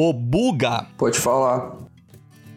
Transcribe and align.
Ô, 0.00 0.12
Buga, 0.12 0.86
Pode 0.96 1.18
falar. 1.18 1.72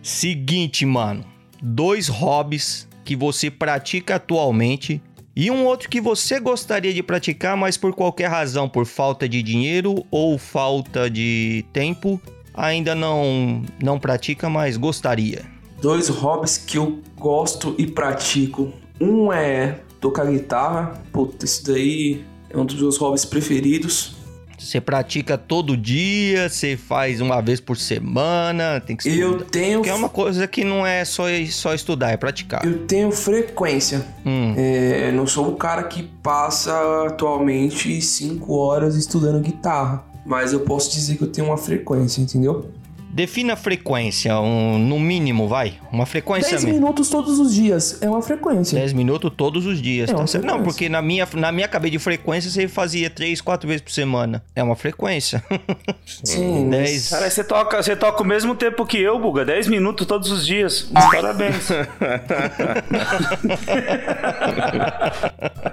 seguinte, 0.04 0.86
mano. 0.86 1.26
Dois 1.60 2.08
hobbies 2.08 2.88
que 3.04 3.16
você 3.16 3.50
pratica 3.50 4.18
atualmente 4.18 5.02
e 5.36 5.50
um 5.50 5.66
outro 5.66 5.90
que 5.90 6.00
você 6.00 6.40
gostaria 6.40 6.94
de 6.94 7.02
praticar, 7.02 7.58
mas 7.58 7.78
por 7.78 7.96
qualquer 7.96 8.28
razão, 8.28 8.70
por 8.70 8.86
falta 8.86 9.28
de 9.28 9.42
dinheiro 9.42 10.06
ou 10.12 10.38
falta 10.38 11.10
de 11.10 11.66
tempo, 11.74 12.22
ainda 12.54 12.94
não, 12.94 13.64
não 13.82 14.00
pratica, 14.00 14.48
mas 14.48 14.78
gostaria. 14.78 15.44
Dois 15.82 16.10
hobbies 16.10 16.60
que 16.60 16.78
eu 16.78 17.00
gosto 17.18 17.74
e 17.76 17.88
pratico. 17.88 18.72
Um 19.00 19.34
é 19.34 19.80
tocar 20.00 20.28
guitarra. 20.28 21.02
Puta, 21.12 21.44
isso 21.44 21.66
daí 21.66 22.24
é 22.52 22.56
um 22.56 22.66
dos 22.66 22.80
meus 22.80 22.98
hobbies 22.98 23.26
preferidos. 23.26 24.21
Você 24.62 24.80
pratica 24.80 25.38
todo 25.38 25.76
dia, 25.76 26.48
você 26.50 26.78
faz 26.78 27.20
uma 27.20 27.42
vez 27.42 27.60
por 27.60 27.76
semana, 27.78 28.80
tem 28.80 28.96
que 28.96 29.08
Eu 29.10 29.32
estudar. 29.32 29.50
tenho, 29.50 29.78
Porque 29.80 29.90
é 29.90 29.94
uma 29.94 30.10
coisa 30.10 30.48
que 30.48 30.64
não 30.64 30.86
é 30.86 31.04
só, 31.04 31.24
só 31.50 31.74
estudar, 31.74 32.12
é 32.12 32.18
praticar. 32.18 32.66
eu 32.66 32.86
tenho 32.86 33.12
frequência. 33.12 34.06
Hum, 34.26 34.54
É, 34.56 35.10
eu 35.10 35.14
não 35.14 35.26
sou 35.28 35.50
o 35.50 35.56
cara 35.56 35.84
que 35.84 36.04
passa 36.24 36.72
atualmente 37.08 38.02
5 38.02 38.54
horas 38.56 38.96
estudando 38.96 39.42
guitarra. 39.42 40.04
Mas 40.26 40.54
eu 40.54 40.60
posso 40.60 40.92
dizer 40.92 41.18
que 41.18 41.24
eu 41.24 41.28
tenho 41.28 41.48
uma 41.48 41.58
frequência, 41.58 42.22
entendeu? 42.22 42.70
Defina 43.14 43.54
a 43.54 43.56
frequência, 43.56 44.40
um, 44.40 44.78
no 44.80 45.00
mínimo, 45.00 45.48
vai. 45.48 45.74
Uma 45.92 46.06
frequência 46.06 46.52
10 46.52 46.64
mesmo. 46.66 46.80
minutos 46.80 47.10
todos 47.10 47.40
os 47.40 47.54
dias 47.54 48.02
é 48.02 48.10
uma 48.10 48.22
frequência. 48.22 48.78
10 48.80 48.94
minutos 48.94 49.32
todos 49.36 49.66
os 49.66 49.82
dias, 49.82 50.10
É 50.10 50.14
tá 50.14 50.26
certo? 50.28 50.46
Não, 50.46 50.64
porque 50.64 50.88
na 50.90 51.02
minha, 51.02 51.28
na 51.34 51.52
minha 51.52 51.68
cabeça 51.68 51.92
de 51.92 52.00
frequência 52.00 52.50
você 52.50 52.68
fazia 52.68 53.10
3, 53.10 53.42
4 53.42 53.68
vezes 53.68 53.82
por 53.82 53.92
semana. 53.92 54.44
É 54.56 54.64
uma 54.64 54.76
frequência. 54.76 55.44
Sim, 56.24 56.66
mas- 56.70 56.80
10. 56.80 57.10
Cara, 57.10 57.30
você 57.30 57.44
toca, 57.44 57.84
você 57.84 57.96
toca 57.96 58.24
o 58.24 58.26
mesmo 58.26 58.56
tempo 58.56 58.86
que 58.86 58.98
eu, 58.98 59.20
Buga. 59.20 59.44
10 59.46 59.68
minutos 59.68 60.06
todos 60.08 60.32
os 60.32 60.46
dias. 60.46 60.90
Parabéns. 60.94 61.70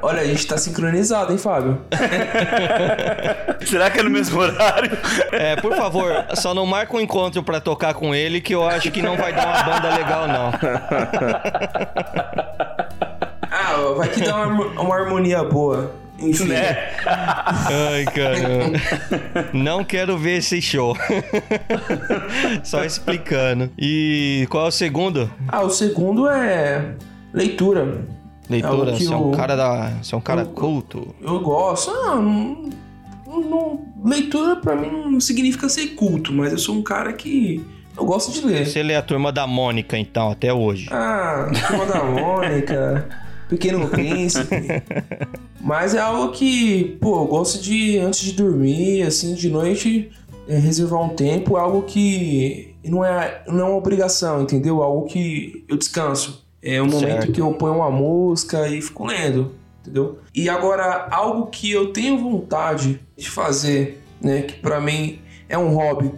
Olha, 0.03 0.23
a 0.23 0.25
gente 0.25 0.47
tá 0.47 0.57
sincronizado, 0.57 1.33
hein, 1.33 1.39
Fábio? 1.39 1.81
Será 3.67 3.91
que 3.91 4.01
é 4.01 4.03
no 4.03 4.11
mesmo 4.11 4.39
horário? 4.41 4.97
É, 5.33 5.57
por 5.57 5.75
favor, 5.77 6.27
só 6.35 6.55
não 6.55 6.65
marca 6.67 6.97
um 6.97 7.01
encontro 7.01 7.28
pra 7.43 7.61
tocar 7.61 7.95
com 7.95 8.15
ele 8.15 8.41
que 8.41 8.55
eu 8.55 8.67
acho 8.67 8.91
que 8.91 9.01
não 9.03 9.17
vai 9.17 9.33
dar 9.33 9.47
uma 9.47 9.63
banda 9.63 9.95
legal, 9.97 10.29
não. 10.29 10.51
Ah, 13.51 13.93
vai 13.97 14.09
que 14.09 14.21
dá 14.23 14.47
uma, 14.47 14.65
uma 14.81 14.95
harmonia 14.95 15.43
boa. 15.45 15.93
Enfim. 16.19 16.47
Né? 16.49 16.77
Ai, 17.07 18.05
caramba. 18.07 18.79
Não 19.53 19.85
quero 19.85 20.19
ver 20.19 20.39
esse 20.39 20.61
show. 20.61 20.97
Só 22.65 22.85
explicando. 22.85 23.71
E 23.79 24.47
qual 24.51 24.65
é 24.67 24.69
o 24.69 24.73
segundo? 24.73 25.31
Ah, 25.47 25.63
o 25.63 25.71
segundo 25.71 26.29
é 26.29 26.95
leitura. 27.33 28.01
Leitura, 28.51 28.91
É 28.93 28.95
você 28.95 29.13
é 29.13 29.17
um 29.17 29.31
cara 29.31 29.55
da. 29.57 29.91
Você 30.03 30.15
é 30.15 30.19
um 30.19 30.21
cara 30.21 30.41
eu- 30.41 30.47
culto. 30.47 31.15
Eu 31.23 31.39
gosto. 31.41 31.91
Ah, 31.91 32.17
não, 32.17 32.69
não- 33.41 33.81
leitura 34.05 34.57
pra 34.57 34.75
mim 34.77 35.11
não 35.11 35.21
significa 35.21 35.69
ser 35.69 35.89
culto, 35.89 36.33
mas 36.33 36.53
eu 36.53 36.59
sou 36.59 36.75
um 36.77 36.83
cara 36.83 37.13
que 37.13 37.65
eu 37.97 38.05
gosto 38.05 38.31
de 38.33 38.47
ler. 38.47 38.67
Você 38.67 38.83
lê 38.83 38.95
a 38.95 39.03
turma 39.03 39.33
da 39.33 39.47
Mônica, 39.47 39.99
então, 39.99 40.31
até 40.31 40.53
hoje. 40.53 40.89
Ah, 40.93 41.51
Turma 41.69 41.87
da 41.87 42.05
Mônica, 42.05 43.09
Pequeno 43.49 43.89
Príncipe. 43.89 44.57
Mas 45.61 45.95
é 45.95 45.99
algo 45.99 46.33
que, 46.33 46.97
pô, 47.01 47.23
eu 47.23 47.27
gosto 47.27 47.61
de, 47.63 47.99
antes 47.99 48.21
de 48.21 48.33
dormir, 48.33 49.03
assim, 49.03 49.35
de 49.35 49.49
noite, 49.49 50.11
é, 50.47 50.57
reservar 50.59 51.03
um 51.03 51.09
tempo. 51.11 51.57
É 51.57 51.61
algo 51.61 51.83
que 51.83 52.75
não 52.85 53.05
é, 53.05 53.43
não 53.49 53.61
é 53.61 53.65
uma 53.65 53.77
obrigação, 53.77 54.43
entendeu? 54.43 54.83
Algo 54.83 55.07
que 55.07 55.65
eu 55.69 55.77
descanso. 55.77 56.47
É 56.63 56.81
um 56.83 56.87
momento 56.87 57.01
Certo. 57.23 57.33
que 57.33 57.41
eu 57.41 57.53
ponho 57.55 57.75
uma 57.77 57.91
música 57.91 58.69
e 58.69 58.81
fico 58.83 59.07
lendo, 59.07 59.53
entendeu? 59.89 60.19
E 60.35 60.49
agora, 60.49 61.09
algo 61.11 61.47
que 61.47 61.71
eu 61.71 61.93
tenho 61.93 62.19
vontade 62.19 63.01
de 63.17 63.29
fazer, 63.29 64.03
né, 64.21 64.43
que 64.43 64.61
pra 64.61 64.81
mim 64.81 65.19
é 65.49 65.57
um 65.59 65.75
hobby, 65.75 66.13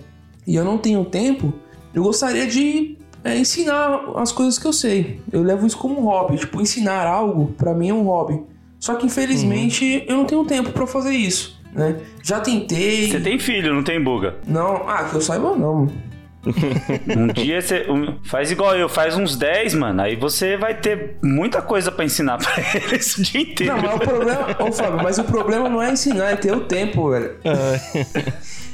e 0.47 0.57
eu 0.57 0.65
não 0.65 0.77
tenho 0.77 1.05
tempo, 1.05 1.53
eu 1.95 2.03
gostaria 2.03 2.47
de 2.47 2.97
é, 3.23 3.37
ensinar 3.39 4.03
as 4.17 4.33
coisas 4.33 4.59
que 4.59 4.67
eu 4.67 4.73
sei. 4.73 5.21
Eu 5.31 5.43
levo 5.43 5.67
isso 5.67 5.77
como 5.77 6.01
um 6.01 6.05
hobby. 6.05 6.39
Tipo, 6.39 6.61
ensinar 6.61 7.07
algo, 7.07 7.53
pra 7.57 7.75
mim 7.75 7.91
é 7.91 7.95
um 7.95 8.05
hobby. 8.05 8.43
Só 8.79 8.95
que, 8.95 9.07
infelizmente, 9.07 10.05
eu 10.07 10.17
não 10.17 10.25
tenho 10.25 10.45
tempo 10.45 10.71
pra 10.73 10.87
fazer 10.87 11.13
isso, 11.13 11.61
né? 11.73 12.01
Já 12.23 12.41
tentei... 12.41 13.11
Você 13.11 13.21
tem 13.21 13.39
filho, 13.39 13.75
não 13.75 13.85
tem 13.85 14.03
Buga? 14.03 14.39
Não, 14.47 14.89
ah, 14.89 15.05
que 15.05 15.17
eu 15.17 15.21
saiba 15.21 15.55
não. 15.55 15.87
Um 17.17 17.27
dia 17.29 17.61
você 17.61 17.87
um- 17.91 18.19
faz 18.25 18.51
igual 18.51 18.77
eu, 18.77 18.89
faz 18.89 19.17
uns 19.17 19.37
10, 19.37 19.75
mano. 19.75 20.01
Aí 20.03 20.17
você 20.17 20.57
vai 20.57 20.75
ter 20.75 21.17
muita 21.23 21.61
coisa 21.61 21.93
pra 21.93 22.05
ensinar 22.05 22.39
pra 22.39 22.51
eles 22.75 23.17
o 23.19 23.23
dia 23.23 23.41
inteiro. 23.43 23.77
Não, 23.77 23.83
mas 23.83 23.95
o 23.95 23.99
problema... 24.01 24.57
Ô, 24.61 24.73
Fábio, 24.73 25.03
mas 25.03 25.19
o 25.19 25.25
problema 25.25 25.69
não 25.69 25.83
é 25.83 25.91
ensinar, 25.91 26.31
é 26.33 26.37
ter 26.37 26.53
o 26.53 26.61
tempo, 26.61 27.11
velho. 27.11 27.37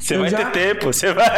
Você 0.00 0.14
eu 0.14 0.20
vai 0.20 0.30
já- 0.30 0.36
ter 0.38 0.50
tempo, 0.52 0.86
você 0.92 1.12
vai. 1.12 1.28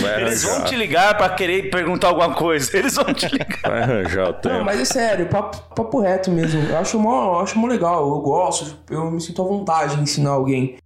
Vai 0.00 0.20
Eles 0.22 0.42
vão 0.44 0.64
te 0.64 0.74
ligar 0.74 1.16
pra 1.18 1.28
querer 1.28 1.68
perguntar 1.70 2.08
alguma 2.08 2.32
coisa. 2.34 2.74
Eles 2.76 2.94
vão 2.94 3.12
te 3.12 3.26
ligar. 3.26 3.58
Vai 3.62 3.82
arranjar 3.82 4.30
o 4.30 4.32
tempo. 4.32 4.54
Não, 4.54 4.64
mas 4.64 4.80
é 4.80 4.84
sério, 4.86 5.26
papo, 5.26 5.58
papo 5.74 6.00
reto 6.00 6.30
mesmo. 6.30 6.62
Eu 6.62 6.78
acho 6.78 6.98
mó, 6.98 7.34
eu 7.34 7.40
acho 7.40 7.58
mó 7.58 7.66
legal, 7.66 8.08
eu 8.08 8.20
gosto, 8.20 8.74
eu 8.90 9.10
me 9.10 9.20
sinto 9.20 9.42
à 9.42 9.44
vontade 9.44 9.96
de 9.96 10.02
ensinar 10.02 10.30
alguém. 10.30 10.76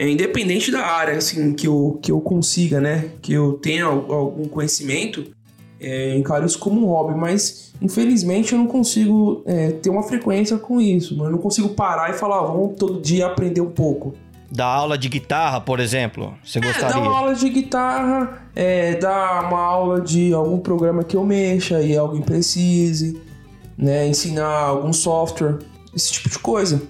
É, 0.00 0.08
independente 0.08 0.70
da 0.70 0.86
área, 0.86 1.16
assim, 1.18 1.52
que 1.52 1.66
eu, 1.66 1.98
que 2.00 2.12
eu 2.12 2.20
consiga, 2.20 2.80
né? 2.80 3.10
Que 3.20 3.32
eu 3.32 3.54
tenha 3.54 3.84
al- 3.84 4.06
algum 4.12 4.44
conhecimento, 4.44 5.24
é, 5.80 6.16
encaro 6.16 6.46
isso 6.46 6.56
como 6.58 6.80
um 6.80 6.86
hobby, 6.86 7.18
mas 7.18 7.72
infelizmente 7.82 8.52
eu 8.52 8.58
não 8.60 8.68
consigo 8.68 9.42
é, 9.44 9.72
ter 9.72 9.90
uma 9.90 10.04
frequência 10.04 10.56
com 10.56 10.80
isso. 10.80 11.20
Eu 11.20 11.30
não 11.30 11.38
consigo 11.38 11.70
parar 11.70 12.10
e 12.10 12.12
falar, 12.12 12.38
"Ah, 12.38 12.42
vamos 12.46 12.76
todo 12.78 13.00
dia 13.00 13.26
aprender 13.26 13.60
um 13.60 13.70
pouco. 13.72 14.14
Da 14.50 14.64
aula 14.66 14.96
de 14.96 15.08
guitarra, 15.08 15.60
por 15.60 15.80
exemplo, 15.80 16.32
você 16.44 16.58
É, 16.58 16.62
dar 16.62 16.68
gostaria? 16.72 17.00
uma 17.02 17.18
aula 17.18 17.34
de 17.34 17.48
guitarra, 17.50 18.48
é, 18.54 18.94
dar 18.94 19.48
uma 19.48 19.60
aula 19.60 20.00
de 20.00 20.32
algum 20.32 20.58
programa 20.60 21.02
que 21.02 21.16
eu 21.16 21.24
mexa 21.24 21.82
e 21.82 21.96
alguém 21.96 22.22
precise, 22.22 23.20
né? 23.76 24.06
Ensinar 24.06 24.46
algum 24.46 24.92
software, 24.92 25.58
esse 25.94 26.12
tipo 26.12 26.30
de 26.30 26.38
coisa. 26.38 26.80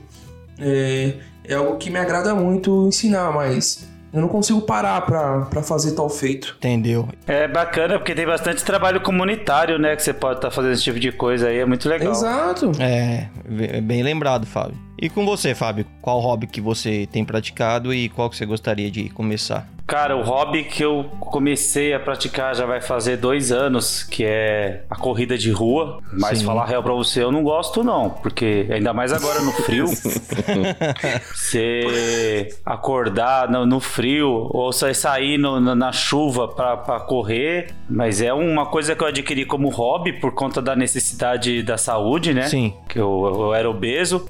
É, 0.59 1.15
é 1.49 1.55
algo 1.55 1.77
que 1.77 1.91
me 1.91 1.99
agrada 1.99 2.35
muito 2.35 2.87
ensinar, 2.87 3.33
mas 3.33 3.89
eu 4.13 4.21
não 4.21 4.29
consigo 4.29 4.61
parar 4.63 5.01
pra, 5.03 5.43
pra 5.47 5.63
fazer 5.63 5.93
tal 5.93 6.09
feito. 6.09 6.57
Entendeu? 6.59 7.09
É 7.27 7.47
bacana 7.47 7.99
porque 7.99 8.15
tem 8.15 8.27
bastante 8.27 8.65
trabalho 8.65 9.01
comunitário, 9.01 9.79
né? 9.79 9.97
Que 9.97 10.03
você 10.03 10.13
pode 10.13 10.39
estar 10.39 10.51
fazendo 10.51 10.73
esse 10.73 10.83
tipo 10.83 10.99
de 10.99 11.13
coisa 11.13 11.49
aí. 11.49 11.59
É 11.59 11.65
muito 11.65 11.89
legal. 11.89 12.13
Exato. 12.13 12.73
É, 12.79 13.29
é 13.77 13.81
bem 13.81 14.03
lembrado, 14.03 14.47
Fábio. 14.47 14.88
E 15.01 15.09
com 15.09 15.25
você, 15.25 15.55
Fábio? 15.55 15.87
Qual 16.03 16.19
hobby 16.19 16.47
que 16.49 16.61
você 16.61 17.07
tem 17.11 17.25
praticado 17.25 17.95
e 17.95 18.09
qual 18.09 18.29
que 18.29 18.37
você 18.37 18.45
gostaria 18.45 18.91
de 18.91 19.09
começar? 19.11 19.69
Cara, 19.87 20.17
o 20.17 20.23
hobby 20.23 20.65
que 20.65 20.85
eu 20.85 21.05
comecei 21.21 21.95
a 21.95 22.01
praticar 22.01 22.55
já 22.55 22.67
vai 22.67 22.81
fazer 22.81 23.17
dois 23.17 23.51
anos, 23.51 24.03
que 24.03 24.23
é 24.23 24.83
a 24.91 24.97
corrida 24.97 25.39
de 25.39 25.51
rua. 25.51 26.01
Mas 26.13 26.41
Sim. 26.41 26.45
falar 26.45 26.67
real 26.67 26.83
pra 26.83 26.93
você, 26.93 27.23
eu 27.23 27.33
não 27.33 27.43
gosto 27.43 27.83
não, 27.83 28.11
porque 28.11 28.67
ainda 28.71 28.93
mais 28.93 29.13
agora 29.13 29.41
no 29.41 29.53
frio. 29.53 29.87
você 31.33 32.49
acordar 32.67 33.49
no, 33.51 33.65
no 33.65 33.81
frio 33.81 34.49
ou 34.51 34.73
sair 34.73 35.39
no- 35.39 35.59
na, 35.61 35.75
na 35.75 35.93
chuva 35.93 36.49
pra, 36.49 36.77
pra 36.77 37.01
correr. 37.01 37.69
Mas 37.89 38.21
é 38.21 38.33
uma 38.35 38.67
coisa 38.67 38.95
que 38.95 39.03
eu 39.03 39.07
adquiri 39.09 39.47
como 39.47 39.71
hobby 39.71 40.13
por 40.13 40.33
conta 40.35 40.61
da 40.61 40.75
necessidade 40.77 41.63
da 41.63 41.79
saúde, 41.79 42.35
né? 42.35 42.43
Sim. 42.49 42.75
Que 42.89 42.99
eu, 42.99 43.25
eu 43.33 43.55
era 43.55 43.71
obeso. 43.71 44.29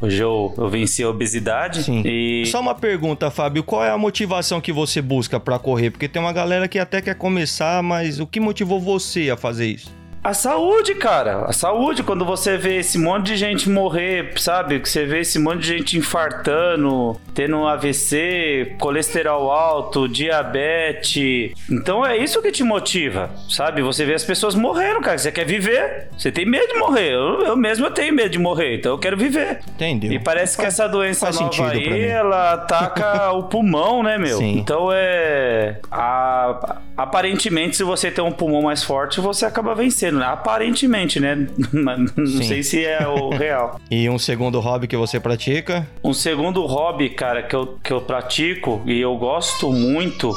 Hoje 0.00 0.22
eu, 0.22 0.54
eu 0.56 0.68
venci 0.68 1.02
a 1.02 1.08
obesidade. 1.10 1.82
Sim. 1.82 2.02
E 2.04 2.46
Só 2.46 2.60
uma 2.60 2.74
pergunta, 2.74 3.30
Fábio. 3.30 3.62
Qual 3.62 3.84
é 3.84 3.90
a 3.90 3.98
motivação 3.98 4.60
que 4.60 4.72
você 4.72 5.02
busca 5.02 5.38
pra 5.38 5.58
correr? 5.58 5.90
Porque 5.90 6.08
tem 6.08 6.20
uma 6.20 6.32
galera 6.32 6.66
que 6.66 6.78
até 6.78 7.02
quer 7.02 7.14
começar, 7.14 7.82
mas 7.82 8.18
o 8.18 8.26
que 8.26 8.40
motivou 8.40 8.80
você 8.80 9.30
a 9.30 9.36
fazer 9.36 9.66
isso? 9.66 10.00
A 10.22 10.34
saúde, 10.34 10.94
cara. 10.96 11.46
A 11.46 11.52
saúde, 11.52 12.02
quando 12.02 12.26
você 12.26 12.58
vê 12.58 12.76
esse 12.76 12.98
monte 12.98 13.28
de 13.28 13.36
gente 13.36 13.70
morrer, 13.70 14.32
sabe? 14.36 14.78
Que 14.78 14.88
você 14.88 15.06
vê 15.06 15.20
esse 15.20 15.38
monte 15.38 15.60
de 15.60 15.68
gente 15.68 15.96
infartando, 15.96 17.18
tendo 17.40 17.66
AVC, 17.66 18.74
colesterol 18.78 19.50
alto, 19.50 20.06
diabetes. 20.06 21.52
Então 21.70 22.04
é 22.04 22.14
isso 22.18 22.42
que 22.42 22.52
te 22.52 22.62
motiva, 22.62 23.30
sabe? 23.48 23.80
Você 23.80 24.04
vê 24.04 24.12
as 24.12 24.22
pessoas 24.24 24.54
morrendo, 24.54 25.00
cara. 25.00 25.16
Você 25.16 25.32
quer 25.32 25.46
viver. 25.46 26.08
Você 26.18 26.30
tem 26.30 26.44
medo 26.44 26.68
de 26.68 26.78
morrer. 26.78 27.12
Eu, 27.14 27.40
eu 27.46 27.56
mesmo 27.56 27.86
eu 27.86 27.90
tenho 27.92 28.12
medo 28.14 28.28
de 28.28 28.38
morrer, 28.38 28.76
então 28.76 28.92
eu 28.92 28.98
quero 28.98 29.16
viver. 29.16 29.60
Entendeu? 29.74 30.12
E 30.12 30.18
parece 30.18 30.58
que 30.58 30.66
essa 30.66 30.86
doença 30.86 31.20
faz 31.26 31.40
nova 31.40 31.50
sentido 31.52 31.70
aí, 31.94 32.02
ela 32.04 32.52
ataca 32.52 33.32
o 33.32 33.44
pulmão, 33.44 34.02
né, 34.02 34.18
meu? 34.18 34.36
Sim. 34.36 34.58
Então 34.58 34.90
é. 34.92 35.78
a- 35.90 36.76
aparentemente, 36.94 37.76
se 37.76 37.82
você 37.84 38.10
tem 38.10 38.22
um 38.22 38.32
pulmão 38.32 38.60
mais 38.62 38.84
forte, 38.84 39.18
você 39.20 39.46
acaba 39.46 39.74
vencendo, 39.74 40.18
né? 40.18 40.26
Aparentemente, 40.26 41.18
né? 41.18 41.46
Mas 41.72 42.14
Não 42.14 42.26
Sim. 42.26 42.42
sei 42.42 42.62
se 42.62 42.84
é 42.84 43.06
o 43.08 43.30
real. 43.30 43.80
E 43.90 44.08
um 44.08 44.18
segundo 44.18 44.60
hobby 44.60 44.86
que 44.86 44.96
você 44.96 45.18
pratica? 45.18 45.86
Um 46.04 46.12
segundo 46.12 46.64
hobby, 46.66 47.08
cara, 47.10 47.29
que 47.42 47.54
eu, 47.56 47.78
que 47.82 47.92
eu 47.92 48.00
pratico 48.00 48.82
e 48.86 49.00
eu 49.00 49.16
gosto 49.16 49.72
muito 49.72 50.32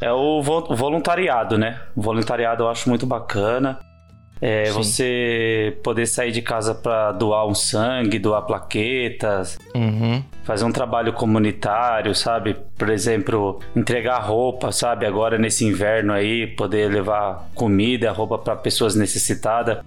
É 0.00 0.12
o 0.12 0.40
vo- 0.42 0.66
o 0.72 0.76
voluntariado, 0.76 1.58
né? 1.58 1.80
O 1.96 2.00
voluntariado 2.00 2.62
eu 2.62 2.68
acho 2.68 2.88
muito 2.88 3.04
bacana. 3.04 3.80
É, 4.40 4.70
você 4.70 5.76
poder 5.82 6.06
sair 6.06 6.30
de 6.30 6.40
casa 6.40 6.72
pra 6.72 7.10
doar 7.10 7.44
um 7.48 7.54
sangue, 7.54 8.16
doar 8.20 8.42
plaquetas, 8.42 9.58
Uhum. 9.74 10.22
fazer 10.44 10.64
um 10.64 10.70
trabalho 10.70 11.12
comunitário, 11.12 12.14
sabe? 12.14 12.54
Por 12.78 12.88
exemplo, 12.90 13.58
entregar 13.74 14.18
roupa, 14.20 14.70
sabe? 14.70 15.04
Agora 15.04 15.36
nesse 15.36 15.64
inverno 15.64 16.12
aí, 16.12 16.46
poder 16.46 16.88
levar 16.92 17.48
comida, 17.56 18.12
roupa 18.12 18.38
para 18.38 18.54
pessoas 18.54 18.94
necessitadas. 18.94 19.78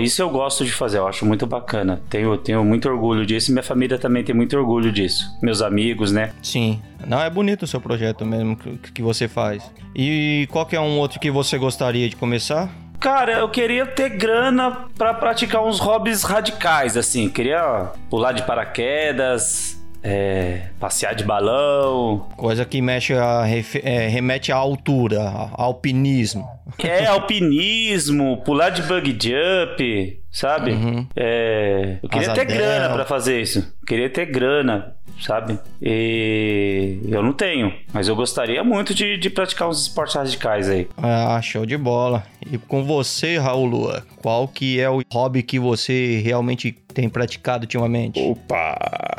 Isso 0.00 0.22
eu 0.22 0.30
gosto 0.30 0.64
de 0.64 0.72
fazer, 0.72 0.98
eu 0.98 1.06
acho 1.06 1.26
muito 1.26 1.46
bacana. 1.46 2.00
Tenho, 2.08 2.36
tenho 2.38 2.64
muito 2.64 2.88
orgulho 2.88 3.26
disso 3.26 3.50
e 3.50 3.52
minha 3.52 3.62
família 3.62 3.98
também 3.98 4.24
tem 4.24 4.34
muito 4.34 4.56
orgulho 4.56 4.90
disso. 4.90 5.30
Meus 5.42 5.60
amigos, 5.60 6.12
né? 6.12 6.32
Sim. 6.42 6.80
Não, 7.06 7.20
é 7.20 7.28
bonito 7.28 7.64
o 7.64 7.66
seu 7.66 7.80
projeto 7.80 8.24
mesmo 8.24 8.56
que, 8.56 8.92
que 8.92 9.02
você 9.02 9.28
faz. 9.28 9.70
E 9.94 10.48
qual 10.50 10.64
que 10.64 10.76
é 10.76 10.80
um 10.80 10.98
outro 10.98 11.20
que 11.20 11.30
você 11.30 11.58
gostaria 11.58 12.08
de 12.08 12.16
começar? 12.16 12.70
Cara, 12.98 13.32
eu 13.32 13.48
queria 13.48 13.86
ter 13.86 14.08
grana 14.10 14.86
pra 14.96 15.12
praticar 15.12 15.62
uns 15.62 15.78
hobbies 15.78 16.22
radicais, 16.22 16.96
assim. 16.96 17.28
Queria 17.28 17.92
pular 18.08 18.32
de 18.32 18.42
paraquedas, 18.42 19.75
é, 20.08 20.68
passear 20.78 21.14
de 21.16 21.24
balão, 21.24 22.28
Coisa 22.36 22.64
que 22.64 22.80
mexe 22.80 23.12
a, 23.14 23.42
é, 23.82 24.06
remete 24.08 24.52
à 24.52 24.56
altura, 24.56 25.20
a- 25.22 25.50
alpinismo. 25.54 26.46
É, 26.78 27.06
alpinismo, 27.10 28.42
pular 28.44 28.70
de 28.70 28.82
bug 28.82 29.10
jump, 29.20 30.20
sabe? 30.30 30.70
Uhum. 30.72 31.06
É, 31.16 31.98
eu 32.02 32.08
queria 32.08 32.30
Asa 32.30 32.34
ter 32.34 32.44
grana 32.44 32.94
pra 32.94 33.04
fazer 33.04 33.40
isso. 33.40 33.74
Queria 33.86 34.08
ter 34.08 34.26
grana, 34.26 34.94
sabe? 35.20 35.58
E 35.82 37.00
eu 37.08 37.22
não 37.22 37.32
tenho, 37.32 37.72
mas 37.92 38.06
eu 38.06 38.14
gostaria 38.14 38.62
muito 38.62 38.94
de, 38.94 39.16
de 39.18 39.28
praticar 39.30 39.68
uns 39.68 39.82
esportes 39.82 40.14
radicais 40.14 40.68
aí. 40.68 40.86
Ah, 40.96 41.40
show 41.42 41.66
de 41.66 41.76
bola. 41.76 42.22
E 42.50 42.58
com 42.58 42.84
você, 42.84 43.38
Raul 43.38 43.66
Lua, 43.66 44.04
qual 44.22 44.46
que 44.46 44.78
é 44.80 44.88
o 44.88 45.02
hobby 45.12 45.42
que 45.42 45.58
você 45.58 46.20
realmente 46.24 46.70
tem 46.94 47.08
praticado 47.08 47.64
ultimamente? 47.64 48.20
Opa! 48.20 48.76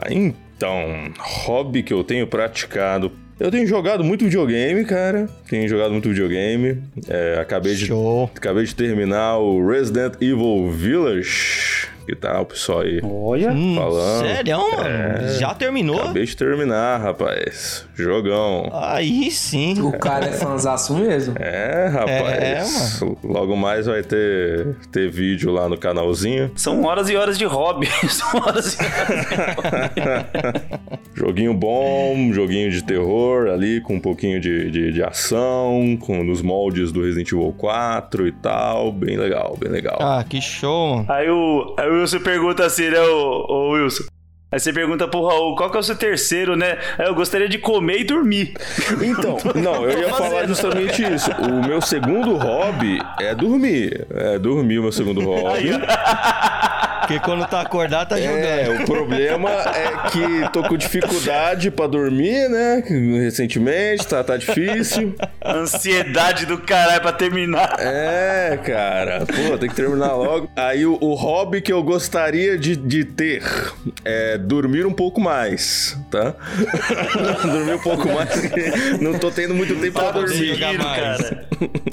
Então, 0.10 0.47
hobby 1.20 1.84
que 1.84 1.94
eu 1.94 2.04
tenho 2.04 2.28
praticado. 2.28 3.12
Eu 3.40 3.52
tenho 3.52 3.68
jogado 3.68 4.04
muito 4.04 4.26
videogame, 4.26 4.84
cara. 4.84 5.30
Tenho 5.48 5.68
jogado 5.70 5.92
muito 5.92 6.10
videogame. 6.10 6.82
É, 7.08 7.38
acabei, 7.40 7.76
de, 7.76 7.86
Show. 7.86 8.32
acabei 8.36 8.64
de 8.64 8.74
terminar 8.74 9.38
o 9.38 9.68
Resident 9.68 10.16
Evil 10.20 10.72
Village. 10.72 11.88
Que 12.08 12.16
tal, 12.16 12.46
pessoal 12.46 12.80
aí? 12.80 13.02
Olha. 13.04 13.52
Hum, 13.52 13.76
falando. 13.76 14.26
sério, 14.26 14.58
mano? 14.58 15.28
Já 15.38 15.54
terminou? 15.54 16.00
Acabei 16.00 16.24
de 16.24 16.38
terminar, 16.38 17.02
rapaz. 17.02 17.86
Jogão. 17.94 18.70
Aí 18.72 19.30
sim. 19.30 19.82
O 19.82 19.92
cara 19.92 20.28
é 20.28 20.32
fãzaço 20.32 20.96
mesmo. 20.96 21.36
É, 21.38 21.90
rapaz. 21.90 23.02
Logo 23.22 23.58
mais 23.58 23.88
vai 23.88 24.04
ter, 24.04 24.78
ter 24.90 25.12
vídeo 25.12 25.52
lá 25.52 25.68
no 25.68 25.78
canalzinho. 25.78 26.50
São 26.56 26.82
horas 26.86 27.10
e 27.10 27.18
horas 27.18 27.38
de 27.38 27.44
hobby. 27.44 27.88
São 28.08 28.40
horas 28.40 28.76
e 28.76 28.78
horas. 28.82 30.64
Joguinho 31.18 31.52
bom, 31.52 32.32
joguinho 32.32 32.70
de 32.70 32.84
terror 32.84 33.48
ali, 33.48 33.82
com 33.82 33.96
um 33.96 34.00
pouquinho 34.00 34.40
de, 34.40 34.70
de, 34.70 34.92
de 34.94 35.04
ação, 35.04 35.98
com 36.00 36.24
nos 36.24 36.44
moldes 36.44 36.92
do 36.92 37.02
Resident 37.02 37.32
Evil 37.32 37.52
4 37.58 38.28
e 38.28 38.32
tal. 38.34 38.92
Bem 38.92 39.18
legal, 39.18 39.58
bem 39.60 39.72
legal. 39.72 39.98
Ah, 40.00 40.24
que 40.24 40.40
show, 40.40 40.98
mano. 40.98 41.06
Aí 41.10 41.28
o, 41.28 41.74
aí 41.76 41.90
o 41.90 41.97
Wilson 42.00 42.20
pergunta 42.20 42.66
assim, 42.66 42.90
né, 42.90 43.02
ô, 43.02 43.46
ô 43.50 43.70
Wilson? 43.72 44.04
Aí 44.50 44.62
você 44.62 44.72
pergunta 44.72 45.06
pro 45.10 45.26
Raul, 45.26 45.58
qual 45.58 45.70
que 45.70 45.76
é 45.76 45.80
o 45.82 45.84
seu 45.84 45.96
terceiro, 45.96 46.56
né? 46.56 46.78
Eu 47.00 47.14
gostaria 47.14 47.50
de 47.50 47.58
comer 47.58 48.00
e 48.00 48.04
dormir. 48.06 48.54
Então, 49.04 49.38
não, 49.62 49.84
eu 49.84 50.00
ia 50.00 50.10
falar 50.14 50.48
justamente 50.48 51.04
isso. 51.04 51.30
O 51.32 51.68
meu 51.68 51.82
segundo 51.82 52.38
hobby 52.38 52.98
é 53.20 53.36
dormir. 53.36 54.08
É 54.10 54.40
dormir 54.40 54.80
o 54.80 54.84
meu 54.84 54.92
segundo 54.94 55.20
hobby. 55.22 55.72
Porque 57.08 57.20
quando 57.22 57.48
tá 57.48 57.62
acordado, 57.62 58.10
tá 58.10 58.18
jogando. 58.20 58.38
É, 58.44 58.70
o 58.82 58.86
problema 58.86 59.50
é 59.52 60.10
que 60.10 60.50
tô 60.52 60.62
com 60.64 60.76
dificuldade 60.76 61.72
pra 61.72 61.88
dormir, 61.88 62.50
né? 62.50 62.84
Recentemente, 63.24 64.06
tá, 64.06 64.22
tá 64.24 64.36
difícil. 64.36 65.16
Ansiedade 65.44 66.46
do 66.46 66.58
caralho 66.58 67.02
pra 67.02 67.14
terminar. 67.14 67.76
É, 67.80 68.58
cara. 68.64 69.26
Pô, 69.26 69.58
tem 69.58 69.70
que 69.70 69.76
terminar 69.76 70.14
logo. 70.16 70.50
Aí 70.56 70.86
o, 70.86 70.98
o 71.00 71.14
hobby 71.14 71.62
que 71.62 71.72
eu 71.72 71.82
gostaria 71.82 72.58
de, 72.58 72.76
de 72.76 73.06
ter 73.06 73.42
é 74.04 74.38
dormir 74.38 74.86
um 74.86 74.92
pouco 74.94 75.22
mais, 75.22 75.98
tá? 76.12 76.36
dormir 77.44 77.74
um 77.76 77.80
pouco 77.80 78.10
mais, 78.12 78.30
porque 78.30 78.72
não 79.02 79.18
tô 79.18 79.32
tendo 79.32 79.54
muito 79.56 79.76
tempo 79.76 79.94
pra 79.94 80.04
Pra 80.12 80.14
poder 80.14 80.28
dormir. 80.30 80.56
jogar 80.56 80.74
mais. 80.78 81.22
cara. 81.22 81.48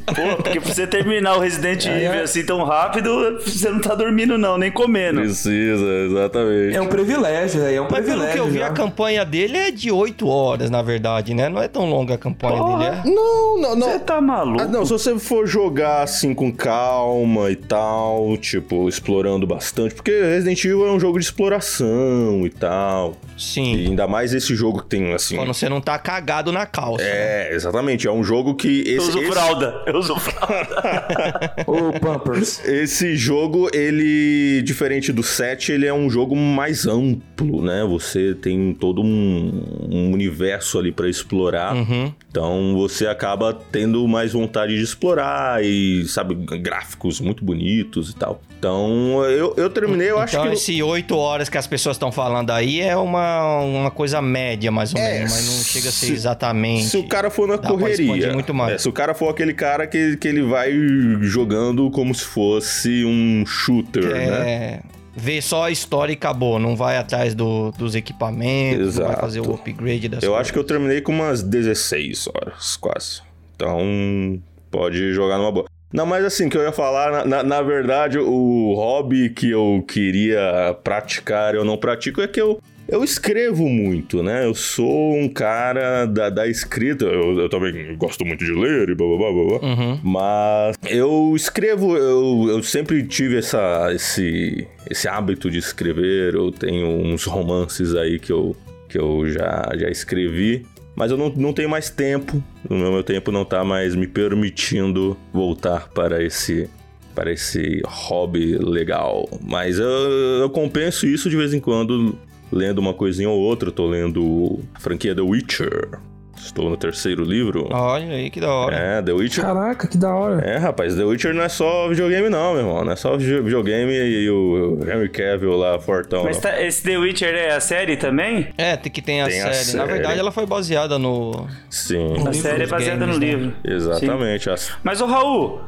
Pô, 0.07 0.37
porque 0.43 0.61
pra 0.61 0.73
você 0.75 0.87
terminar 0.87 1.37
o 1.37 1.41
Resident 1.41 1.87
é- 1.87 2.05
Evil 2.05 2.23
assim 2.23 2.45
tão 2.45 2.63
rápido, 2.65 3.39
você 3.41 3.69
não 3.71 3.81
tá 3.81 3.95
dormindo 3.95 4.37
não, 4.37 4.59
nem 4.59 4.71
comendo. 4.71 5.04
Precisa, 5.13 5.85
exatamente. 6.07 6.77
É 6.77 6.81
um 6.81 6.87
privilégio, 6.87 7.63
é 7.63 7.81
um 7.81 7.85
Mas 7.85 8.05
pelo 8.05 8.05
privilégio. 8.05 8.33
que 8.33 8.39
eu 8.41 8.47
vi, 8.49 8.59
já. 8.59 8.67
a 8.69 8.71
campanha 8.71 9.25
dele 9.25 9.57
é 9.57 9.71
de 9.71 9.91
8 9.91 10.27
horas, 10.29 10.71
na 10.71 10.83
verdade, 10.83 11.35
né? 11.35 11.49
Não 11.49 11.61
é 11.63 11.69
tão 11.69 11.89
longa 11.89 12.15
a 12.15 12.19
campanha 12.19 12.57
Porra. 12.59 12.91
dele, 12.91 13.01
é? 13.09 13.11
Não, 13.15 13.61
não, 13.61 13.77
não. 13.77 13.91
Você 13.93 13.99
tá 14.01 14.21
maluco? 14.21 14.63
Ah, 14.63 14.67
não, 14.69 14.85
se 14.85 14.93
você 14.93 15.19
for 15.19 15.47
jogar 15.47 16.03
assim 16.03 16.33
com 16.35 16.53
calma 16.53 17.51
e 17.51 17.57
tal, 17.57 18.37
tipo, 18.39 18.89
explorando 18.89 19.47
bastante, 19.47 19.95
porque 19.95 20.11
Resident 20.11 20.65
Evil 20.65 20.87
é 20.87 20.93
um 20.93 21.01
jogo 21.01 21.19
de 21.19 21.25
exploração 21.25 22.43
e 22.47 22.51
tal. 22.51 23.15
E 23.37 23.41
Sim. 23.43 23.87
ainda 23.89 24.07
mais 24.07 24.33
esse 24.33 24.55
jogo 24.55 24.83
que 24.83 24.89
tem 24.89 25.13
assim. 25.13 25.37
Quando 25.37 25.53
você 25.53 25.69
não 25.69 25.81
tá 25.81 25.99
cagado 25.99 26.53
na 26.53 26.67
calça. 26.67 27.03
É, 27.05 27.53
exatamente. 27.53 28.07
É 28.07 28.13
um 28.13 28.23
jogo 28.23 28.55
que. 28.55 28.85
Eu 28.87 28.99
Esse, 28.99 29.09
uso 29.09 29.19
esse, 29.19 29.33
fralda, 29.33 29.83
eu 29.87 29.97
uso 29.99 30.15
fralda. 30.21 31.55
Ô, 31.67 31.99
Pampers. 31.99 32.65
esse 32.65 33.17
jogo, 33.17 33.69
ele, 33.73 34.63
diferente 34.63 34.94
do 35.13 35.23
7, 35.23 35.73
ele 35.73 35.87
é 35.87 35.93
um 35.93 36.09
jogo 36.09 36.37
mais 36.37 36.87
amplo, 36.87 37.63
né? 37.63 37.85
Você 37.85 38.35
tem 38.35 38.75
todo 38.75 39.03
um, 39.03 39.89
um 39.91 40.13
universo 40.13 40.79
ali 40.79 40.93
pra 40.93 41.09
explorar. 41.09 41.75
Uhum. 41.75 42.13
Então 42.31 42.75
você 42.75 43.07
acaba 43.07 43.53
tendo 43.53 44.07
mais 44.09 44.33
vontade 44.33 44.77
de 44.77 44.83
explorar 44.83 45.65
e, 45.65 46.05
sabe, 46.07 46.35
gráficos 46.35 47.21
muito 47.21 47.45
bonitos 47.45 48.11
e 48.11 48.17
tal. 48.17 48.41
Então 48.65 49.23
eu, 49.25 49.53
eu 49.59 49.69
terminei, 49.69 50.11
eu 50.11 50.19
acho 50.19 50.35
então, 50.37 50.47
que. 50.49 50.55
esse 50.55 50.83
8 50.83 51.15
horas 51.17 51.49
que 51.51 51.59
as 51.59 51.67
pessoas 51.67 51.97
estão 51.97 52.11
falando 52.11 52.51
aí 52.51 52.81
é 52.81 52.97
uma, 52.97 53.59
uma 53.61 53.91
coisa 53.91 54.23
média, 54.23 54.71
mais 54.73 54.95
ou 54.95 55.01
É, 55.01 55.19
menos, 55.19 55.33
mas 55.33 55.47
não 55.47 55.65
chega 55.65 55.89
a 55.91 55.93
ser 55.93 56.07
se- 56.07 56.13
exatamente. 56.15 56.85
Se 56.87 56.97
o 56.97 57.07
cara 57.07 57.29
for 57.31 57.47
na 57.47 57.59
correria. 57.59 58.33
muito 58.33 58.55
mais. 58.55 58.73
É, 58.75 58.79
se 58.79 58.89
o 58.89 58.93
cara 58.93 59.13
for 59.15 59.29
aquele 59.29 59.53
cara 59.53 59.87
que, 59.87 60.17
que 60.17 60.27
ele 60.27 60.43
vai 60.43 60.73
jogando 61.21 61.91
como 61.91 62.15
se 62.15 62.25
fosse 62.25 63.05
um 63.05 63.45
shooter, 63.47 64.05
né? 64.07 64.25
É, 64.25 64.81
vê 65.15 65.43
só 65.43 65.65
a 65.65 65.71
história 65.71 66.13
e 66.13 66.17
acabou. 66.17 66.59
Não 66.59 66.75
vai 66.75 66.97
atrás 66.97 67.35
do- 67.35 67.71
dos 67.73 67.95
equipamentos, 67.95 68.97
não 68.97 69.03
vai 69.05 69.11
Exato. 69.13 69.21
fazer 69.21 69.41
o 69.41 69.55
upgrade 69.55 70.09
das 70.09 70.23
Eu 70.23 70.31
coisas. 70.31 70.41
acho 70.47 70.53
que 70.55 70.59
eu 70.59 70.65
terminei 70.65 71.03
com 71.03 71.13
umas 71.13 71.43
16 71.43 72.29
horas, 72.29 72.77
quase. 72.77 73.21
Então, 73.55 74.41
pode 74.71 75.13
jogar 75.13 75.37
numa 75.39 75.53
boa. 75.53 75.67
Não, 75.95 76.05
mas 76.05 76.25
assim, 76.25 76.49
que 76.49 76.57
eu 76.59 76.63
ia 76.63 76.73
falar, 76.73 77.25
na, 77.25 77.45
na, 77.45 77.63
verdade, 77.63 78.19
o 78.19 78.75
hobby 78.75 79.31
que 79.31 79.49
eu 79.49 79.85
queria 79.87 80.77
praticar, 80.83 81.55
eu 81.55 81.65
não 81.65 81.77
pratico, 81.77 82.21
é 82.21 82.27
que 82.27 82.41
eu, 82.41 82.61
eu 82.89 83.05
escrevo 83.05 83.69
muito, 83.69 84.21
né? 84.21 84.45
Eu 84.45 84.57
sou 84.57 85.15
um 85.15 85.29
cara 85.29 86.05
da, 86.05 86.31
da 86.31 86.49
escrita, 86.49 87.05
eu, 87.05 87.39
eu 87.39 87.49
também 87.49 87.97
gosto 87.97 88.25
muito 88.25 88.45
de 88.45 88.51
ler 88.51 88.89
e 88.89 88.95
blá 88.97 89.07
blá 89.07 89.17
blá 89.19 89.33
blá. 89.33 89.59
blá. 89.61 89.69
Uhum. 89.69 90.01
Mas 90.03 90.77
eu 90.91 91.33
escrevo, 91.37 91.97
eu, 91.97 92.49
eu 92.49 92.63
sempre 92.65 93.05
tive 93.05 93.39
essa, 93.39 93.93
esse, 93.95 94.67
esse 94.91 95.07
hábito 95.07 95.49
de 95.49 95.59
escrever. 95.59 96.35
Eu 96.35 96.51
tenho 96.51 96.89
uns 96.89 97.25
romances 97.25 97.95
aí 97.95 98.19
que 98.19 98.33
eu, 98.33 98.57
que 98.89 98.99
eu 98.99 99.31
já, 99.31 99.71
já 99.77 99.89
escrevi. 99.89 100.67
Mas 100.97 101.11
eu 101.11 101.17
não, 101.17 101.29
não 101.31 101.53
tenho 101.53 101.69
mais 101.69 101.91
tempo. 101.91 102.43
O 102.69 102.75
meu 102.75 103.03
tempo 103.03 103.33
não 103.33 103.45
tá 103.45 103.65
mais 103.65 103.95
me 103.95 104.07
permitindo 104.07 105.17
voltar 105.33 105.89
para 105.89 106.23
esse, 106.23 106.71
para 107.15 107.33
esse 107.33 107.83
hobby 107.85 108.57
legal. 108.59 109.29
Mas 109.43 109.79
eu, 109.79 109.89
eu 109.89 110.51
compenso 110.51 111.07
isso 111.07 111.29
de 111.29 111.37
vez 111.37 111.53
em 111.53 111.61
quando 111.61 112.17
lendo 112.51 112.79
uma 112.79 112.95
coisinha 112.95 113.29
ou 113.29 113.39
outra. 113.41 113.69
Eu 113.69 113.73
tô 113.73 113.87
lendo 113.87 114.61
a 114.75 114.81
franquia 114.81 115.15
The 115.15 115.23
Witcher. 115.23 115.99
Estou 116.45 116.69
no 116.69 116.77
terceiro 116.77 117.25
livro. 117.25 117.69
Olha 117.73 118.15
aí 118.15 118.29
que 118.31 118.39
da 118.41 118.53
hora. 118.53 118.77
É, 118.77 119.03
The 119.03 119.13
Witcher 119.13 119.45
Caraca, 119.45 119.89
que 119.89 119.97
da 119.97 120.15
hora. 120.15 120.41
é, 120.45 120.57
rapaz, 120.59 120.95
The 120.95 121.03
Witcher 121.05 121.33
não 121.35 121.43
é 121.43 121.49
só 121.49 121.89
videogame, 121.89 122.29
não, 122.29 122.53
meu 122.53 122.61
irmão. 122.63 122.85
Não 122.85 122.93
é 122.93 122.97
só 122.97 123.17
vi- 123.17 123.41
videogame 123.41 123.93
e 123.93 124.29
o 124.31 124.79
Henry 124.83 125.09
Cavill 125.09 125.57
lá, 125.57 125.79
Fortão. 125.79 126.25
Mas 126.25 126.39
tá- 126.39 126.61
esse 126.63 126.83
The 126.83 126.99
Witcher 126.99 127.35
é 127.35 127.55
a 127.55 127.61
série 127.61 127.97
tambrie 127.97 128.49
É, 128.59 128.77
tem 128.77 128.93
que 128.93 129.01
tem 129.03 129.23
a, 129.23 129.27
Tem 129.27 129.41
a 129.41 129.53
série. 129.53 129.77
Na 129.77 129.85
série. 129.85 129.93
verdade, 129.93 130.21
ela 130.21 130.31
foi 130.33 130.47
baseada 130.47 130.99
no. 130.99 131.47
Sim, 131.71 132.13
A 132.13 132.17
livro 132.19 132.35
série 132.35 132.63
é 132.65 132.67
baseada 132.67 133.01
games, 133.07 133.15
no 133.15 133.21
né? 133.21 133.27
livro. 133.27 133.53
exatamente. 133.65 134.51
As- 134.51 134.71
Mas, 134.83 135.01
ô 135.01 135.07
Raul, 135.07 135.61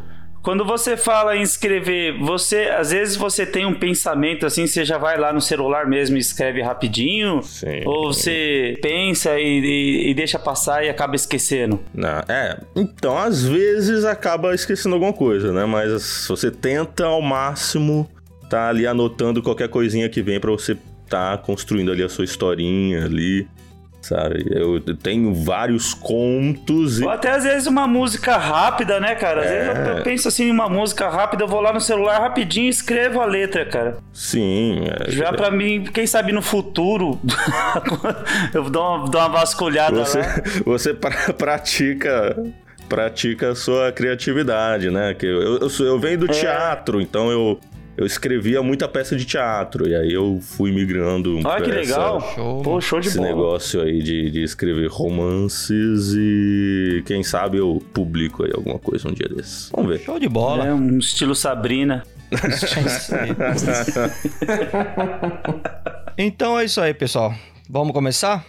Quando 0.46 0.64
você 0.64 0.96
fala 0.96 1.36
em 1.36 1.42
escrever, 1.42 2.16
você 2.20 2.68
às 2.78 2.92
vezes 2.92 3.16
você 3.16 3.44
tem 3.44 3.66
um 3.66 3.74
pensamento 3.74 4.46
assim, 4.46 4.64
você 4.64 4.84
já 4.84 4.96
vai 4.96 5.18
lá 5.18 5.32
no 5.32 5.40
celular 5.40 5.88
mesmo 5.88 6.16
e 6.16 6.20
escreve 6.20 6.62
rapidinho? 6.62 7.42
Sim. 7.42 7.82
Ou 7.84 8.12
você 8.12 8.78
pensa 8.80 9.36
e, 9.40 9.58
e- 9.58 10.10
e 10.10 10.14
deixa 10.14 10.38
passar 10.38 10.84
e 10.84 10.88
acaba 10.88 11.16
esquecendo? 11.16 11.80
Não, 11.92 12.20
é, 12.28 12.60
então 12.76 13.18
às 13.18 13.42
vezes 13.44 14.04
acaba 14.04 14.54
esquecendo 14.54 14.94
alguma 14.94 15.12
coisa, 15.12 15.52
né? 15.52 15.64
Mas 15.66 16.26
você 16.28 16.48
tenta 16.48 17.06
ao 17.06 17.20
máximo 17.20 18.08
tá 18.48 18.68
ali 18.68 18.86
anotando 18.86 19.42
qualquer 19.42 19.68
coisinha 19.68 20.08
que 20.08 20.22
vem 20.22 20.38
pra 20.38 20.52
você 20.52 20.76
tá 21.08 21.36
construindo 21.38 21.90
ali 21.90 22.04
a 22.04 22.08
sua 22.08 22.24
historinha 22.24 23.04
ali, 23.04 23.48
sabe? 24.08 24.46
Eu 24.50 24.80
tenho 24.96 25.34
vários 25.34 25.94
contos 25.94 27.00
e 27.00 27.04
Ou 27.04 27.10
até 27.10 27.30
às 27.30 27.44
vezes 27.44 27.66
uma 27.66 27.86
música 27.86 28.36
rápida, 28.36 28.98
né, 29.00 29.14
cara? 29.14 29.40
Às 29.40 29.46
É. 29.46 29.64
vezes 29.64 29.86
eu, 29.88 29.96
eu 29.98 30.02
penso 30.02 30.28
assim 30.28 30.44
em 30.44 30.50
uma 30.50 30.68
música 30.68 31.08
rápida, 31.08 31.42
eu 31.44 31.48
vou 31.48 31.60
lá 31.60 31.72
no 31.72 31.80
celular 31.80 32.18
rapidinho 32.20 32.66
e 32.66 32.70
escrevo 32.70 33.20
a 33.20 33.24
letra, 33.26 33.64
cara. 33.66 33.98
sim, 34.12 34.84
é, 35.06 35.10
Já 35.10 35.32
pra 35.32 35.50
mim, 35.50 35.84
quem 35.84 36.06
sabe 36.06 36.32
no 36.32 36.42
futuro, 36.42 37.18
eu 38.54 38.64
dou 38.70 38.82
uma, 38.96 39.08
dou 39.08 39.20
uma 39.20 39.28
vasculhada 39.28 40.04
você, 40.04 40.18
lá. 40.20 40.34
você 40.64 40.94
pra- 40.94 41.32
pratica 41.32 42.36
pratica 42.88 43.50
a 43.50 43.54
sua 43.56 43.90
criatividade, 43.90 44.90
né? 44.90 45.12
Que 45.14 45.26
eu, 45.26 45.58
eu, 45.58 45.68
sou- 45.68 45.84
eu 45.86 45.98
venho 45.98 46.18
do 46.20 46.28
teatro, 46.28 47.00
então 47.00 47.30
eu 47.32 47.58
eu 47.96 48.04
escrevia 48.06 48.62
muita 48.62 48.86
peça 48.86 49.16
de 49.16 49.24
teatro 49.24 49.88
e 49.88 49.94
aí 49.94 50.12
eu 50.12 50.38
fui 50.42 50.70
migrando 50.72 51.38
Olha 51.44 51.62
que 51.64 51.70
pra 51.70 51.80
essa- 51.80 51.96
legal. 51.96 52.32
Show, 52.34 52.62
Pô, 52.62 52.80
show 52.80 53.00
de 53.00 53.08
esse 53.08 53.16
bola. 53.16 53.28
negócio 53.30 53.80
aí 53.80 54.02
de, 54.02 54.30
de 54.30 54.42
escrever 54.42 54.88
romances 54.88 56.12
e 56.16 57.02
quem 57.06 57.22
sabe 57.22 57.58
eu 57.58 57.82
publico 57.94 58.44
aí 58.44 58.50
alguma 58.54 58.78
coisa 58.78 59.08
um 59.08 59.12
dia 59.12 59.28
desses. 59.28 59.70
Vamos 59.74 59.90
ver. 59.92 60.00
Show 60.00 60.18
de 60.20 60.28
bola. 60.28 60.66
É 60.66 60.74
um 60.74 60.98
estilo 60.98 61.34
Sabrina. 61.34 62.02
Então 66.18 66.58
é 66.58 66.64
isso 66.64 66.80
aí, 66.80 66.94
pessoal. 66.94 67.34
Vamos 67.68 67.92
começar? 67.92 68.46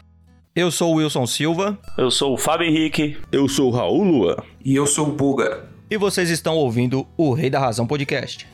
Eu 0.55 0.71
sou 0.71 0.93
o 0.93 0.97
Wilson 0.97 1.27
Silva 1.27 1.77
Eu 1.97 2.09
sou 2.09 2.33
o 2.33 2.37
Fábio 2.37 2.67
Henrique. 2.67 3.17
Eu 3.31 3.47
sou 3.47 3.67
o 3.69 3.71
Raul 3.75 4.03
Lua. 4.03 4.43
E 4.63 4.75
eu 4.75 4.87
sou 4.87 5.07
o 5.09 5.11
Buga. 5.11 5.65
e 5.89 5.97
vocês 5.97 6.29
estão 6.29 6.55
ouvindo 6.55 7.05
o 7.15 7.33
Rei 7.33 7.49
da 7.49 7.59
Razão 7.59 7.85
Podcast. 7.85 8.47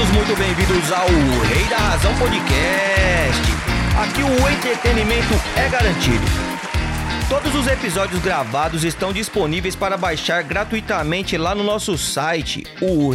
Todos 0.00 0.14
muito 0.14 0.34
bem-vindos 0.34 0.90
ao 0.92 1.06
Rei 1.08 1.64
da 1.68 1.76
Razão 1.76 2.14
Podcast. 2.16 3.42
Aqui 3.98 4.22
o 4.22 4.48
entretenimento 4.48 5.34
é 5.54 5.68
garantido. 5.68 6.24
Todos 7.28 7.54
os 7.54 7.66
episódios 7.66 8.22
gravados 8.22 8.82
estão 8.82 9.12
disponíveis 9.12 9.76
para 9.76 9.98
baixar 9.98 10.42
gratuitamente 10.42 11.36
lá 11.36 11.54
no 11.54 11.62
nosso 11.62 11.98
site, 11.98 12.64
o. 12.80 13.10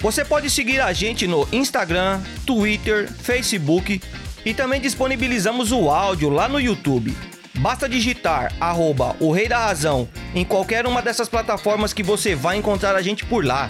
Você 0.00 0.24
pode 0.24 0.48
seguir 0.48 0.80
a 0.80 0.92
gente 0.92 1.26
no 1.26 1.48
Instagram, 1.50 2.20
Twitter, 2.46 3.12
Facebook 3.12 4.00
e 4.44 4.54
também 4.54 4.80
disponibilizamos 4.80 5.72
o 5.72 5.90
áudio 5.90 6.30
lá 6.30 6.48
no 6.48 6.60
YouTube. 6.60 7.16
Basta 7.58 7.88
digitar 7.88 8.52
arroba 8.60 9.16
o 9.18 9.32
Rei 9.32 9.48
da 9.48 9.58
Razão 9.58 10.08
em 10.34 10.44
qualquer 10.44 10.86
uma 10.86 11.02
dessas 11.02 11.28
plataformas 11.28 11.92
que 11.92 12.02
você 12.02 12.34
vai 12.34 12.56
encontrar 12.56 12.94
a 12.94 13.02
gente 13.02 13.24
por 13.24 13.44
lá. 13.44 13.68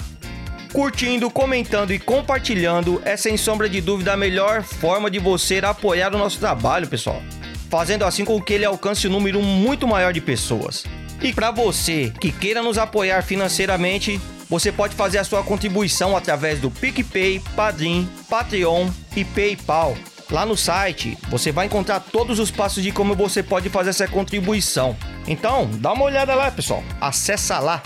Curtindo, 0.72 1.30
comentando 1.30 1.92
e 1.92 1.98
compartilhando 1.98 3.02
é 3.04 3.16
sem 3.16 3.36
sombra 3.36 3.68
de 3.68 3.80
dúvida 3.80 4.14
a 4.14 4.16
melhor 4.16 4.62
forma 4.62 5.10
de 5.10 5.18
você 5.18 5.58
apoiar 5.58 6.14
o 6.14 6.18
nosso 6.18 6.38
trabalho, 6.38 6.88
pessoal. 6.88 7.20
Fazendo 7.68 8.04
assim 8.04 8.24
com 8.24 8.40
que 8.40 8.54
ele 8.54 8.64
alcance 8.64 9.06
um 9.06 9.10
número 9.10 9.42
muito 9.42 9.86
maior 9.86 10.12
de 10.12 10.20
pessoas. 10.20 10.84
E 11.22 11.32
para 11.32 11.50
você 11.50 12.12
que 12.20 12.32
queira 12.32 12.62
nos 12.62 12.78
apoiar 12.78 13.22
financeiramente, 13.22 14.20
você 14.48 14.72
pode 14.72 14.94
fazer 14.94 15.18
a 15.18 15.24
sua 15.24 15.42
contribuição 15.42 16.16
através 16.16 16.58
do 16.58 16.70
PicPay, 16.70 17.40
Padrim, 17.54 18.08
Patreon 18.28 18.88
e 19.14 19.24
PayPal. 19.24 19.96
Lá 20.32 20.46
no 20.46 20.56
site 20.56 21.16
você 21.28 21.52
vai 21.52 21.66
encontrar 21.66 22.00
todos 22.00 22.38
os 22.38 22.50
passos 22.50 22.82
de 22.82 22.90
como 22.90 23.14
você 23.14 23.42
pode 23.42 23.68
fazer 23.68 23.90
essa 23.90 24.08
contribuição. 24.08 24.96
Então, 25.28 25.68
dá 25.74 25.92
uma 25.92 26.04
olhada 26.06 26.34
lá, 26.34 26.50
pessoal. 26.50 26.82
Acessa 26.98 27.58
lá. 27.58 27.82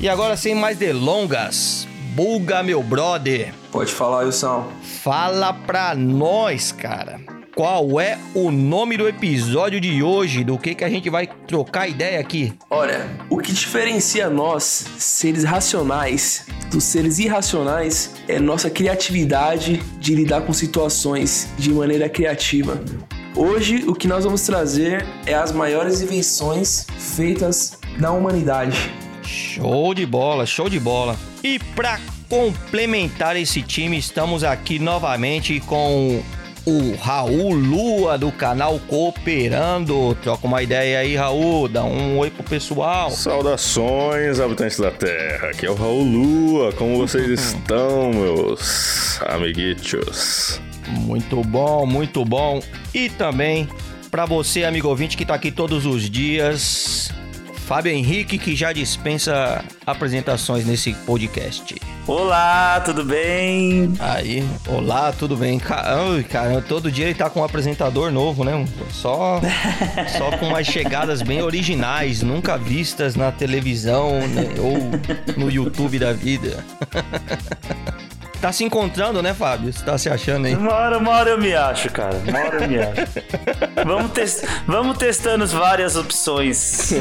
E 0.00 0.08
agora, 0.08 0.36
sem 0.36 0.54
mais 0.54 0.78
delongas, 0.78 1.88
Buga, 2.14 2.62
meu 2.62 2.82
brother, 2.82 3.52
Pode 3.72 3.92
falar, 3.92 4.24
Wilson. 4.24 4.66
fala 5.02 5.52
pra 5.52 5.94
nós, 5.94 6.70
cara. 6.72 7.20
Qual 7.58 8.00
é 8.00 8.16
o 8.36 8.52
nome 8.52 8.96
do 8.96 9.08
episódio 9.08 9.80
de 9.80 10.00
hoje? 10.00 10.44
Do 10.44 10.56
que, 10.56 10.76
que 10.76 10.84
a 10.84 10.88
gente 10.88 11.10
vai 11.10 11.26
trocar 11.26 11.88
ideia 11.88 12.20
aqui? 12.20 12.52
Olha, 12.70 13.10
o 13.28 13.38
que 13.38 13.52
diferencia 13.52 14.30
nós, 14.30 14.62
seres 14.96 15.42
racionais, 15.42 16.46
dos 16.70 16.84
seres 16.84 17.18
irracionais 17.18 18.14
é 18.28 18.38
nossa 18.38 18.70
criatividade 18.70 19.78
de 19.98 20.14
lidar 20.14 20.42
com 20.42 20.52
situações 20.52 21.48
de 21.58 21.72
maneira 21.72 22.08
criativa. 22.08 22.80
Hoje, 23.34 23.82
o 23.88 23.92
que 23.92 24.06
nós 24.06 24.22
vamos 24.22 24.42
trazer 24.42 25.04
é 25.26 25.34
as 25.34 25.50
maiores 25.50 26.00
invenções 26.00 26.86
feitas 26.96 27.76
na 27.98 28.12
humanidade. 28.12 28.78
Show 29.24 29.94
de 29.94 30.06
bola, 30.06 30.46
show 30.46 30.70
de 30.70 30.78
bola. 30.78 31.16
E 31.42 31.58
pra 31.74 31.98
complementar 32.28 33.34
esse 33.34 33.62
time, 33.62 33.98
estamos 33.98 34.44
aqui 34.44 34.78
novamente 34.78 35.58
com 35.58 36.22
o 36.68 36.94
Raul 36.96 37.54
Lua 37.54 38.18
do 38.18 38.30
canal 38.30 38.78
Cooperando. 38.80 40.14
Troca 40.16 40.46
uma 40.46 40.62
ideia 40.62 40.98
aí, 40.98 41.16
Raul. 41.16 41.66
Dá 41.66 41.82
um 41.82 42.18
oi 42.18 42.30
pro 42.30 42.42
pessoal. 42.42 43.10
Saudações, 43.10 44.38
habitantes 44.38 44.78
da 44.78 44.90
Terra. 44.90 45.48
Aqui 45.48 45.64
é 45.64 45.70
o 45.70 45.74
Raul 45.74 46.02
Lua. 46.02 46.72
Como 46.74 46.98
vocês 46.98 47.30
estão, 47.40 48.10
meus 48.12 49.18
amiguitos? 49.22 50.60
Muito 50.88 51.42
bom, 51.42 51.86
muito 51.86 52.22
bom. 52.24 52.60
E 52.92 53.08
também 53.08 53.66
pra 54.10 54.26
você, 54.26 54.64
amigo 54.64 54.88
ouvinte, 54.88 55.16
que 55.16 55.24
tá 55.24 55.34
aqui 55.34 55.50
todos 55.50 55.86
os 55.86 56.10
dias. 56.10 57.10
Fábio 57.66 57.92
Henrique, 57.92 58.38
que 58.38 58.54
já 58.54 58.72
dispensa 58.74 59.64
apresentações 59.86 60.66
nesse 60.66 60.92
podcast. 61.06 61.77
Olá, 62.08 62.80
tudo 62.82 63.04
bem? 63.04 63.92
Aí, 64.00 64.42
olá, 64.66 65.12
tudo 65.12 65.36
bem? 65.36 65.58
Ca- 65.58 65.82
Ai, 65.84 66.22
Cara, 66.24 66.62
todo 66.62 66.90
dia 66.90 67.04
ele 67.04 67.14
tá 67.14 67.28
com 67.28 67.40
um 67.40 67.44
apresentador 67.44 68.10
novo, 68.10 68.44
né? 68.44 68.64
Só, 68.90 69.38
só 70.16 70.30
com 70.38 70.46
umas 70.46 70.66
chegadas 70.66 71.20
bem 71.20 71.42
originais, 71.42 72.22
nunca 72.22 72.56
vistas 72.56 73.14
na 73.14 73.30
televisão 73.30 74.20
né? 74.28 74.54
ou 74.58 75.36
no 75.36 75.50
YouTube 75.50 75.98
da 75.98 76.12
vida. 76.12 76.64
Tá 78.40 78.52
se 78.52 78.62
encontrando, 78.62 79.20
né, 79.20 79.34
Fábio? 79.34 79.72
Você 79.72 79.84
tá 79.84 79.98
se 79.98 80.08
achando 80.08 80.46
aí? 80.46 80.54
Uma 80.54 80.72
hora, 80.72 80.98
uma 80.98 81.10
hora 81.10 81.30
eu 81.30 81.38
me 81.40 81.52
acho, 81.56 81.90
cara. 81.90 82.14
Uma 82.24 82.38
hora 82.38 82.62
eu 82.62 82.68
me 82.68 82.78
acho. 82.78 82.94
vamos, 83.84 84.12
tes- 84.12 84.44
vamos 84.64 84.96
testando 84.96 85.42
as 85.42 85.50
várias 85.50 85.96
opções. 85.96 86.92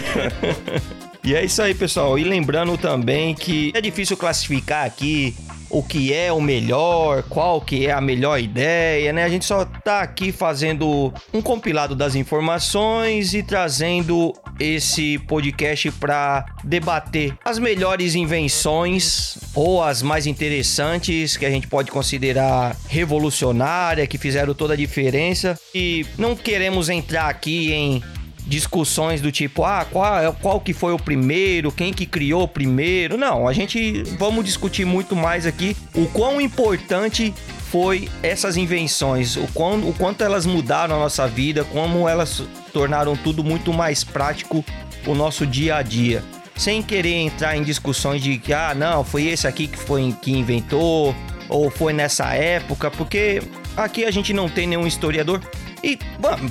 E 1.27 1.35
é 1.35 1.43
isso 1.43 1.61
aí, 1.61 1.73
pessoal. 1.73 2.17
E 2.17 2.23
lembrando 2.23 2.77
também 2.77 3.35
que 3.35 3.73
é 3.75 3.81
difícil 3.81 4.15
classificar 4.15 4.85
aqui 4.85 5.35
o 5.69 5.83
que 5.83 6.13
é 6.13 6.31
o 6.31 6.39
melhor, 6.39 7.21
qual 7.23 7.59
que 7.59 7.85
é 7.85 7.91
a 7.91 7.99
melhor 7.99 8.39
ideia, 8.39 9.11
né? 9.11 9.25
A 9.25 9.29
gente 9.29 9.43
só 9.43 9.65
tá 9.65 9.99
aqui 9.99 10.31
fazendo 10.31 11.13
um 11.33 11.41
compilado 11.41 11.93
das 11.97 12.15
informações 12.15 13.33
e 13.33 13.43
trazendo 13.43 14.33
esse 14.57 15.19
podcast 15.19 15.91
para 15.91 16.45
debater 16.63 17.33
as 17.43 17.59
melhores 17.59 18.15
invenções 18.15 19.37
ou 19.53 19.83
as 19.83 20.01
mais 20.01 20.27
interessantes 20.27 21.35
que 21.35 21.45
a 21.45 21.49
gente 21.49 21.67
pode 21.67 21.91
considerar 21.91 22.73
revolucionária, 22.87 24.07
que 24.07 24.17
fizeram 24.17 24.53
toda 24.53 24.75
a 24.75 24.77
diferença. 24.77 25.59
E 25.75 26.05
não 26.17 26.37
queremos 26.37 26.87
entrar 26.87 27.27
aqui 27.27 27.73
em 27.73 28.01
discussões 28.47 29.21
do 29.21 29.31
tipo, 29.31 29.63
ah, 29.63 29.85
qual, 29.91 30.19
é- 30.19 30.31
qual 30.31 30.59
que 30.59 30.73
foi 30.73 30.93
o 30.93 30.97
primeiro, 30.97 31.71
quem 31.71 31.93
que 31.93 32.05
criou 32.05 32.43
o 32.43 32.47
primeiro. 32.47 33.17
Não, 33.17 33.47
a 33.47 33.53
gente 33.53 34.03
vamos 34.17 34.45
discutir 34.45 34.85
muito 34.85 35.15
mais 35.15 35.45
aqui 35.45 35.75
o 35.93 36.05
quão 36.07 36.39
importante 36.39 37.33
foi 37.69 38.09
essas 38.23 38.55
invenções, 38.55 39.35
o, 39.35 39.47
quão, 39.53 39.87
o 39.87 39.93
quanto 39.93 40.23
elas 40.23 40.45
mudaram 40.45 40.95
a 40.95 40.99
nossa 40.99 41.27
vida, 41.27 41.65
como 41.65 42.07
elas 42.07 42.41
tornaram 42.71 43.15
tudo 43.17 43.43
muito 43.43 43.73
mais 43.73 44.03
prático 44.03 44.63
o 45.05 45.13
nosso 45.13 45.45
dia 45.45 45.75
a 45.75 45.81
dia. 45.81 46.23
Sem 46.55 46.81
querer 46.81 47.13
entrar 47.13 47.55
em 47.55 47.63
discussões 47.63 48.21
de 48.21 48.37
que, 48.37 48.53
ah, 48.53 48.73
não, 48.73 49.03
foi 49.03 49.25
esse 49.25 49.45
aqui 49.45 49.67
que 49.67 49.77
foi 49.77 50.15
que 50.21 50.31
inventou, 50.31 51.13
ou 51.49 51.69
foi 51.69 51.93
nessa 51.93 52.33
época, 52.33 52.89
porque 52.89 53.41
aqui 53.75 54.05
a 54.05 54.11
gente 54.11 54.33
não 54.33 54.49
tem 54.49 54.65
nenhum 54.65 54.87
historiador. 54.87 55.41
E 55.87 55.97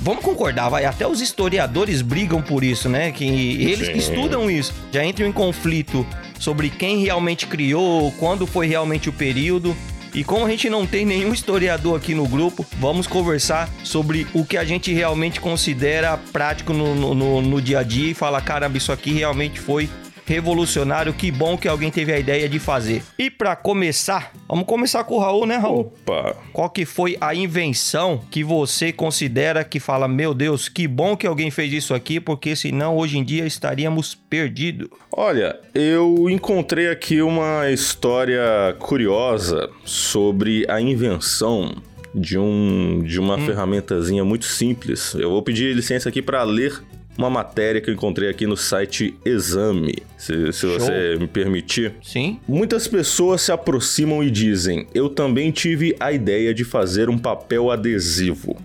vamos 0.01 0.23
concordar, 0.23 0.67
vai, 0.67 0.83
até 0.83 1.07
os 1.07 1.21
historiadores 1.21 2.01
brigam 2.01 2.41
por 2.41 2.63
isso, 2.63 2.89
né? 2.89 3.11
Que 3.11 3.23
eles 3.23 3.87
que 3.87 3.97
estudam 3.99 4.49
isso 4.49 4.73
já 4.91 5.05
entram 5.05 5.27
em 5.27 5.31
conflito 5.31 6.03
sobre 6.39 6.71
quem 6.71 7.03
realmente 7.03 7.45
criou, 7.45 8.11
quando 8.13 8.47
foi 8.47 8.65
realmente 8.65 9.09
o 9.09 9.13
período. 9.13 9.77
E 10.11 10.23
como 10.23 10.43
a 10.43 10.49
gente 10.49 10.71
não 10.71 10.87
tem 10.87 11.05
nenhum 11.05 11.31
historiador 11.31 11.95
aqui 11.95 12.15
no 12.15 12.27
grupo, 12.27 12.65
vamos 12.79 13.05
conversar 13.05 13.69
sobre 13.83 14.25
o 14.33 14.43
que 14.43 14.57
a 14.57 14.65
gente 14.65 14.91
realmente 14.91 15.39
considera 15.39 16.17
prático 16.33 16.73
no, 16.73 17.13
no, 17.13 17.39
no 17.39 17.61
dia 17.61 17.79
a 17.79 17.83
dia 17.83 18.09
e 18.09 18.13
falar: 18.15 18.41
caramba, 18.41 18.75
isso 18.75 18.91
aqui 18.91 19.11
realmente 19.13 19.59
foi 19.59 19.87
revolucionário. 20.27 21.13
Que 21.13 21.31
bom 21.31 21.57
que 21.57 21.67
alguém 21.67 21.89
teve 21.89 22.13
a 22.13 22.19
ideia 22.19 22.47
de 22.47 22.59
fazer. 22.59 23.01
E 23.17 23.31
para 23.31 23.55
começar, 23.55 24.33
vamos 24.47 24.65
começar 24.65 25.03
com 25.05 25.15
o 25.15 25.19
Raul, 25.19 25.47
né, 25.47 25.55
Raul? 25.55 25.93
Opa! 26.05 26.35
Qual 26.51 26.69
que 26.69 26.85
foi 26.85 27.17
a 27.19 27.33
invenção 27.33 28.21
que 28.29 28.43
você 28.43 28.91
considera 28.91 29.63
que 29.63 29.79
fala, 29.79 30.07
meu 30.07 30.33
Deus, 30.33 30.67
que 30.67 30.87
bom 30.87 31.15
que 31.15 31.25
alguém 31.25 31.49
fez 31.49 31.71
isso 31.71 31.93
aqui, 31.93 32.19
porque 32.19 32.55
senão 32.55 32.97
hoje 32.97 33.17
em 33.17 33.23
dia 33.23 33.45
estaríamos 33.45 34.13
perdidos? 34.13 34.89
Olha, 35.11 35.57
eu 35.73 36.29
encontrei 36.29 36.89
aqui 36.89 37.21
uma 37.21 37.71
história 37.71 38.75
curiosa 38.79 39.69
sobre 39.85 40.65
a 40.69 40.81
invenção 40.81 41.81
de, 42.13 42.37
um, 42.37 43.01
de 43.03 43.19
uma 43.19 43.35
hum. 43.35 43.45
ferramentazinha 43.45 44.25
muito 44.25 44.45
simples. 44.45 45.13
Eu 45.13 45.29
vou 45.29 45.41
pedir 45.41 45.75
licença 45.75 46.09
aqui 46.09 46.21
para 46.21 46.43
ler 46.43 46.81
uma 47.17 47.29
matéria 47.29 47.81
que 47.81 47.89
eu 47.89 47.93
encontrei 47.93 48.29
aqui 48.29 48.45
no 48.45 48.55
site 48.55 49.17
Exame, 49.25 50.03
se, 50.17 50.53
se 50.53 50.65
você 50.67 51.17
me 51.19 51.27
permitir. 51.27 51.95
Sim. 52.03 52.39
Muitas 52.47 52.87
pessoas 52.87 53.41
se 53.41 53.51
aproximam 53.51 54.23
e 54.23 54.29
dizem: 54.29 54.87
Eu 54.93 55.09
também 55.09 55.51
tive 55.51 55.95
a 55.99 56.11
ideia 56.11 56.53
de 56.53 56.63
fazer 56.63 57.09
um 57.09 57.17
papel 57.17 57.71
adesivo. 57.71 58.55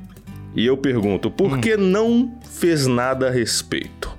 E 0.54 0.66
eu 0.66 0.76
pergunto: 0.76 1.30
por 1.30 1.54
hum. 1.54 1.60
que 1.60 1.76
não 1.76 2.38
fez 2.50 2.86
nada 2.86 3.28
a 3.28 3.30
respeito? 3.30 4.12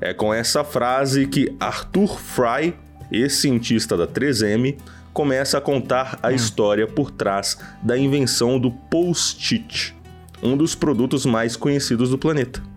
É 0.00 0.12
com 0.14 0.32
essa 0.32 0.64
frase 0.64 1.26
que 1.26 1.54
Arthur 1.60 2.18
Fry, 2.18 2.74
ex-cientista 3.12 3.96
da 3.96 4.06
3M, 4.06 4.76
começa 5.12 5.58
a 5.58 5.60
contar 5.60 6.18
a 6.22 6.28
hum. 6.28 6.30
história 6.32 6.86
por 6.86 7.10
trás 7.10 7.58
da 7.82 7.98
invenção 7.98 8.58
do 8.58 8.70
post-it, 8.70 9.94
um 10.42 10.56
dos 10.56 10.74
produtos 10.74 11.26
mais 11.26 11.54
conhecidos 11.54 12.10
do 12.10 12.18
planeta. 12.18 12.73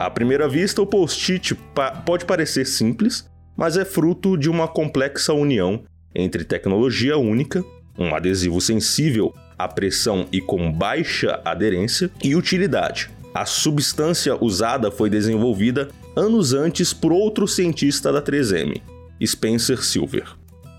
À 0.00 0.08
primeira 0.08 0.48
vista, 0.48 0.80
o 0.80 0.86
post-it 0.86 1.54
pa 1.74 1.90
pode 1.90 2.24
parecer 2.24 2.64
simples, 2.64 3.28
mas 3.54 3.76
é 3.76 3.84
fruto 3.84 4.34
de 4.34 4.48
uma 4.48 4.66
complexa 4.66 5.34
união 5.34 5.82
entre 6.14 6.42
tecnologia 6.42 7.18
única, 7.18 7.62
um 7.98 8.14
adesivo 8.14 8.62
sensível 8.62 9.34
à 9.58 9.68
pressão 9.68 10.26
e 10.32 10.40
com 10.40 10.72
baixa 10.72 11.38
aderência, 11.44 12.10
e 12.24 12.34
utilidade. 12.34 13.10
A 13.34 13.44
substância 13.44 14.42
usada 14.42 14.90
foi 14.90 15.10
desenvolvida 15.10 15.88
anos 16.16 16.54
antes 16.54 16.94
por 16.94 17.12
outro 17.12 17.46
cientista 17.46 18.10
da 18.10 18.22
3M, 18.22 18.80
Spencer 19.22 19.84
Silver. 19.84 20.24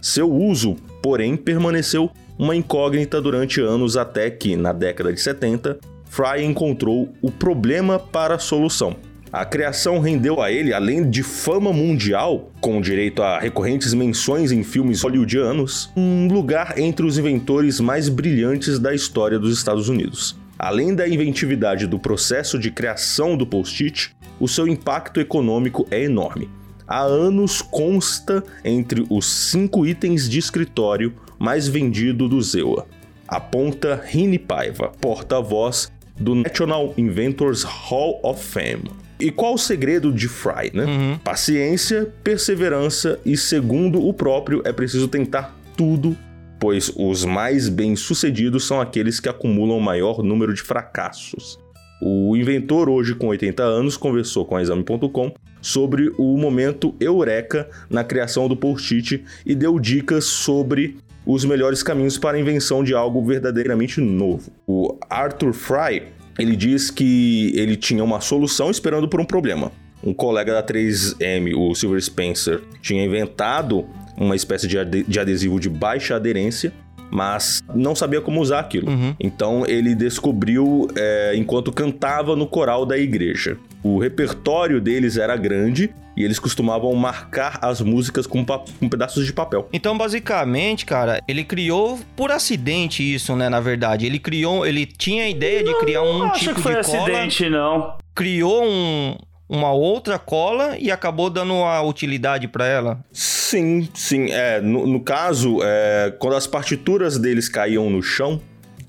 Seu 0.01 0.33
uso, 0.33 0.77
porém, 0.99 1.37
permaneceu 1.37 2.09
uma 2.39 2.55
incógnita 2.55 3.21
durante 3.21 3.61
anos 3.61 3.95
até 3.95 4.31
que, 4.31 4.55
na 4.55 4.73
década 4.73 5.13
de 5.13 5.21
70, 5.21 5.77
Fry 6.05 6.43
encontrou 6.43 7.13
o 7.21 7.29
problema 7.29 7.99
para 7.99 8.33
a 8.33 8.39
solução. 8.39 9.10
A 9.31 9.45
criação 9.45 9.99
rendeu 9.99 10.41
a 10.41 10.51
ele, 10.51 10.73
além 10.73 11.09
de 11.09 11.23
fama 11.23 11.71
mundial, 11.71 12.51
com 12.59 12.81
direito 12.81 13.23
a 13.23 13.39
recorrentes 13.39 13.93
menções 13.93 14.51
em 14.51 14.61
filmes 14.61 15.03
hollywoodianos, 15.03 15.89
um 15.95 16.27
lugar 16.27 16.77
entre 16.77 17.05
os 17.05 17.17
inventores 17.17 17.79
mais 17.79 18.09
brilhantes 18.09 18.77
da 18.77 18.93
história 18.93 19.39
dos 19.39 19.57
Estados 19.57 19.87
Unidos. 19.87 20.37
Além 20.59 20.93
da 20.93 21.07
inventividade 21.07 21.87
do 21.87 21.97
processo 21.97 22.59
de 22.59 22.71
criação 22.71 23.37
do 23.37 23.47
post-it, 23.47 24.13
o 24.37 24.49
seu 24.49 24.67
impacto 24.67 25.21
econômico 25.21 25.87
é 25.89 26.03
enorme. 26.03 26.49
Há 26.85 27.01
anos 27.01 27.61
consta 27.61 28.43
entre 28.65 29.05
os 29.09 29.25
cinco 29.25 29.85
itens 29.85 30.29
de 30.29 30.39
escritório 30.39 31.13
mais 31.39 31.69
vendido 31.69 32.27
do 32.27 32.41
Zewa. 32.41 32.85
Aponta 33.25 34.03
Rini 34.05 34.37
Paiva, 34.37 34.91
porta-voz 34.99 35.89
do 36.19 36.35
National 36.35 36.93
Inventors 36.97 37.63
Hall 37.63 38.19
of 38.21 38.43
Fame. 38.43 39.00
E 39.21 39.29
qual 39.29 39.53
o 39.53 39.57
segredo 39.57 40.11
de 40.11 40.27
Fry, 40.27 40.71
né? 40.73 40.85
Uhum. 40.85 41.17
Paciência, 41.19 42.11
perseverança 42.23 43.19
e, 43.23 43.37
segundo 43.37 44.05
o 44.05 44.13
próprio, 44.13 44.61
é 44.65 44.73
preciso 44.73 45.07
tentar 45.07 45.55
tudo, 45.77 46.17
pois 46.59 46.91
os 46.95 47.23
mais 47.23 47.69
bem-sucedidos 47.69 48.65
são 48.65 48.81
aqueles 48.81 49.19
que 49.19 49.29
acumulam 49.29 49.77
o 49.77 49.81
maior 49.81 50.23
número 50.23 50.53
de 50.53 50.61
fracassos. 50.61 51.59
O 52.01 52.35
inventor, 52.35 52.89
hoje 52.89 53.13
com 53.13 53.27
80 53.27 53.61
anos, 53.61 53.95
conversou 53.95 54.43
com 54.43 54.55
a 54.55 54.61
Exame.com 54.61 55.31
sobre 55.61 56.11
o 56.17 56.35
momento 56.35 56.95
eureka 56.99 57.69
na 57.87 58.03
criação 58.03 58.47
do 58.47 58.57
post-it 58.57 59.23
e 59.45 59.53
deu 59.53 59.79
dicas 59.79 60.25
sobre 60.25 60.97
os 61.23 61.45
melhores 61.45 61.83
caminhos 61.83 62.17
para 62.17 62.37
a 62.37 62.39
invenção 62.39 62.83
de 62.83 62.95
algo 62.95 63.23
verdadeiramente 63.23 64.01
novo. 64.01 64.51
O 64.65 64.97
Arthur 65.07 65.53
Fry 65.53 66.03
ele 66.37 66.55
diz 66.55 66.89
que 66.89 67.51
ele 67.55 67.75
tinha 67.75 68.03
uma 68.03 68.21
solução 68.21 68.69
esperando 68.69 69.07
por 69.07 69.19
um 69.19 69.25
problema. 69.25 69.71
Um 70.03 70.13
colega 70.13 70.53
da 70.53 70.63
3M, 70.63 71.55
o 71.55 71.75
Silver 71.75 72.01
Spencer, 72.01 72.61
tinha 72.81 73.03
inventado 73.05 73.85
uma 74.17 74.35
espécie 74.35 74.67
de 74.67 75.19
adesivo 75.19 75.59
de 75.59 75.69
baixa 75.69 76.15
aderência 76.15 76.73
mas 77.11 77.61
não 77.75 77.93
sabia 77.93 78.21
como 78.21 78.39
usar 78.39 78.59
aquilo. 78.59 78.89
Uhum. 78.89 79.13
Então 79.19 79.65
ele 79.67 79.93
descobriu 79.93 80.87
é, 80.95 81.33
enquanto 81.35 81.71
cantava 81.71 82.35
no 82.37 82.47
coral 82.47 82.85
da 82.85 82.97
igreja. 82.97 83.57
O 83.83 83.99
repertório 83.99 84.79
deles 84.79 85.17
era 85.17 85.35
grande 85.35 85.93
e 86.15 86.23
eles 86.23 86.39
costumavam 86.39 86.93
marcar 86.93 87.59
as 87.61 87.81
músicas 87.81 88.27
com, 88.27 88.45
com, 88.45 88.89
pedaços 88.89 89.25
de 89.25 89.33
papel. 89.33 89.67
Então, 89.71 89.97
basicamente, 89.97 90.85
cara, 90.85 91.21
ele 91.27 91.43
criou 91.43 91.99
por 92.15 92.31
acidente 92.31 93.01
isso, 93.01 93.35
né? 93.35 93.49
Na 93.49 93.59
verdade, 93.59 94.05
ele 94.05 94.19
criou, 94.19 94.65
ele 94.65 94.85
tinha 94.85 95.23
a 95.23 95.29
ideia 95.29 95.63
de 95.63 95.73
criar 95.79 96.03
um 96.03 96.19
não, 96.19 96.31
tipo 96.31 96.51
acho 96.51 96.55
que 96.55 96.61
foi 96.61 96.73
de 96.73 96.79
acidente, 96.79 97.43
cola, 97.43 97.51
não. 97.51 97.97
Criou 98.13 98.63
um, 98.63 99.15
uma 99.47 99.71
outra 99.71 100.19
cola 100.19 100.77
e 100.77 100.91
acabou 100.91 101.29
dando 101.29 101.53
uma 101.53 101.81
utilidade 101.81 102.47
para 102.47 102.65
ela? 102.65 102.99
Sim, 103.11 103.87
sim. 103.93 104.31
É, 104.31 104.61
no, 104.61 104.87
no 104.87 104.99
caso, 105.01 105.59
é, 105.61 106.13
quando 106.19 106.35
as 106.35 106.47
partituras 106.47 107.17
deles 107.17 107.49
caíam 107.49 107.89
no 107.89 108.01
chão, 108.01 108.41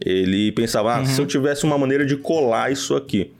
ele 0.05 0.53
pensava, 0.53 0.95
ah, 0.95 0.99
uhum. 1.01 1.07
se 1.07 1.21
eu 1.21 1.27
tivesse 1.27 1.65
uma 1.65 1.79
maneira 1.79 2.05
de 2.05 2.17
colar 2.17 2.71
isso 2.73 2.95
aqui. 2.95 3.33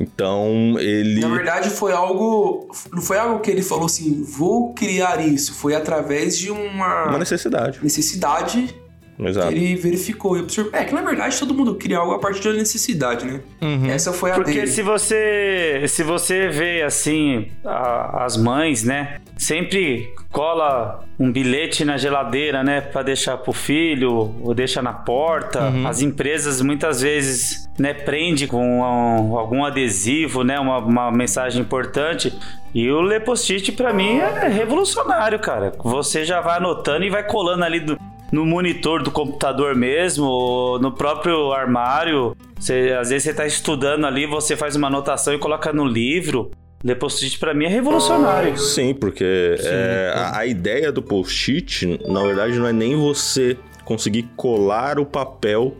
Então 0.00 0.78
ele. 0.78 1.20
Na 1.20 1.28
verdade, 1.28 1.70
foi 1.70 1.92
algo. 1.92 2.68
Não 2.92 3.02
foi 3.02 3.18
algo 3.18 3.40
que 3.40 3.50
ele 3.50 3.62
falou 3.62 3.86
assim, 3.86 4.22
vou 4.22 4.72
criar 4.72 5.20
isso. 5.20 5.54
Foi 5.54 5.74
através 5.74 6.38
de 6.38 6.50
uma. 6.50 7.08
Uma 7.08 7.18
necessidade. 7.18 7.80
Necessidade 7.82 8.74
Exato. 9.18 9.48
Ele 9.50 9.74
verificou 9.76 10.36
e 10.36 10.40
observou. 10.40 10.72
É 10.74 10.84
que 10.84 10.94
na 10.94 11.02
verdade 11.02 11.38
todo 11.38 11.52
mundo 11.52 11.74
cria 11.74 11.98
algo 11.98 12.12
a 12.12 12.18
partir 12.18 12.44
da 12.44 12.52
necessidade, 12.52 13.26
né? 13.26 13.40
Uhum. 13.60 13.90
Essa 13.90 14.12
foi 14.12 14.30
a 14.30 14.34
Porque 14.34 14.52
dele. 14.52 14.66
se 14.66 14.82
você 14.82 15.84
se 15.88 16.02
você 16.02 16.48
vê 16.48 16.82
assim 16.82 17.50
a, 17.64 18.24
as 18.24 18.36
mães, 18.36 18.84
né, 18.84 19.18
sempre 19.36 20.12
cola 20.30 21.00
um 21.18 21.32
bilhete 21.32 21.84
na 21.84 21.96
geladeira, 21.96 22.62
né, 22.62 22.80
para 22.80 23.02
deixar 23.02 23.38
pro 23.38 23.52
filho 23.52 24.34
ou 24.42 24.54
deixa 24.54 24.80
na 24.80 24.92
porta. 24.92 25.68
Uhum. 25.68 25.86
As 25.86 26.00
empresas 26.00 26.60
muitas 26.60 27.00
vezes, 27.00 27.68
né, 27.78 27.92
prende 27.92 28.46
com 28.46 28.80
um, 28.80 29.36
algum 29.36 29.64
adesivo, 29.64 30.44
né, 30.44 30.60
uma, 30.60 30.78
uma 30.78 31.10
mensagem 31.10 31.62
importante. 31.62 32.32
E 32.74 32.88
o 32.90 33.00
Lepost-it 33.00 33.72
para 33.72 33.92
mim 33.92 34.18
é 34.18 34.46
revolucionário, 34.48 35.38
cara. 35.38 35.72
Você 35.82 36.24
já 36.24 36.40
vai 36.40 36.58
anotando 36.58 37.04
e 37.04 37.10
vai 37.10 37.24
colando 37.24 37.64
ali 37.64 37.80
do, 37.80 37.98
no 38.30 38.44
monitor 38.44 39.02
do 39.02 39.10
computador 39.10 39.74
mesmo, 39.74 40.26
ou 40.26 40.78
no 40.78 40.92
próprio 40.92 41.52
armário. 41.52 42.36
Você, 42.58 42.94
às 42.98 43.10
vezes 43.10 43.24
você 43.24 43.30
está 43.30 43.46
estudando 43.46 44.06
ali, 44.06 44.26
você 44.26 44.56
faz 44.56 44.76
uma 44.76 44.88
anotação 44.88 45.34
e 45.34 45.38
coloca 45.38 45.72
no 45.72 45.84
livro. 45.84 46.50
Ler 46.84 46.94
post-it 46.94 47.38
pra 47.38 47.52
mim 47.52 47.64
é 47.64 47.68
revolucionário. 47.68 48.56
Sim, 48.56 48.94
porque 48.94 49.56
Sim, 49.58 49.68
é, 49.68 50.12
a, 50.14 50.38
a, 50.38 50.46
ideia 50.46 50.92
do 50.92 51.02
post-it, 51.02 52.00
na 52.06 52.22
verdade, 52.22 52.56
não 52.56 52.68
é 52.68 52.72
nem 52.72 52.94
você 52.94 53.56
conseguir 53.84 54.28
colar 54.36 55.00
o 55.00 55.06
papel 55.06 55.76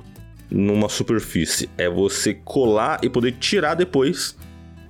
numa 0.50 0.88
superfície. 0.88 1.70
É 1.78 1.88
você 1.88 2.34
colar 2.34 2.98
e 3.02 3.08
poder 3.08 3.32
tirar 3.32 3.74
depois 3.74 4.36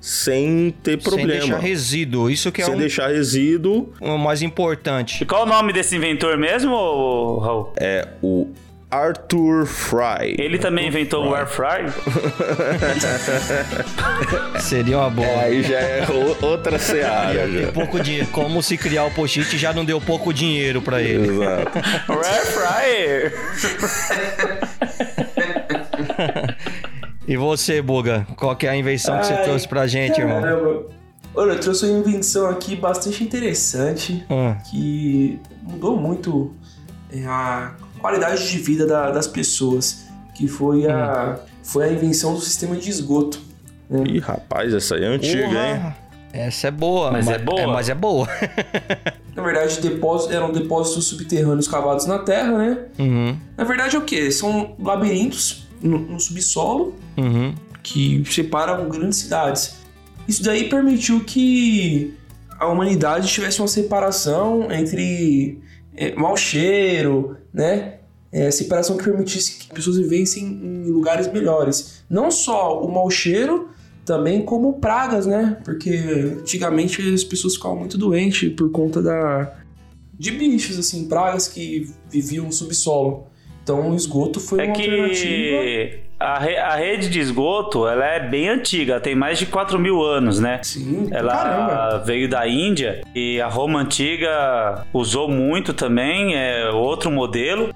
sem 0.00 0.74
ter 0.82 0.98
problema. 0.98 1.30
Sem 1.30 1.40
deixar 1.40 1.58
resíduo. 1.58 2.30
Isso 2.30 2.52
que 2.52 2.62
é 2.62 2.64
Sem 2.64 2.74
um... 2.74 2.78
deixar 2.78 3.08
resíduo. 3.10 3.92
O 4.00 4.16
mais 4.16 4.42
importante. 4.42 5.22
E 5.22 5.26
qual 5.26 5.42
o 5.42 5.46
nome 5.46 5.72
desse 5.72 5.96
inventor 5.96 6.36
mesmo, 6.38 7.38
Raul? 7.38 7.72
É 7.80 8.08
o 8.22 8.48
Arthur 8.90 9.66
Fry. 9.66 10.34
Ele 10.38 10.56
também 10.58 10.88
inventou 10.88 11.22
Fry. 11.22 11.30
o 11.30 11.34
air 11.34 11.46
fry? 11.46 11.92
Seria 14.60 14.98
uma 14.98 15.10
boa. 15.10 15.26
É, 15.26 15.44
aí 15.44 15.62
já 15.62 15.78
é 15.78 16.06
outra 16.40 16.78
seara. 16.78 17.46
Já. 17.50 17.72
Pouco 17.72 18.00
dinheiro. 18.00 18.28
Como 18.28 18.62
se 18.62 18.78
criar 18.78 19.04
o 19.04 19.10
post-it 19.10 19.58
já 19.58 19.74
não 19.74 19.84
deu 19.84 20.00
pouco 20.00 20.32
dinheiro 20.32 20.80
para 20.80 21.02
ele. 21.02 21.28
Exato. 21.28 21.78
o 22.08 22.20
air 22.24 22.46
fryer. 22.46 23.34
E 27.28 27.36
você, 27.36 27.82
Buga? 27.82 28.26
Qual 28.36 28.56
que 28.56 28.66
é 28.66 28.70
a 28.70 28.76
invenção 28.76 29.18
que 29.18 29.26
você 29.26 29.34
Ai, 29.34 29.44
trouxe 29.44 29.68
pra 29.68 29.86
gente, 29.86 30.18
irmão? 30.18 30.40
Caramba. 30.40 30.86
Olha, 31.34 31.52
eu 31.52 31.60
trouxe 31.60 31.84
uma 31.86 31.98
invenção 32.00 32.48
aqui 32.48 32.74
bastante 32.74 33.22
interessante 33.22 34.24
Ah, 34.30 34.54
que 34.68 35.38
mudou 35.62 35.96
muito 35.96 36.52
é, 37.12 37.24
a 37.26 37.72
qualidade 38.00 38.50
de 38.50 38.58
vida 38.58 38.86
da- 38.86 39.10
das 39.10 39.26
pessoas, 39.26 40.06
que 40.34 40.48
foi 40.48 40.86
a, 40.86 41.38
foi 41.62 41.84
a 41.84 41.92
invenção 41.92 42.34
do 42.34 42.40
sistema 42.40 42.74
de 42.76 42.88
esgoto. 42.88 43.40
né? 43.90 44.04
Ih, 44.08 44.18
rapaz, 44.20 44.72
essa 44.74 44.94
aí 44.96 45.04
é 45.04 45.06
antiga, 45.06 45.44
hein? 45.46 45.94
Essa 46.32 46.68
é 46.68 46.70
boa. 46.70 47.10
Mas 47.12 47.28
é 47.28 47.38
boa? 47.38 47.66
mas 47.68 47.88
é 47.88 47.94
boa. 47.94 48.26
Na 49.36 49.42
verdade, 49.42 49.80
depósitos, 49.80 50.34
eram 50.34 50.50
depósitos 50.50 51.04
subterrâneos 51.04 51.68
cavados 51.68 52.04
na 52.06 52.18
terra, 52.18 52.58
né? 52.58 52.78
Uhum, 52.98 53.38
Na 53.56 53.64
verdade 53.64 53.94
é 53.96 53.98
o 53.98 54.02
quê? 54.02 54.30
São 54.32 54.74
labirintos 54.80 55.67
no, 55.82 55.98
no 55.98 56.20
subsolo 56.20 56.94
uhum. 57.16 57.54
que 57.82 58.22
separam 58.30 58.88
grandes 58.88 59.18
cidades. 59.18 59.76
Isso 60.26 60.42
daí 60.42 60.68
permitiu 60.68 61.24
que 61.24 62.14
a 62.58 62.66
humanidade 62.66 63.28
tivesse 63.28 63.60
uma 63.60 63.68
separação 63.68 64.70
entre 64.70 65.60
é, 65.96 66.14
mau 66.14 66.36
cheiro, 66.36 67.36
né? 67.52 67.94
É, 68.30 68.50
separação 68.50 68.96
que 68.96 69.04
permitisse 69.04 69.58
que 69.58 69.74
pessoas 69.74 69.96
vivessem 69.96 70.44
em 70.44 70.90
lugares 70.90 71.32
melhores. 71.32 72.04
Não 72.10 72.30
só 72.30 72.84
o 72.84 72.92
mau 72.92 73.08
cheiro, 73.10 73.70
também 74.04 74.42
como 74.42 74.74
pragas, 74.74 75.26
né? 75.26 75.58
Porque 75.64 75.90
antigamente 76.40 77.00
as 77.12 77.24
pessoas 77.24 77.54
ficavam 77.54 77.78
muito 77.78 77.96
doentes 77.96 78.52
por 78.54 78.70
conta 78.70 79.02
da 79.02 79.54
de 80.18 80.32
bichos, 80.32 80.76
assim, 80.78 81.06
pragas 81.06 81.46
que 81.46 81.88
viviam 82.10 82.46
no 82.46 82.52
subsolo. 82.52 83.28
Então 83.68 83.90
o 83.90 83.94
esgoto 83.94 84.40
foi 84.40 84.60
É 84.60 84.64
uma 84.64 84.70
alternativa. 84.72 85.14
que 85.22 86.00
a, 86.18 86.38
re- 86.38 86.56
a 86.56 86.74
rede 86.74 87.10
de 87.10 87.20
esgoto 87.20 87.86
ela 87.86 88.02
é 88.06 88.18
bem 88.18 88.48
antiga, 88.48 88.98
tem 88.98 89.14
mais 89.14 89.38
de 89.38 89.44
4 89.44 89.78
mil 89.78 90.02
anos, 90.02 90.40
né? 90.40 90.58
Sim, 90.62 91.08
Ela 91.10 91.32
caramba. 91.36 92.02
veio 92.04 92.26
da 92.30 92.48
Índia 92.48 93.02
e 93.14 93.38
a 93.42 93.46
Roma 93.46 93.80
antiga 93.80 94.86
usou 94.94 95.28
muito 95.28 95.74
também, 95.74 96.34
é 96.34 96.70
outro 96.70 97.10
modelo. 97.10 97.68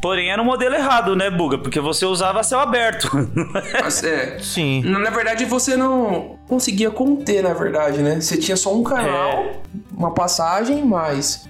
Porém, 0.00 0.30
era 0.30 0.40
um 0.40 0.44
modelo 0.46 0.76
errado, 0.76 1.14
né, 1.16 1.28
Buga? 1.28 1.58
Porque 1.58 1.78
você 1.80 2.06
usava 2.06 2.42
céu 2.44 2.60
aberto. 2.60 3.10
Mas, 3.82 4.02
é, 4.04 4.38
Sim. 4.38 4.82
Na 4.86 5.10
verdade, 5.10 5.44
você 5.44 5.76
não 5.76 6.38
conseguia 6.48 6.90
conter, 6.92 7.42
na 7.42 7.52
verdade, 7.52 7.98
né? 7.98 8.20
Você 8.20 8.36
tinha 8.38 8.56
só 8.56 8.72
um 8.72 8.82
canal, 8.84 9.40
É. 9.42 9.52
uma 9.94 10.14
passagem, 10.14 10.84
mas 10.86 11.46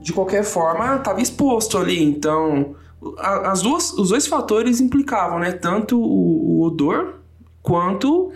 de 0.00 0.12
qualquer 0.12 0.44
forma 0.44 0.94
estava 0.96 1.20
exposto 1.20 1.76
ali. 1.76 2.00
Então, 2.00 2.76
as 3.18 3.62
duas, 3.62 3.92
os 3.92 4.10
dois 4.10 4.26
fatores 4.26 4.80
implicavam, 4.80 5.38
né? 5.38 5.52
Tanto 5.52 6.00
o, 6.00 6.58
o 6.58 6.62
odor 6.62 7.14
quanto 7.62 8.32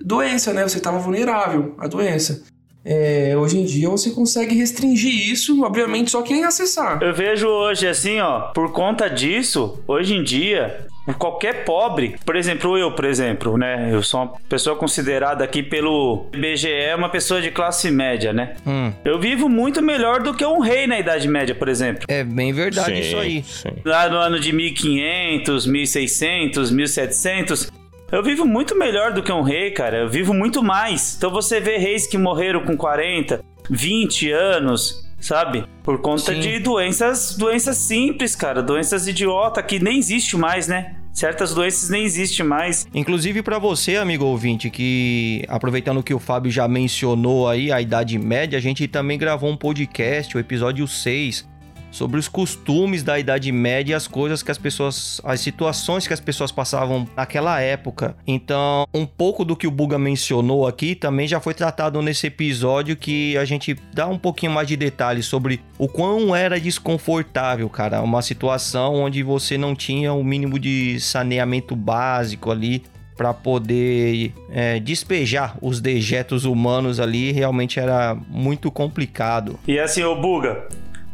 doença, 0.00 0.52
né? 0.52 0.62
Você 0.62 0.78
estava 0.78 0.98
vulnerável 0.98 1.74
à 1.78 1.86
doença. 1.86 2.44
É, 2.84 3.34
hoje 3.36 3.58
em 3.58 3.64
dia 3.64 3.88
você 3.88 4.10
consegue 4.10 4.54
restringir 4.54 5.30
isso, 5.30 5.64
obviamente, 5.64 6.10
só 6.10 6.20
quem 6.20 6.44
acessar. 6.44 7.02
Eu 7.02 7.14
vejo 7.14 7.48
hoje 7.48 7.88
assim, 7.88 8.20
ó, 8.20 8.52
por 8.52 8.72
conta 8.72 9.08
disso, 9.08 9.82
hoje 9.88 10.14
em 10.14 10.22
dia, 10.22 10.86
qualquer 11.12 11.64
pobre, 11.64 12.16
por 12.24 12.34
exemplo, 12.34 12.78
eu, 12.78 12.90
por 12.92 13.04
exemplo, 13.04 13.58
né? 13.58 13.90
Eu 13.92 14.02
sou 14.02 14.22
uma 14.22 14.32
pessoa 14.48 14.74
considerada 14.76 15.44
aqui 15.44 15.62
pelo 15.62 16.26
IBGE 16.32 16.94
uma 16.96 17.08
pessoa 17.10 17.42
de 17.42 17.50
classe 17.50 17.90
média, 17.90 18.32
né? 18.32 18.54
Hum, 18.66 18.92
Eu 19.04 19.18
vivo 19.18 19.48
muito 19.48 19.82
melhor 19.82 20.22
do 20.22 20.32
que 20.32 20.44
um 20.46 20.60
rei 20.60 20.86
na 20.86 20.98
Idade 20.98 21.28
Média, 21.28 21.54
por 21.54 21.68
exemplo. 21.68 22.04
é 22.08 22.24
bem 22.24 22.52
verdade 22.52 22.94
sim, 22.94 23.00
isso 23.00 23.18
aí. 23.18 23.42
sim. 23.42 23.68
Lá 23.84 24.08
no 24.08 24.16
ano 24.16 24.40
de 24.40 24.52
1500, 24.52 25.66
1600, 25.66 26.70
1700, 26.70 27.72
eu 28.12 28.22
vivo 28.22 28.46
muito 28.46 28.76
melhor 28.78 29.12
do 29.12 29.22
que 29.22 29.32
um 29.32 29.42
rei, 29.42 29.70
cara. 29.72 29.98
Eu 29.98 30.08
vivo 30.08 30.32
muito 30.32 30.62
mais. 30.62 31.16
Então 31.16 31.30
você 31.30 31.60
vê 31.60 31.76
reis 31.76 32.06
que 32.06 32.16
morreram 32.16 32.60
com 32.64 32.76
40, 32.76 33.40
20 33.68 34.30
anos, 34.30 35.04
sabe? 35.20 35.64
Por 35.84 36.00
conta 36.00 36.32
Sim. 36.32 36.40
de 36.40 36.58
doenças, 36.60 37.36
doenças 37.36 37.76
simples, 37.76 38.34
cara, 38.34 38.62
doenças 38.62 39.06
idiota 39.06 39.62
que 39.62 39.78
nem 39.78 39.98
existe 39.98 40.34
mais, 40.34 40.66
né? 40.66 40.96
Certas 41.12 41.52
doenças 41.52 41.90
nem 41.90 42.02
existem 42.02 42.44
mais. 42.44 42.86
Inclusive 42.92 43.42
para 43.42 43.58
você, 43.58 43.96
amigo 43.96 44.24
ouvinte, 44.24 44.70
que 44.70 45.44
aproveitando 45.46 46.02
que 46.02 46.14
o 46.14 46.18
Fábio 46.18 46.50
já 46.50 46.66
mencionou 46.66 47.46
aí 47.46 47.70
a 47.70 47.82
Idade 47.82 48.18
Média, 48.18 48.58
a 48.58 48.62
gente 48.62 48.88
também 48.88 49.18
gravou 49.18 49.50
um 49.50 49.56
podcast, 49.58 50.34
o 50.34 50.40
episódio 50.40 50.88
6, 50.88 51.46
sobre 51.94 52.18
os 52.18 52.26
costumes 52.26 53.04
da 53.04 53.18
Idade 53.18 53.50
Média 53.52 53.92
e 53.92 53.94
as 53.94 54.08
coisas 54.08 54.42
que 54.42 54.50
as 54.50 54.58
pessoas, 54.58 55.20
as 55.24 55.40
situações 55.40 56.06
que 56.06 56.12
as 56.12 56.20
pessoas 56.20 56.50
passavam 56.50 57.06
naquela 57.16 57.60
época. 57.60 58.16
Então, 58.26 58.84
um 58.92 59.06
pouco 59.06 59.44
do 59.44 59.54
que 59.54 59.66
o 59.66 59.70
Buga 59.70 59.96
mencionou 59.96 60.66
aqui 60.66 60.96
também 60.96 61.28
já 61.28 61.38
foi 61.38 61.54
tratado 61.54 62.02
nesse 62.02 62.26
episódio 62.26 62.96
que 62.96 63.36
a 63.38 63.44
gente 63.44 63.76
dá 63.92 64.08
um 64.08 64.18
pouquinho 64.18 64.50
mais 64.50 64.66
de 64.66 64.76
detalhes 64.76 65.26
sobre 65.26 65.60
o 65.78 65.86
quão 65.86 66.34
era 66.34 66.58
desconfortável, 66.58 67.68
cara, 67.70 68.02
uma 68.02 68.22
situação 68.22 68.96
onde 68.96 69.22
você 69.22 69.56
não 69.56 69.74
tinha 69.74 70.12
o 70.12 70.24
mínimo 70.24 70.58
de 70.58 70.98
saneamento 70.98 71.76
básico 71.76 72.50
ali 72.50 72.82
para 73.16 73.32
poder 73.32 74.32
é, 74.50 74.80
despejar 74.80 75.56
os 75.62 75.80
dejetos 75.80 76.44
humanos 76.44 76.98
ali, 76.98 77.30
realmente 77.30 77.78
era 77.78 78.16
muito 78.28 78.70
complicado. 78.70 79.58
E 79.68 79.78
assim, 79.78 80.02
ô 80.02 80.16
Buga, 80.16 80.66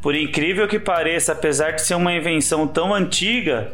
por 0.03 0.15
incrível 0.15 0.67
que 0.67 0.79
pareça, 0.79 1.33
apesar 1.33 1.73
de 1.73 1.83
ser 1.83 1.95
uma 1.95 2.13
invenção 2.13 2.67
tão 2.67 2.95
antiga, 2.95 3.73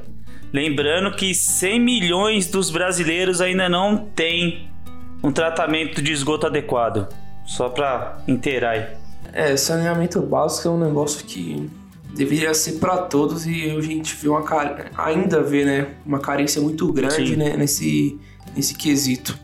lembrando 0.52 1.14
que 1.14 1.34
100 1.34 1.80
milhões 1.80 2.46
dos 2.48 2.70
brasileiros 2.70 3.40
ainda 3.40 3.68
não 3.68 3.96
têm 3.96 4.68
um 5.22 5.30
tratamento 5.30 6.02
de 6.02 6.12
esgoto 6.12 6.46
adequado. 6.46 7.08
Só 7.44 7.68
pra 7.68 8.18
inteirar 8.26 8.70
aí. 8.70 8.86
É, 9.32 9.56
saneamento 9.56 10.20
básico 10.20 10.66
é 10.66 10.70
um 10.70 10.78
negócio 10.78 11.24
que 11.24 11.70
deveria 12.14 12.52
ser 12.54 12.78
para 12.78 12.96
todos 12.98 13.46
e 13.46 13.70
a 13.70 13.80
gente 13.80 14.14
vê 14.16 14.28
uma 14.28 14.44
ainda 14.96 15.42
vê, 15.42 15.64
né, 15.64 15.86
uma 16.04 16.18
carência 16.18 16.60
muito 16.60 16.90
grande, 16.92 17.36
né, 17.36 17.56
nesse 17.56 18.18
nesse 18.54 18.74
quesito. 18.74 19.38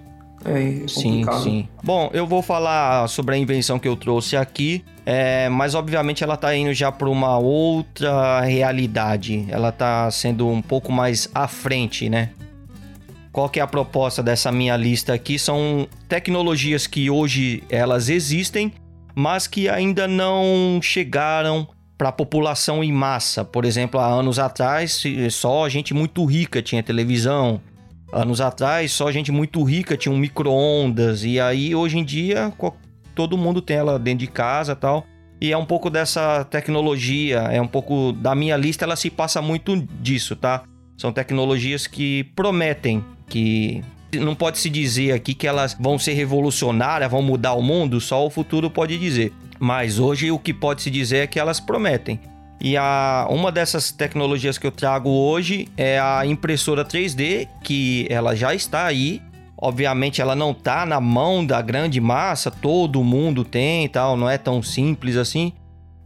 É, 0.45 0.89
Sim, 0.89 1.25
sim. 1.43 1.69
Bom, 1.83 2.11
eu 2.13 2.27
vou 2.27 2.43
falar 2.43 3.09
sobre 3.09 3.35
a 3.35 3.39
invenção 3.39 3.79
que 3.79 3.87
eu 3.87 3.97
trouxe 3.97 4.37
aqui, 4.37 4.85
é, 5.07 5.49
mas 5.49 5.75
obviamente 5.75 6.25
ela 6.25 6.37
tá 6.37 6.55
indo 6.57 6.73
já 6.75 6.91
para 6.91 7.09
uma 7.09 7.39
outra 7.39 8.41
realidade. 8.41 9.47
Ela 9.49 9.71
tá 9.71 10.11
sendo 10.11 10.49
um 10.49 10.63
pouco 10.63 10.91
mais 10.93 11.29
à 11.35 11.47
frente, 11.47 12.09
né? 12.09 12.31
Qual 13.31 13.49
que 13.49 13.61
é 13.61 13.63
a 13.63 13.67
proposta 13.67 14.23
dessa 14.23 14.53
minha 14.53 14.77
lista 14.77 15.15
aqui? 15.15 15.39
São 15.39 15.89
tecnologias 16.09 16.87
que 16.87 17.09
hoje 17.09 17.63
elas 17.71 18.09
existem, 18.09 18.73
mas 19.15 19.47
que 19.47 19.69
ainda 19.69 20.07
não 20.07 20.81
chegaram 20.83 21.67
para 21.97 22.11
a 22.11 22.13
população 22.13 22.83
em 22.83 22.93
massa. 22.93 23.45
Por 23.45 23.65
exemplo, 23.65 23.99
há 23.99 24.07
anos 24.07 24.39
atrás, 24.39 25.03
só 25.31 25.69
gente 25.69 25.95
muito 25.95 26.25
rica 26.25 26.61
tinha 26.61 26.83
televisão, 26.83 27.61
Anos 28.13 28.43
atrás, 28.43 28.93
só 28.93 29.11
gente 29.11 29.33
muito 29.33 29.63
rica 29.65 29.97
tinha 29.97 30.15
um 30.15 30.19
micro-ondas. 30.19 31.25
E 31.25 31.41
aí, 31.41 31.75
hoje 31.75 31.99
em 31.99 32.05
dia, 32.05 32.53
todo 33.15 33.39
mundo 33.39 33.63
tem 33.63 33.79
ela 33.79 33.99
dentro 33.99 34.19
de 34.19 34.27
casa 34.27 34.77
tal. 34.77 35.07
E 35.41 35.51
é 35.51 35.57
um 35.57 35.65
pouco 35.65 35.91
dessa 35.91 36.45
tecnologia, 36.45 37.39
é 37.51 37.61
um 37.61 37.67
pouco 37.67 38.13
da 38.13 38.35
minha 38.35 38.57
lista, 38.57 38.85
ela 38.85 38.95
se 38.95 39.11
passa 39.11 39.43
muito 39.43 39.77
disso, 40.01 40.37
tá? 40.37 40.63
São 40.97 41.13
tecnologias 41.13 41.87
que 41.87 42.25
prometem 42.37 43.05
que 43.29 43.83
não 44.15 44.35
pode 44.35 44.59
se 44.59 44.71
dizer 44.71 45.13
aqui 45.13 45.35
que 45.35 45.47
elas 45.47 45.75
vão 45.81 45.99
ser 45.99 46.13
revolucionárias, 46.13 47.11
vão 47.11 47.23
mudar 47.23 47.55
o 47.55 47.63
mundo, 47.63 48.01
só 48.01 48.25
o 48.25 48.31
futuro 48.31 48.71
pode 48.71 48.99
dizer. 48.99 49.33
Mas 49.59 49.99
hoje 49.99 50.31
o 50.31 50.39
que 50.39 50.53
pode 50.53 50.83
se 50.83 50.91
dizer 50.91 51.19
é 51.19 51.27
que 51.27 51.41
elas 51.41 51.59
prometem. 51.59 52.21
E 52.65 52.77
a, 52.77 53.27
uma 53.29 53.51
dessas 53.51 53.91
tecnologias 53.91 54.57
que 54.57 54.65
eu 54.65 54.71
trago 54.71 55.11
hoje 55.11 55.67
é 55.77 55.99
a 55.99 56.25
impressora 56.25 56.85
3D, 56.85 57.49
que 57.65 58.07
ela 58.09 58.37
já 58.37 58.55
está 58.55 58.87
aí. 58.87 59.21
Obviamente 59.61 60.21
ela 60.21 60.37
não 60.37 60.53
está 60.53 60.87
na 60.87 61.01
mão 61.01 61.45
da 61.45 61.61
grande 61.61 62.01
massa, 62.01 62.53
todo 62.53 63.03
mundo 63.03 63.45
tem 63.45 63.85
e 63.85 63.89
tal, 63.89 64.17
não 64.17 64.31
é 64.31 64.39
tão 64.39 64.63
simples 64.63 65.17
assim. 65.17 65.53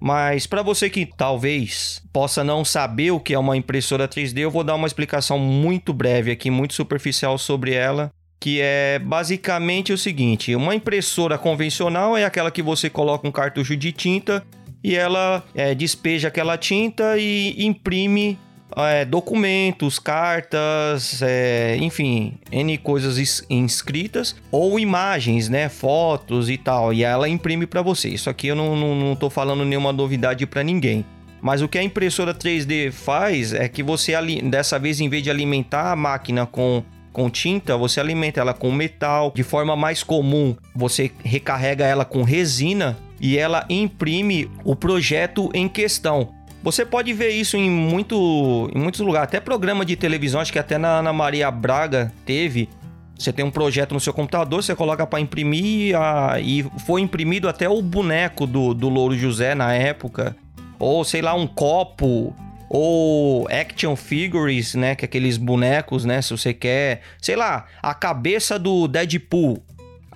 Mas 0.00 0.46
para 0.46 0.62
você 0.62 0.88
que 0.88 1.04
talvez 1.04 2.02
possa 2.10 2.42
não 2.42 2.64
saber 2.64 3.10
o 3.10 3.20
que 3.20 3.34
é 3.34 3.38
uma 3.38 3.56
impressora 3.56 4.08
3D, 4.08 4.38
eu 4.38 4.50
vou 4.50 4.64
dar 4.64 4.76
uma 4.76 4.86
explicação 4.86 5.38
muito 5.38 5.92
breve 5.92 6.30
aqui, 6.30 6.50
muito 6.50 6.72
superficial 6.72 7.36
sobre 7.36 7.74
ela, 7.74 8.10
que 8.40 8.62
é 8.62 8.98
basicamente 8.98 9.92
o 9.92 9.98
seguinte: 9.98 10.56
uma 10.56 10.74
impressora 10.74 11.36
convencional 11.36 12.16
é 12.16 12.24
aquela 12.24 12.50
que 12.50 12.62
você 12.62 12.88
coloca 12.88 13.28
um 13.28 13.32
cartucho 13.32 13.76
de 13.76 13.92
tinta 13.92 14.42
e 14.86 14.94
ela 14.94 15.42
é, 15.52 15.74
despeja 15.74 16.28
aquela 16.28 16.56
tinta 16.56 17.18
e 17.18 17.66
imprime 17.66 18.38
é, 18.76 19.04
documentos, 19.04 19.98
cartas, 19.98 21.20
é, 21.22 21.76
enfim, 21.80 22.34
N 22.52 22.78
coisas 22.78 23.18
is- 23.18 23.44
inscritas 23.50 24.36
ou 24.48 24.78
imagens, 24.78 25.48
né? 25.48 25.68
Fotos 25.68 26.48
e 26.48 26.56
tal. 26.56 26.92
E 26.92 27.02
ela 27.02 27.28
imprime 27.28 27.66
para 27.66 27.82
você. 27.82 28.10
Isso 28.10 28.30
aqui 28.30 28.46
eu 28.46 28.54
não, 28.54 28.76
não, 28.76 28.94
não 28.94 29.16
tô 29.16 29.28
falando 29.28 29.64
nenhuma 29.64 29.92
novidade 29.92 30.46
para 30.46 30.62
ninguém. 30.62 31.04
Mas 31.42 31.62
o 31.62 31.68
que 31.68 31.78
a 31.78 31.82
impressora 31.82 32.32
3D 32.32 32.92
faz 32.92 33.52
é 33.52 33.68
que 33.68 33.82
você, 33.82 34.12
dessa 34.44 34.78
vez, 34.78 35.00
em 35.00 35.08
vez 35.08 35.24
de 35.24 35.30
alimentar 35.30 35.90
a 35.90 35.96
máquina 35.96 36.46
com 36.46 36.84
com 37.12 37.30
tinta, 37.30 37.78
você 37.78 37.98
alimenta 37.98 38.40
ela 38.40 38.52
com 38.52 38.70
metal. 38.70 39.32
De 39.34 39.42
forma 39.42 39.74
mais 39.74 40.02
comum, 40.02 40.54
você 40.74 41.10
recarrega 41.24 41.86
ela 41.86 42.04
com 42.04 42.22
resina 42.22 42.94
e 43.20 43.38
ela 43.38 43.64
imprime 43.68 44.50
o 44.64 44.74
projeto 44.74 45.50
em 45.54 45.68
questão. 45.68 46.34
Você 46.62 46.84
pode 46.84 47.12
ver 47.12 47.30
isso 47.30 47.56
em, 47.56 47.70
muito, 47.70 48.70
em 48.74 48.78
muitos 48.78 49.00
lugares, 49.00 49.28
até 49.28 49.38
programa 49.38 49.84
de 49.84 49.94
televisão, 49.94 50.40
acho 50.40 50.52
que 50.52 50.58
até 50.58 50.76
na 50.78 50.98
Ana 50.98 51.12
Maria 51.12 51.50
Braga 51.50 52.12
teve. 52.24 52.68
Você 53.16 53.32
tem 53.32 53.44
um 53.44 53.50
projeto 53.50 53.94
no 53.94 54.00
seu 54.00 54.12
computador, 54.12 54.62
você 54.62 54.74
coloca 54.74 55.06
para 55.06 55.20
imprimir 55.20 55.96
a, 55.96 56.38
e 56.40 56.66
foi 56.84 57.00
imprimido 57.00 57.48
até 57.48 57.68
o 57.68 57.80
boneco 57.80 58.46
do, 58.46 58.74
do 58.74 58.88
Louro 58.88 59.16
José 59.16 59.54
na 59.54 59.72
época. 59.72 60.36
Ou 60.78 61.04
sei 61.04 61.22
lá, 61.22 61.34
um 61.34 61.46
copo 61.46 62.34
ou 62.68 63.48
action 63.48 63.94
figures, 63.94 64.74
né, 64.74 64.94
que 64.94 65.04
é 65.04 65.06
aqueles 65.06 65.36
bonecos, 65.36 66.04
né, 66.04 66.20
se 66.20 66.30
você 66.30 66.52
quer, 66.52 67.00
sei 67.22 67.36
lá, 67.36 67.66
a 67.80 67.94
cabeça 67.94 68.58
do 68.58 68.88
Deadpool. 68.88 69.62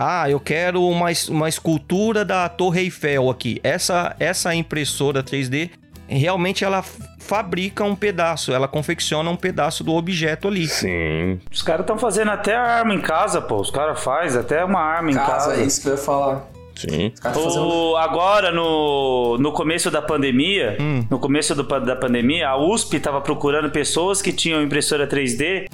Ah, 0.03 0.31
eu 0.31 0.41
quero 0.41 0.83
uma, 0.83 1.09
uma 1.29 1.47
escultura 1.47 2.25
da 2.25 2.49
Torre 2.49 2.81
Eiffel 2.81 3.29
aqui. 3.29 3.61
Essa 3.63 4.17
essa 4.19 4.55
impressora 4.55 5.23
3D 5.23 5.69
realmente 6.09 6.65
ela 6.65 6.83
fabrica 7.19 7.85
um 7.85 7.95
pedaço, 7.95 8.51
ela 8.51 8.67
confecciona 8.67 9.29
um 9.29 9.37
pedaço 9.37 9.85
do 9.85 9.93
objeto 9.93 10.49
ali. 10.49 10.67
Sim. 10.67 11.39
Os 11.53 11.61
caras 11.61 11.83
estão 11.83 11.99
fazendo 11.99 12.31
até 12.31 12.57
arma 12.57 12.95
em 12.95 13.01
casa, 13.01 13.43
pô. 13.43 13.57
Os 13.61 13.71
caras 13.71 14.03
fazem 14.03 14.41
até 14.41 14.65
uma 14.65 14.81
arma 14.81 15.11
em 15.11 15.15
casa. 15.15 15.51
casa. 15.51 15.61
É 15.61 15.65
isso 15.65 15.83
que 15.83 15.89
eu 15.89 15.93
ia 15.93 15.99
falar. 15.99 16.49
Sim. 16.75 17.13
O, 17.37 17.95
agora, 17.97 18.51
no, 18.51 19.37
no 19.39 19.53
começo 19.53 19.91
da 19.91 20.01
pandemia, 20.01 20.79
hum. 20.81 21.05
no 21.11 21.19
começo 21.19 21.55
do, 21.55 21.63
da 21.63 21.95
pandemia, 21.95 22.49
a 22.49 22.57
USP 22.57 22.97
estava 22.97 23.21
procurando 23.21 23.71
pessoas 23.71 24.23
que 24.23 24.33
tinham 24.33 24.63
impressora 24.63 25.07
3D 25.07 25.69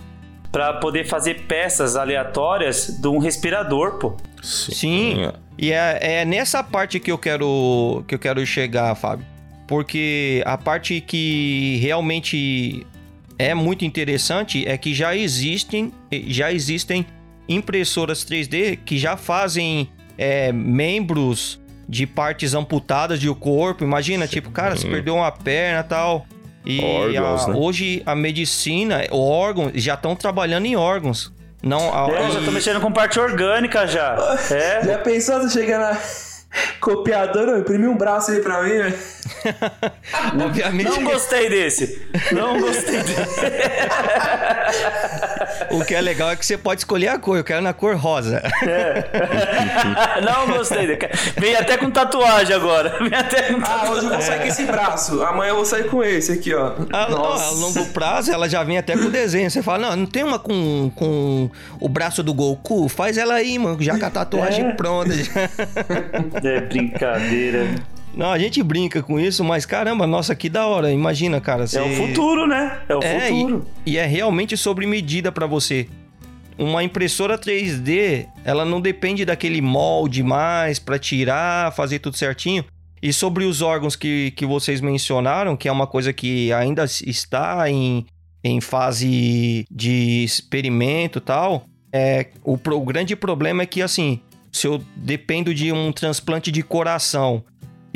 para 0.56 0.72
poder 0.72 1.04
fazer 1.04 1.42
peças 1.42 1.96
aleatórias 1.96 2.86
de 2.98 3.06
um 3.08 3.18
respirador, 3.18 3.98
pô. 3.98 4.16
Sim. 4.42 4.72
Sim. 4.72 5.32
E 5.58 5.70
é, 5.70 5.98
é 6.00 6.24
nessa 6.24 6.64
parte 6.64 6.98
que 6.98 7.12
eu 7.12 7.18
quero 7.18 8.02
que 8.08 8.14
eu 8.14 8.18
quero 8.18 8.44
chegar, 8.46 8.94
Fábio. 8.94 9.26
Porque 9.68 10.42
a 10.46 10.56
parte 10.56 11.02
que 11.02 11.78
realmente 11.82 12.86
é 13.38 13.52
muito 13.52 13.84
interessante 13.84 14.66
é 14.66 14.78
que 14.78 14.94
já 14.94 15.14
existem 15.14 15.92
já 16.26 16.50
existem 16.50 17.04
impressoras 17.46 18.24
3D 18.24 18.78
que 18.82 18.96
já 18.96 19.14
fazem 19.14 19.90
é, 20.16 20.52
membros 20.52 21.60
de 21.86 22.06
partes 22.06 22.54
amputadas 22.54 23.20
do 23.20 23.34
corpo. 23.34 23.84
Imagina, 23.84 24.26
tipo, 24.26 24.50
cara, 24.50 24.74
você 24.74 24.88
perdeu 24.88 25.16
uma 25.16 25.30
perna 25.30 25.82
tal. 25.82 26.26
E 26.66 26.82
órgãos, 26.82 27.44
a, 27.44 27.48
né? 27.48 27.54
hoje 27.56 28.02
a 28.04 28.14
medicina, 28.16 29.04
órgãos, 29.10 29.72
já 29.74 29.94
estão 29.94 30.16
trabalhando 30.16 30.66
em 30.66 30.74
órgãos. 30.74 31.32
Não, 31.62 31.94
a, 31.94 32.10
é, 32.10 32.30
já 32.32 32.38
estão 32.40 32.52
mexendo 32.52 32.80
com 32.80 32.92
parte 32.92 33.18
orgânica 33.20 33.86
já. 33.86 34.16
É. 34.50 34.84
Já 34.84 34.98
pensou 34.98 35.40
você 35.40 35.60
chegar 35.60 35.78
na 35.78 35.98
Copiador, 36.80 37.58
imprimi 37.58 37.86
um 37.86 37.96
braço 37.96 38.30
aí 38.30 38.40
pra 38.40 38.62
mim, 38.62 38.70
velho. 38.70 38.98
Obviamente. 40.44 40.90
Não 40.90 41.04
gostei 41.04 41.48
desse. 41.48 42.06
Não 42.32 42.60
gostei 42.60 43.02
desse. 43.02 43.40
o 45.70 45.84
que 45.84 45.94
é 45.94 46.00
legal 46.00 46.30
é 46.30 46.36
que 46.36 46.44
você 46.44 46.56
pode 46.56 46.80
escolher 46.80 47.08
a 47.08 47.18
cor. 47.18 47.36
Eu 47.36 47.44
quero 47.44 47.62
na 47.62 47.72
cor 47.72 47.96
rosa. 47.96 48.42
É. 48.62 50.20
Não 50.24 50.46
gostei. 50.56 50.86
Vem 51.36 51.56
até 51.56 51.76
com 51.76 51.90
tatuagem 51.90 52.54
agora. 52.54 52.96
Vem 52.98 53.14
até 53.14 53.42
com 53.52 53.60
tatuagem. 53.60 53.88
Ah, 53.88 53.92
hoje 53.92 54.04
eu 54.04 54.10
vou 54.10 54.22
sair 54.22 54.40
com 54.40 54.46
esse 54.46 54.64
braço. 54.64 55.22
Amanhã 55.22 55.50
eu 55.50 55.56
vou 55.56 55.64
sair 55.64 55.88
com 55.88 56.02
esse 56.02 56.32
aqui, 56.32 56.54
ó. 56.54 56.72
A, 56.92 57.08
Nossa. 57.08 57.44
a 57.44 57.50
longo 57.50 57.86
prazo, 57.86 58.32
ela 58.32 58.48
já 58.48 58.62
vem 58.62 58.78
até 58.78 58.96
com 58.96 59.04
o 59.04 59.10
desenho. 59.10 59.50
Você 59.50 59.62
fala, 59.62 59.90
não, 59.90 59.96
não 59.96 60.06
tem 60.06 60.24
uma 60.24 60.38
com, 60.38 60.90
com 60.94 61.50
o 61.80 61.88
braço 61.88 62.22
do 62.22 62.32
Goku? 62.32 62.88
Faz 62.88 63.16
ela 63.18 63.34
aí, 63.34 63.58
mano. 63.58 63.76
Já 63.80 63.98
com 63.98 64.06
a 64.06 64.10
tatuagem 64.10 64.66
é. 64.66 64.72
pronta. 64.72 65.12
É 66.42 66.60
brincadeira. 66.60 67.66
Não, 68.16 68.32
a 68.32 68.38
gente 68.38 68.62
brinca 68.62 69.02
com 69.02 69.20
isso, 69.20 69.44
mas 69.44 69.66
caramba, 69.66 70.06
nossa, 70.06 70.34
que 70.34 70.48
da 70.48 70.66
hora. 70.66 70.90
Imagina, 70.90 71.38
cara. 71.38 71.66
Você... 71.66 71.78
É 71.78 71.82
o 71.82 71.94
futuro, 71.94 72.46
né? 72.46 72.80
É 72.88 72.96
o 72.96 73.02
é, 73.02 73.28
futuro. 73.28 73.66
E, 73.84 73.92
e 73.92 73.96
é 73.98 74.06
realmente 74.06 74.56
sobre 74.56 74.86
medida 74.86 75.30
para 75.30 75.46
você. 75.46 75.86
Uma 76.58 76.82
impressora 76.82 77.36
3D, 77.36 78.26
ela 78.42 78.64
não 78.64 78.80
depende 78.80 79.26
daquele 79.26 79.60
molde 79.60 80.22
mais 80.22 80.78
para 80.78 80.98
tirar, 80.98 81.70
fazer 81.74 81.98
tudo 81.98 82.16
certinho. 82.16 82.64
E 83.02 83.12
sobre 83.12 83.44
os 83.44 83.60
órgãos 83.60 83.94
que, 83.94 84.30
que 84.30 84.46
vocês 84.46 84.80
mencionaram, 84.80 85.54
que 85.54 85.68
é 85.68 85.72
uma 85.72 85.86
coisa 85.86 86.14
que 86.14 86.50
ainda 86.54 86.84
está 86.84 87.70
em, 87.70 88.06
em 88.42 88.62
fase 88.62 89.66
de 89.70 90.24
experimento 90.24 91.18
e 91.18 91.20
tal, 91.20 91.66
é, 91.92 92.28
o, 92.42 92.54
o 92.54 92.80
grande 92.80 93.14
problema 93.14 93.62
é 93.62 93.66
que, 93.66 93.82
assim, 93.82 94.20
se 94.50 94.66
eu 94.66 94.82
dependo 94.96 95.54
de 95.54 95.70
um 95.70 95.92
transplante 95.92 96.50
de 96.50 96.62
coração, 96.62 97.44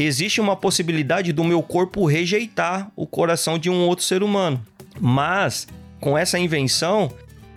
existe 0.03 0.41
uma 0.41 0.57
possibilidade 0.57 1.33
do 1.33 1.45
meu 1.45 1.63
corpo 1.63 2.07
rejeitar 2.07 2.91
o 2.95 3.07
coração 3.07 3.59
de 3.59 3.69
um 3.69 3.87
outro 3.87 4.05
ser 4.05 4.23
humano. 4.23 4.65
Mas 5.01 5.67
com 6.01 6.17
essa 6.17 6.39
invenção, 6.39 7.13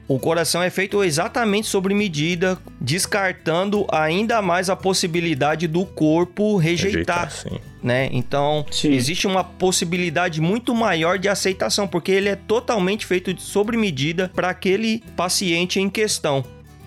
o 0.07 0.19
coração 0.19 0.61
é 0.61 0.69
feito 0.69 1.03
exatamente 1.03 1.67
sobre 1.67 1.93
medida, 1.93 2.57
descartando 2.79 3.87
ainda 3.89 4.41
mais 4.41 4.69
a 4.69 4.75
possibilidade 4.75 5.67
do 5.67 5.85
corpo 5.85 6.57
rejeitar, 6.57 7.29
rejeitar 7.29 7.61
né? 7.81 8.09
Então, 8.11 8.65
sim. 8.69 8.91
existe 8.91 9.25
uma 9.25 9.43
possibilidade 9.43 10.41
muito 10.41 10.75
maior 10.75 11.17
de 11.17 11.29
aceitação, 11.29 11.87
porque 11.87 12.11
ele 12.11 12.29
é 12.29 12.35
totalmente 12.35 13.05
feito 13.05 13.39
sobre 13.41 13.77
medida 13.77 14.29
para 14.33 14.49
aquele 14.49 15.01
paciente 15.15 15.79
em 15.79 15.89
questão 15.89 16.43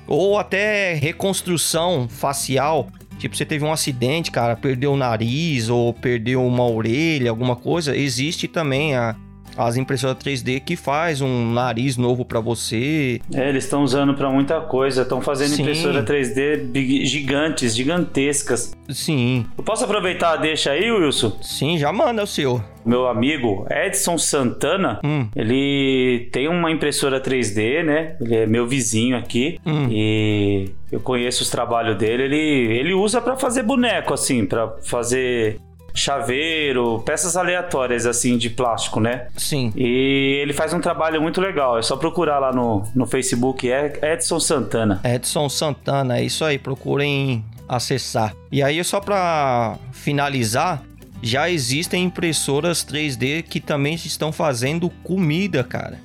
ou 0.06 0.38
até 0.38 0.94
reconstrução 0.94 2.08
facial. 2.08 2.88
Tipo, 3.18 3.36
você 3.36 3.44
teve 3.44 3.64
um 3.64 3.72
acidente, 3.72 4.30
cara, 4.30 4.54
perdeu 4.54 4.92
o 4.92 4.96
nariz 4.96 5.68
ou 5.68 5.92
perdeu 5.92 6.44
uma 6.44 6.68
orelha, 6.68 7.30
alguma 7.30 7.56
coisa, 7.56 7.96
existe 7.96 8.46
também 8.46 8.94
a, 8.94 9.16
as 9.56 9.76
impressoras 9.76 10.16
3D 10.16 10.60
que 10.60 10.76
faz 10.76 11.20
um 11.20 11.52
nariz 11.52 11.96
novo 11.96 12.24
para 12.24 12.40
você. 12.40 13.20
É, 13.34 13.48
eles 13.48 13.64
estão 13.64 13.82
usando 13.82 14.14
para 14.14 14.30
muita 14.30 14.60
coisa, 14.60 15.02
estão 15.02 15.20
fazendo 15.20 15.54
Sim. 15.54 15.62
impressora 15.62 16.02
3D 16.02 17.04
gigantes, 17.04 17.74
gigantescas. 17.76 18.72
Sim. 18.88 19.46
Eu 19.56 19.64
posso 19.64 19.84
aproveitar 19.84 20.32
a 20.32 20.36
deixa 20.36 20.70
aí, 20.70 20.90
Wilson? 20.90 21.38
Sim, 21.42 21.78
já 21.78 21.92
manda 21.92 22.22
o 22.22 22.26
seu. 22.26 22.62
Meu 22.84 23.08
amigo 23.08 23.66
Edson 23.68 24.16
Santana, 24.16 25.00
hum. 25.04 25.28
ele 25.34 26.28
tem 26.30 26.46
uma 26.46 26.70
impressora 26.70 27.20
3D, 27.20 27.82
né? 27.82 28.16
Ele 28.20 28.36
é 28.36 28.46
meu 28.46 28.66
vizinho 28.66 29.16
aqui 29.16 29.58
hum. 29.66 29.88
e 29.90 30.70
eu 30.92 31.00
conheço 31.00 31.42
os 31.42 31.50
trabalhos 31.50 31.96
dele. 31.98 32.22
Ele, 32.22 32.78
ele 32.78 32.94
usa 32.94 33.20
para 33.20 33.36
fazer 33.36 33.64
boneco, 33.64 34.14
assim, 34.14 34.46
para 34.46 34.76
fazer 34.82 35.58
chaveiro, 35.96 37.02
peças 37.04 37.36
aleatórias 37.36 38.06
assim 38.06 38.36
de 38.36 38.50
plástico, 38.50 39.00
né? 39.00 39.26
Sim. 39.36 39.72
E 39.74 40.38
ele 40.42 40.52
faz 40.52 40.72
um 40.72 40.80
trabalho 40.80 41.20
muito 41.20 41.40
legal. 41.40 41.78
É 41.78 41.82
só 41.82 41.96
procurar 41.96 42.38
lá 42.38 42.52
no, 42.52 42.84
no 42.94 43.06
Facebook, 43.06 43.68
é 43.70 43.98
Edson 44.12 44.38
Santana. 44.38 45.00
Edson 45.02 45.48
Santana, 45.48 46.18
é 46.18 46.24
isso 46.24 46.44
aí, 46.44 46.58
procurem 46.58 47.44
acessar. 47.68 48.34
E 48.52 48.62
aí, 48.62 48.82
só 48.84 49.00
para 49.00 49.76
finalizar, 49.90 50.82
já 51.22 51.50
existem 51.50 52.04
impressoras 52.04 52.84
3D 52.84 53.42
que 53.42 53.58
também 53.58 53.94
estão 53.94 54.30
fazendo 54.30 54.90
comida, 55.02 55.64
cara. 55.64 55.98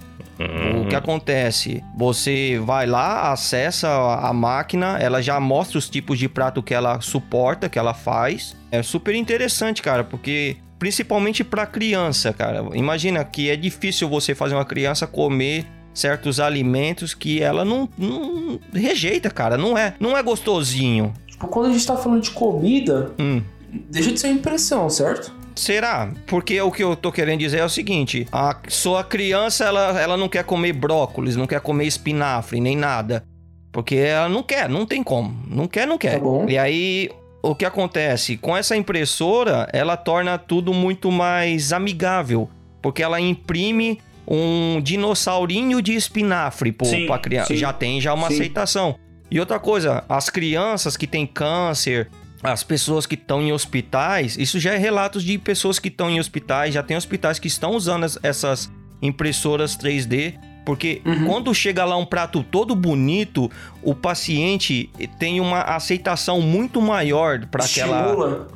O 0.82 0.88
que 0.88 0.96
acontece? 0.96 1.84
Você 1.98 2.60
vai 2.64 2.86
lá, 2.86 3.32
acessa 3.32 3.88
a 3.90 4.34
máquina, 4.34 4.98
ela 4.98 5.22
já 5.22 5.40
mostra 5.40 5.78
os 5.78 5.90
tipos 5.90 6.18
de 6.18 6.28
prato 6.28 6.62
que 6.64 6.74
ela 6.74 7.00
suporta, 7.02 7.70
que 7.70 7.80
ela 7.80 7.94
faz. 7.94 8.56
É 8.72 8.82
super 8.82 9.16
interessante, 9.16 9.82
cara, 9.82 10.04
porque 10.04 10.58
principalmente 10.80 11.44
para 11.44 11.66
criança, 11.66 12.34
cara. 12.34 12.66
Imagina 12.74 13.24
que 13.24 13.50
é 13.50 13.56
difícil 13.56 14.10
você 14.10 14.34
fazer 14.34 14.56
uma 14.56 14.66
criança 14.66 15.06
comer 15.06 15.66
certos 15.94 16.40
alimentos 16.40 17.14
que 17.14 17.42
ela 17.42 17.64
não, 17.64 17.88
não 17.98 18.60
rejeita, 18.74 19.30
cara. 19.30 19.58
Não 19.58 19.78
é, 19.78 19.94
não 20.00 20.18
é 20.18 20.24
gostosinho. 20.24 21.14
Tipo, 21.28 21.48
quando 21.48 21.68
a 21.68 21.72
gente 21.72 21.86
tá 21.86 21.96
falando 21.96 22.22
de 22.22 22.32
comida, 22.32 23.12
hum. 23.20 23.42
deixa 23.90 24.12
de 24.12 24.20
ser 24.20 24.30
impressão, 24.30 24.90
certo? 24.90 25.34
Será? 25.56 26.12
Porque 26.28 26.60
o 26.62 26.72
que 26.72 26.84
eu 26.84 26.96
tô 26.96 27.12
querendo 27.12 27.40
dizer 27.40 27.60
é 27.60 27.66
o 27.66 27.70
seguinte: 27.70 28.28
a 28.32 28.58
sua 28.68 29.04
criança 29.04 29.66
ela, 29.66 30.00
ela 30.00 30.18
não 30.18 30.30
quer 30.30 30.44
comer 30.44 30.74
brócolis, 30.74 31.36
não 31.36 31.48
quer 31.48 31.62
comer 31.62 31.86
espinafre, 31.86 32.60
nem 32.60 32.76
nada. 32.76 33.24
Porque 33.72 33.96
ela 33.96 34.28
não 34.28 34.44
quer, 34.44 34.68
não 34.68 34.86
tem 34.86 35.02
como. 35.02 35.36
Não 35.48 35.68
quer, 35.68 35.88
não 35.88 35.98
quer. 35.98 36.20
Tá 36.20 36.26
e 36.48 36.58
aí, 36.58 37.10
o 37.42 37.56
que 37.56 37.64
acontece? 37.64 38.36
Com 38.38 38.56
essa 38.56 38.76
impressora, 38.76 39.68
ela 39.72 39.96
torna 39.96 40.38
tudo 40.38 40.74
muito 40.74 41.12
mais 41.12 41.72
amigável. 41.72 42.50
Porque 42.82 43.02
ela 43.02 43.20
imprime 43.22 44.00
um 44.28 44.82
dinossaurinho 44.82 45.82
de 45.82 45.94
espinafre 45.94 46.72
pô, 46.72 46.86
sim, 46.86 47.06
pra 47.06 47.20
criança. 47.20 47.56
Já 47.56 47.72
tem 47.72 48.02
já 48.02 48.14
uma 48.14 48.28
sim. 48.28 48.36
aceitação. 48.36 48.96
E 49.30 49.40
outra 49.40 49.60
coisa, 49.60 50.04
as 50.10 50.30
crianças 50.30 50.98
que 50.98 51.08
têm 51.08 51.26
câncer, 51.26 52.10
as 52.44 52.64
pessoas 52.64 53.06
que 53.06 53.16
estão 53.16 53.42
em 53.42 53.52
hospitais, 53.52 54.36
isso 54.38 54.60
já 54.60 54.74
é 54.74 54.78
relatos 54.78 55.24
de 55.24 55.38
pessoas 55.38 55.78
que 55.80 55.88
estão 55.90 56.10
em 56.10 56.20
hospitais, 56.20 56.74
já 56.74 56.82
tem 56.84 56.98
hospitais 56.98 57.38
que 57.40 57.48
estão 57.48 57.72
usando 57.76 58.06
essas 58.24 58.72
impressoras 59.02 59.76
3D 59.78 60.36
Porque 60.64 61.02
quando 61.26 61.54
chega 61.56 61.84
lá 61.84 61.98
um 61.98 62.06
prato 62.06 62.44
todo 62.44 62.76
bonito, 62.76 63.50
o 63.82 63.96
paciente 63.96 64.90
tem 65.18 65.40
uma 65.42 65.62
aceitação 65.62 66.40
muito 66.40 66.80
maior 66.80 67.48
para 67.48 67.64
aquela 67.66 68.04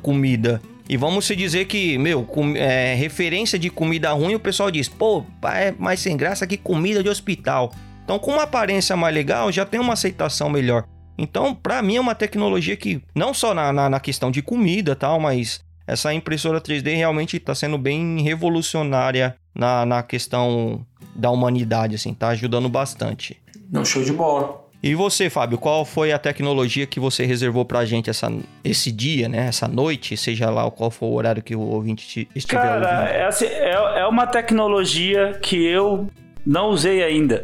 comida. 0.02 0.62
E 0.88 0.96
vamos 0.96 1.26
se 1.26 1.34
dizer 1.34 1.64
que, 1.66 1.98
meu, 1.98 2.22
com- 2.22 2.54
é, 2.54 2.94
referência 2.94 3.58
de 3.58 3.68
comida 3.68 4.12
ruim, 4.12 4.36
o 4.36 4.40
pessoal 4.40 4.70
diz, 4.70 4.88
pô, 4.88 5.24
é 5.52 5.74
mais 5.76 5.98
sem 5.98 6.16
graça 6.16 6.46
que 6.46 6.56
comida 6.56 7.02
de 7.02 7.08
hospital. 7.08 7.72
Então, 8.04 8.20
com 8.20 8.30
uma 8.34 8.44
aparência 8.44 8.96
mais 8.96 9.12
legal, 9.12 9.50
já 9.50 9.66
tem 9.66 9.80
uma 9.80 9.94
aceitação 9.94 10.48
melhor. 10.48 10.84
Então, 11.18 11.54
pra 11.54 11.80
mim, 11.82 11.96
é 11.96 12.00
uma 12.00 12.14
tecnologia 12.14 12.76
que, 12.76 13.02
não 13.14 13.32
só 13.32 13.54
na, 13.54 13.72
na, 13.72 13.88
na 13.88 14.00
questão 14.00 14.30
de 14.30 14.42
comida 14.42 14.92
e 14.92 14.96
tal, 14.96 15.18
mas 15.20 15.60
essa 15.86 16.12
impressora 16.12 16.60
3D 16.60 16.96
realmente 16.96 17.38
tá 17.38 17.54
sendo 17.54 17.78
bem 17.78 18.20
revolucionária 18.22 19.36
na, 19.54 19.86
na 19.86 20.02
questão 20.02 20.84
da 21.14 21.30
humanidade, 21.30 21.94
assim, 21.94 22.12
tá 22.12 22.28
ajudando 22.28 22.68
bastante. 22.68 23.40
Não, 23.70 23.84
show 23.84 24.02
de 24.02 24.12
bola. 24.12 24.64
E 24.82 24.94
você, 24.94 25.30
Fábio, 25.30 25.58
qual 25.58 25.84
foi 25.84 26.12
a 26.12 26.18
tecnologia 26.18 26.86
que 26.86 27.00
você 27.00 27.24
reservou 27.24 27.64
pra 27.64 27.84
gente 27.84 28.10
essa, 28.10 28.30
esse 28.62 28.92
dia, 28.92 29.28
né? 29.28 29.46
Essa 29.48 29.66
noite, 29.66 30.16
seja 30.16 30.50
lá 30.50 30.70
qual 30.70 30.90
for 30.90 31.06
o 31.06 31.14
horário 31.14 31.42
que 31.42 31.56
o 31.56 31.60
ouvinte 31.60 32.06
te- 32.06 32.28
estiver 32.34 32.60
Cara, 32.60 32.74
ouvindo. 32.74 33.08
é, 33.16 33.24
assim, 33.26 33.46
é, 33.46 34.00
é 34.00 34.06
uma 34.06 34.26
tecnologia 34.26 35.38
que 35.42 35.56
eu 35.64 36.08
não 36.46 36.68
usei 36.68 37.02
ainda. 37.02 37.42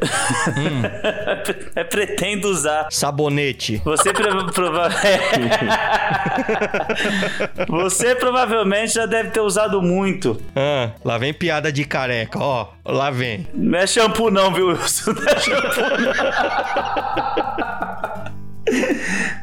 Hum. 0.49 0.83
é, 1.75 1.83
pretendo 1.85 2.49
usar. 2.49 2.87
Sabonete. 2.91 3.81
Você, 3.85 4.13
prova- 4.13 4.53
prova- 4.53 4.91
Você 7.69 8.15
provavelmente 8.15 8.95
já 8.95 9.07
deve 9.07 9.31
ter 9.31 9.41
usado 9.41 9.83
muito. 9.83 10.41
Ah, 10.55 10.91
lá 11.05 11.19
vem 11.19 11.33
piada 11.35 11.73
de 11.73 11.85
careca, 11.85 12.39
ó. 12.39 12.69
Lá 12.85 13.11
vem. 13.11 13.47
Não 13.55 13.79
é 13.79 13.87
shampoo 13.87 14.31
não, 14.31 14.53
viu, 14.53 14.69
Wilson? 14.69 15.13
Não 15.13 15.23
é 15.29 15.39
shampoo 15.41 15.91
não. 15.91 16.03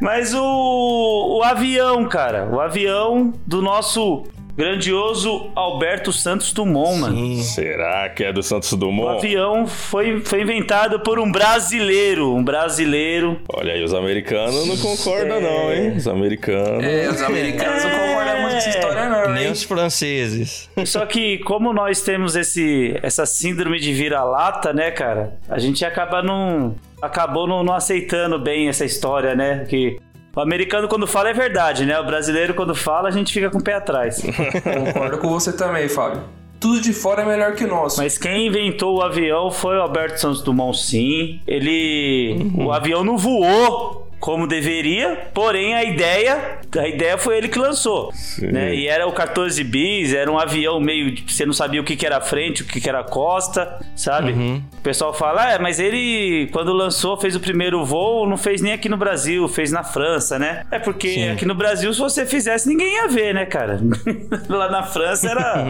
Mas 0.01 0.33
o, 0.33 1.37
o 1.39 1.43
avião, 1.43 2.05
cara. 2.07 2.45
O 2.51 2.59
avião 2.59 3.33
do 3.45 3.61
nosso 3.61 4.23
grandioso 4.59 5.51
Alberto 5.55 6.11
Santos 6.11 6.51
Dumont, 6.51 6.99
mano. 6.99 7.15
Sim. 7.15 7.41
Será 7.43 8.09
que 8.09 8.25
é 8.25 8.33
do 8.33 8.43
Santos 8.43 8.69
O 8.73 8.77
Dumont? 8.77 9.17
avião 9.17 9.65
foi, 9.65 10.19
foi 10.19 10.41
inventado 10.41 10.99
por 10.99 11.17
um 11.17 11.31
brasileiro. 11.31 12.35
Um 12.35 12.43
brasileiro. 12.43 13.39
Olha 13.47 13.71
aí, 13.71 13.81
os 13.81 13.93
americanos 13.93 14.67
não 14.67 14.75
concordam, 14.75 15.39
não, 15.39 15.71
hein? 15.71 15.93
Os 15.95 16.09
americanos. 16.09 16.83
É, 16.83 17.07
os 17.09 17.21
americanos 17.21 17.83
não 17.85 17.89
concordam 17.91 18.41
muito 18.41 18.51
com 18.51 18.57
essa 18.57 18.69
história, 18.69 19.09
não, 19.09 19.33
Nem 19.33 19.45
hein? 19.45 19.51
os 19.51 19.63
franceses. 19.63 20.69
Só 20.85 21.05
que 21.05 21.37
como 21.39 21.71
nós 21.71 22.01
temos 22.01 22.35
esse, 22.35 22.99
essa 23.01 23.25
síndrome 23.25 23.79
de 23.79 23.93
vira-lata, 23.93 24.73
né, 24.73 24.91
cara? 24.91 25.37
A 25.47 25.57
gente 25.57 25.85
acaba 25.85 26.21
não... 26.21 26.75
Acabou 27.01 27.47
não, 27.47 27.63
não 27.63 27.73
aceitando 27.73 28.37
bem 28.37 28.67
essa 28.67 28.83
história, 28.83 29.33
né? 29.33 29.65
Que 29.69 29.97
o 30.39 30.41
americano 30.41 30.87
quando 30.87 31.05
fala 31.05 31.29
é 31.29 31.33
verdade, 31.33 31.85
né? 31.85 31.99
O 31.99 32.05
brasileiro 32.05 32.53
quando 32.53 32.73
fala 32.73 33.09
a 33.09 33.11
gente 33.11 33.33
fica 33.33 33.49
com 33.49 33.57
o 33.57 33.63
pé 33.63 33.73
atrás. 33.73 34.21
Concordo 34.63 35.17
com 35.17 35.27
você 35.27 35.51
também, 35.51 35.89
Fábio. 35.89 36.23
Tudo 36.61 36.79
de 36.79 36.93
fora 36.93 37.23
é 37.23 37.25
melhor 37.25 37.55
que 37.55 37.65
o 37.65 37.67
nosso. 37.67 37.97
Mas 37.97 38.17
quem 38.17 38.47
inventou 38.47 38.97
o 38.97 39.01
avião 39.01 39.51
foi 39.51 39.77
o 39.77 39.81
Alberto 39.81 40.19
Santos 40.19 40.41
Dumont, 40.41 40.77
sim. 40.77 41.41
Ele... 41.45 42.51
O 42.55 42.71
avião 42.71 43.03
não 43.03 43.17
voou 43.17 44.08
como 44.19 44.45
deveria, 44.45 45.29
porém 45.33 45.73
a 45.75 45.83
ideia, 45.83 46.59
a 46.77 46.87
ideia 46.87 47.17
foi 47.17 47.37
ele 47.37 47.47
que 47.47 47.57
lançou, 47.57 48.11
né? 48.41 48.75
E 48.75 48.87
era 48.87 49.07
o 49.07 49.13
14 49.13 49.63
bis, 49.63 50.13
era 50.13 50.29
um 50.29 50.37
avião 50.37 50.79
meio, 50.79 51.15
você 51.25 51.45
não 51.45 51.53
sabia 51.53 51.79
o 51.79 51.83
que 51.83 51.95
que 51.95 52.05
era 52.05 52.19
frente, 52.19 52.63
o 52.63 52.65
que 52.65 52.81
que 52.81 52.89
era 52.89 53.03
costa, 53.03 53.79
sabe? 53.95 54.33
O 54.77 54.81
pessoal 54.81 55.13
fala, 55.13 55.53
é, 55.53 55.59
mas 55.59 55.79
ele 55.79 56.49
quando 56.51 56.73
lançou, 56.73 57.17
fez 57.17 57.35
o 57.35 57.39
primeiro 57.39 57.83
voo, 57.85 58.27
não 58.27 58.37
fez 58.37 58.61
nem 58.61 58.73
aqui 58.73 58.89
no 58.89 58.97
Brasil, 58.97 59.47
fez 59.47 59.71
na 59.71 59.83
França, 59.83 60.37
né? 60.37 60.65
É 60.69 60.79
porque 60.79 61.09
Sim. 61.09 61.29
aqui 61.29 61.45
no 61.45 61.55
Brasil 61.55 61.93
se 61.93 61.99
você 61.99 62.25
fizesse 62.25 62.67
ninguém 62.67 62.95
ia 62.95 63.07
ver, 63.07 63.33
né, 63.33 63.45
cara? 63.45 63.79
lá 64.49 64.69
na 64.69 64.83
França 64.83 65.29
era 65.29 65.65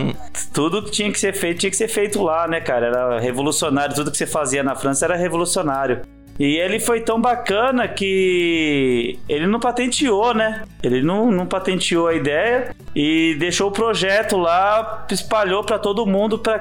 tudo 0.54 0.84
que 0.84 0.92
tinha 0.92 1.12
que 1.12 1.20
ser 1.20 1.34
feito, 1.34 1.60
tinha 1.60 1.70
que 1.70 1.78
ser 1.78 1.88
feito 1.88 2.22
lá, 2.24 2.48
né, 2.48 2.60
cara? 2.60 2.88
Era 2.88 3.20
revolucionário, 3.20 3.96
tudo 3.96 4.12
que 4.12 4.18
você 4.18 4.26
fazia 4.26 4.64
na 4.64 4.76
França 4.76 5.06
era 5.06 5.16
revolucionário. 5.16 6.02
E 6.40 6.56
ele 6.56 6.80
foi 6.80 7.02
tão 7.02 7.20
bacana 7.20 7.86
que 7.86 9.20
ele 9.28 9.46
não 9.46 9.60
patenteou, 9.60 10.34
né? 10.34 10.64
Ele 10.82 11.02
não, 11.02 11.30
não 11.30 11.46
patenteou 11.46 12.08
a 12.08 12.14
ideia 12.14 12.74
e 12.96 13.36
deixou 13.38 13.68
o 13.68 13.72
projeto 13.72 14.38
lá, 14.38 15.06
espalhou 15.12 15.66
pra 15.66 15.78
todo 15.78 16.06
mundo 16.06 16.40
pra 16.40 16.60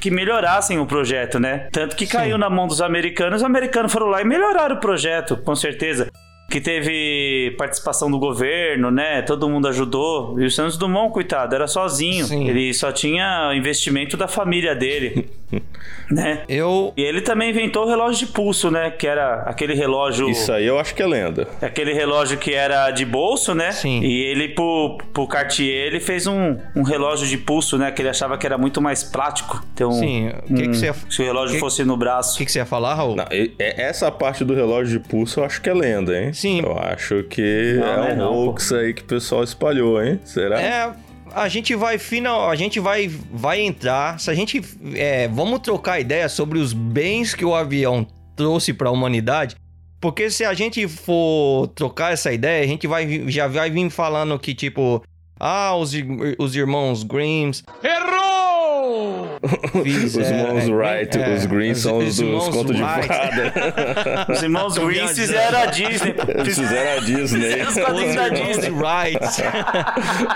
que 0.00 0.10
melhorassem 0.10 0.78
o 0.78 0.86
projeto, 0.86 1.38
né? 1.38 1.68
Tanto 1.70 1.94
que 1.94 2.06
caiu 2.06 2.38
na 2.38 2.48
mão 2.48 2.66
dos 2.66 2.80
americanos, 2.80 3.42
os 3.42 3.44
americanos 3.44 3.92
foram 3.92 4.06
lá 4.06 4.22
e 4.22 4.24
melhoraram 4.24 4.76
o 4.76 4.80
projeto, 4.80 5.36
com 5.36 5.54
certeza. 5.54 6.10
Que 6.52 6.60
teve 6.60 7.54
participação 7.56 8.10
do 8.10 8.18
governo, 8.18 8.90
né? 8.90 9.22
Todo 9.22 9.48
mundo 9.48 9.66
ajudou. 9.68 10.38
E 10.38 10.44
o 10.44 10.50
Santos 10.50 10.76
Dumont, 10.76 11.10
coitado, 11.10 11.54
era 11.54 11.66
sozinho. 11.66 12.26
Sim. 12.26 12.46
Ele 12.46 12.74
só 12.74 12.92
tinha 12.92 13.54
investimento 13.54 14.18
da 14.18 14.28
família 14.28 14.74
dele, 14.74 15.30
né? 16.10 16.42
Eu. 16.48 16.92
E 16.94 17.00
ele 17.02 17.22
também 17.22 17.48
inventou 17.48 17.84
o 17.86 17.88
relógio 17.88 18.26
de 18.26 18.32
pulso, 18.34 18.70
né? 18.70 18.90
Que 18.90 19.06
era 19.06 19.44
aquele 19.44 19.72
relógio. 19.72 20.28
Isso 20.28 20.52
aí 20.52 20.66
eu 20.66 20.78
acho 20.78 20.94
que 20.94 21.02
é 21.02 21.06
lenda. 21.06 21.48
Aquele 21.62 21.94
relógio 21.94 22.36
que 22.36 22.52
era 22.52 22.90
de 22.90 23.06
bolso, 23.06 23.54
né? 23.54 23.72
Sim. 23.72 24.00
E 24.02 24.22
ele, 24.24 24.50
pro, 24.50 24.98
pro 25.12 25.26
Cartier, 25.26 25.86
ele 25.86 26.00
fez 26.00 26.26
um, 26.26 26.58
um 26.76 26.82
relógio 26.82 27.26
de 27.26 27.38
pulso, 27.38 27.78
né? 27.78 27.90
Que 27.90 28.02
ele 28.02 28.10
achava 28.10 28.36
que 28.36 28.44
era 28.44 28.58
muito 28.58 28.78
mais 28.80 29.02
prático 29.02 29.64
ter 29.74 29.86
um. 29.86 29.92
Sim, 29.92 30.28
o 30.28 30.54
que, 30.54 30.62
um- 30.64 30.70
que 30.70 30.76
você 30.76 30.84
ia. 30.86 30.94
Se 31.08 31.22
o 31.22 31.24
relógio 31.24 31.54
que- 31.54 31.60
fosse 31.60 31.82
no 31.82 31.94
O 31.94 31.96
braço. 31.96 32.36
que, 32.36 32.44
que 32.44 32.52
você 32.52 32.58
ia 32.58 32.66
falar, 32.66 32.94
Raul? 32.94 33.16
Não, 33.16 33.24
e- 33.32 33.52
essa 33.58 34.10
parte 34.10 34.44
do 34.44 34.52
relógio 34.54 35.00
de 35.00 35.08
pulso 35.08 35.40
eu 35.40 35.44
acho 35.44 35.62
que 35.62 35.70
é 35.70 35.74
lenda, 35.74 36.18
hein? 36.20 36.32
Sim. 36.42 36.60
Eu 36.60 36.76
acho 36.76 37.22
que 37.30 37.76
Não, 37.78 37.86
é 37.86 37.96
não 37.96 38.04
é 38.06 38.12
um 38.12 38.16
não, 38.16 38.32
pô. 38.32 38.46
hoax 38.50 38.72
aí 38.72 38.92
que 38.92 39.02
o 39.02 39.04
pessoal 39.04 39.44
espalhou, 39.44 40.02
hein? 40.02 40.18
Será? 40.24 40.60
É, 40.60 40.92
a 41.32 41.48
gente 41.48 41.72
vai 41.76 41.98
final, 41.98 42.50
a 42.50 42.56
gente 42.56 42.80
vai 42.80 43.06
vai 43.32 43.60
entrar. 43.60 44.18
Se 44.18 44.28
a 44.28 44.34
gente 44.34 44.60
é, 44.96 45.28
vamos 45.28 45.60
trocar 45.60 46.00
ideia 46.00 46.28
sobre 46.28 46.58
os 46.58 46.72
bens 46.72 47.32
que 47.32 47.44
o 47.44 47.54
avião 47.54 48.04
trouxe 48.34 48.72
para 48.72 48.88
a 48.88 48.90
humanidade, 48.92 49.54
porque 50.00 50.30
se 50.30 50.44
a 50.44 50.52
gente 50.52 50.88
for 50.88 51.68
trocar 51.68 52.12
essa 52.12 52.32
ideia, 52.32 52.64
a 52.64 52.66
gente 52.66 52.88
vai 52.88 53.24
já 53.30 53.46
vai 53.46 53.70
vir 53.70 53.88
falando 53.88 54.36
que 54.36 54.52
tipo 54.52 55.00
ah, 55.38 55.76
os, 55.76 55.92
os 56.38 56.56
irmãos 56.56 57.04
Grimms. 57.04 57.62
Errou! 57.84 58.51
Os 58.82 60.16
irmãos 60.16 60.68
Wright, 60.68 61.18
os 61.18 61.46
Green 61.46 61.74
são 61.74 61.98
os 61.98 62.16
dos 62.16 62.48
contos 62.48 62.74
de 62.76 62.82
fada. 62.82 63.52
Os 64.32 64.42
irmãos 64.42 64.74
Tô 64.74 64.86
Green 64.86 65.06
viajando. 65.06 65.20
fizeram 65.20 65.58
a 65.58 65.66
Disney. 65.66 66.14
Fizeram 66.44 66.98
a 66.98 67.04
Disney. 67.04 67.62
Os 67.62 67.74
quadrinhos 67.74 68.14
da 68.14 68.28
Disney. 68.28 68.70
Wright. 68.70 69.42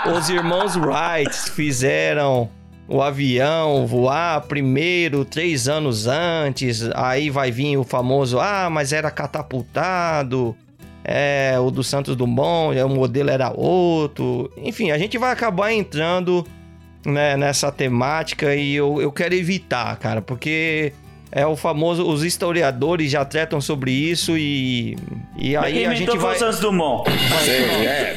Os 0.17 0.29
irmãos 0.29 0.75
Wright 0.75 1.51
fizeram 1.51 2.49
o 2.87 3.01
avião 3.01 3.85
voar 3.85 4.41
primeiro, 4.41 5.25
três 5.25 5.67
anos 5.67 6.07
antes. 6.07 6.89
Aí 6.95 7.29
vai 7.29 7.51
vir 7.51 7.77
o 7.77 7.83
famoso, 7.83 8.39
ah, 8.39 8.69
mas 8.69 8.93
era 8.93 9.11
catapultado. 9.11 10.55
É, 11.03 11.55
o 11.59 11.71
do 11.71 11.83
Santos 11.83 12.15
Dumont, 12.15 12.77
é, 12.77 12.83
o 12.83 12.89
modelo 12.89 13.29
era 13.29 13.51
outro. 13.51 14.51
Enfim, 14.57 14.91
a 14.91 14.97
gente 14.97 15.17
vai 15.17 15.31
acabar 15.31 15.71
entrando 15.71 16.45
né, 17.07 17.37
nessa 17.37 17.71
temática 17.71 18.53
e 18.53 18.75
eu, 18.75 19.01
eu 19.01 19.11
quero 19.11 19.33
evitar, 19.33 19.97
cara, 19.97 20.21
porque 20.21 20.91
é 21.31 21.45
o 21.45 21.55
famoso, 21.55 22.07
os 22.07 22.23
historiadores 22.23 23.11
já 23.11 23.25
tratam 23.25 23.59
sobre 23.59 23.91
isso 23.91 24.37
e, 24.37 24.95
e 25.37 25.55
aí 25.57 25.73
Quem 25.73 25.85
a 25.85 25.93
gente 25.93 26.17
vai... 26.17 26.35
o 26.35 26.39
Santos 26.39 26.59
Dumont. 26.59 27.09
Sim, 27.43 27.51
é, 27.85 28.15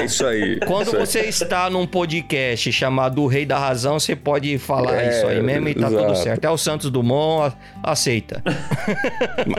é 0.00 0.04
isso 0.04 0.26
aí. 0.26 0.58
Quando 0.66 0.88
isso 0.88 0.96
aí. 0.96 1.06
você 1.06 1.20
está 1.20 1.70
num 1.70 1.86
podcast 1.86 2.70
chamado 2.72 3.22
O 3.22 3.26
Rei 3.26 3.46
da 3.46 3.58
Razão, 3.58 3.98
você 3.98 4.16
pode 4.16 4.58
falar 4.58 5.02
É, 5.02 5.10
isso 5.10 5.26
aí 5.26 5.42
mesmo 5.42 5.68
e 5.68 5.74
tá 5.74 5.86
tudo 5.86 6.00
exato. 6.00 6.16
certo. 6.16 6.44
É 6.44 6.50
o 6.50 6.58
Santos 6.58 6.90
Dumont, 6.90 7.54
aceita. 7.82 8.42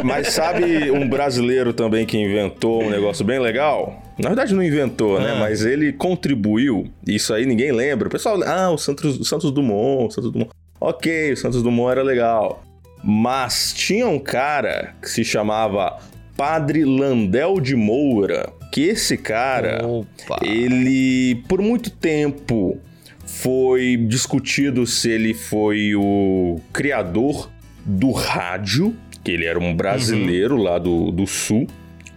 Mas 0.03 0.27
sabe 0.33 0.91
um 0.91 1.07
brasileiro 1.07 1.73
também 1.73 2.05
que 2.05 2.17
inventou 2.17 2.83
um 2.83 2.89
negócio 2.89 3.23
bem 3.23 3.39
legal? 3.39 4.01
Na 4.17 4.29
verdade 4.29 4.53
não 4.53 4.61
inventou, 4.61 5.19
né? 5.19 5.31
Ah. 5.35 5.39
Mas 5.39 5.65
ele 5.65 5.91
contribuiu. 5.93 6.87
Isso 7.07 7.33
aí 7.33 7.45
ninguém 7.45 7.71
lembra. 7.71 8.07
O 8.07 8.11
pessoal, 8.11 8.41
ah, 8.43 8.69
o 8.69 8.77
Santos, 8.77 9.19
o 9.19 9.23
Santos 9.23 9.51
Dumont, 9.51 10.07
o 10.07 10.11
Santos 10.11 10.31
Dumont. 10.31 10.51
Ok, 10.79 11.31
o 11.31 11.37
Santos 11.37 11.63
Dumont 11.63 11.91
era 11.91 12.03
legal. 12.03 12.61
Mas 13.03 13.73
tinha 13.73 14.07
um 14.07 14.19
cara 14.19 14.95
que 15.01 15.09
se 15.09 15.23
chamava 15.23 15.99
Padre 16.37 16.85
Landel 16.85 17.59
de 17.59 17.75
Moura, 17.75 18.51
que 18.71 18.81
esse 18.81 19.17
cara, 19.17 19.85
Opa. 19.85 20.39
ele 20.41 21.43
por 21.47 21.61
muito 21.61 21.89
tempo 21.89 22.79
foi 23.25 23.97
discutido 23.97 24.85
se 24.87 25.09
ele 25.09 25.33
foi 25.33 25.93
o 25.95 26.59
criador 26.71 27.49
do 27.85 28.11
rádio, 28.11 28.95
que 29.23 29.31
ele 29.31 29.45
era 29.45 29.59
um 29.59 29.75
brasileiro 29.75 30.57
lá 30.57 30.79
do, 30.79 31.11
do 31.11 31.27
sul, 31.27 31.67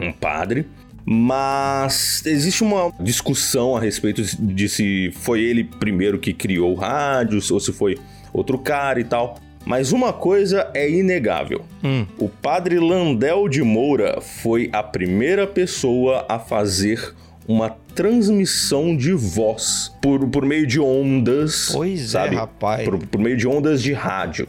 um 0.01 0.12
padre. 0.12 0.66
Mas 1.05 2.24
existe 2.26 2.64
uma 2.64 2.93
discussão 2.99 3.76
a 3.76 3.80
respeito 3.80 4.22
de 4.22 4.68
se 4.68 5.12
foi 5.14 5.41
ele 5.41 5.62
primeiro 5.62 6.18
que 6.18 6.32
criou 6.32 6.72
o 6.72 6.74
rádio 6.74 7.41
ou 7.53 7.61
se 7.61 7.72
foi 7.72 7.97
outro 8.32 8.59
cara 8.59 8.99
e 9.01 9.05
tal. 9.05 9.39
Mas 9.67 9.91
uma 9.91 10.12
coisa 10.12 10.71
é 10.73 10.89
inegável. 10.89 11.62
Hum. 11.83 12.07
O 12.19 12.29
padre 12.29 12.79
Landel 12.79 13.49
de 13.49 13.64
Moura 13.64 14.21
foi 14.21 14.71
a 14.73 14.81
primeira 14.81 15.45
pessoa 15.45 16.25
a 16.29 16.39
fazer 16.39 17.12
uma 17.49 17.71
transmissão 17.93 18.97
de 18.97 19.12
voz 19.12 19.93
por, 20.01 20.29
por 20.29 20.47
meio 20.47 20.67
de 20.67 20.79
ondas. 20.79 21.71
Pois 21.73 22.11
sabe? 22.11 22.37
é, 22.37 22.39
rapaz. 22.39 22.85
Por, 22.85 22.99
por 23.07 23.21
meio 23.21 23.37
de 23.37 23.49
ondas 23.49 23.83
de 23.83 23.93
rádio. 23.93 24.47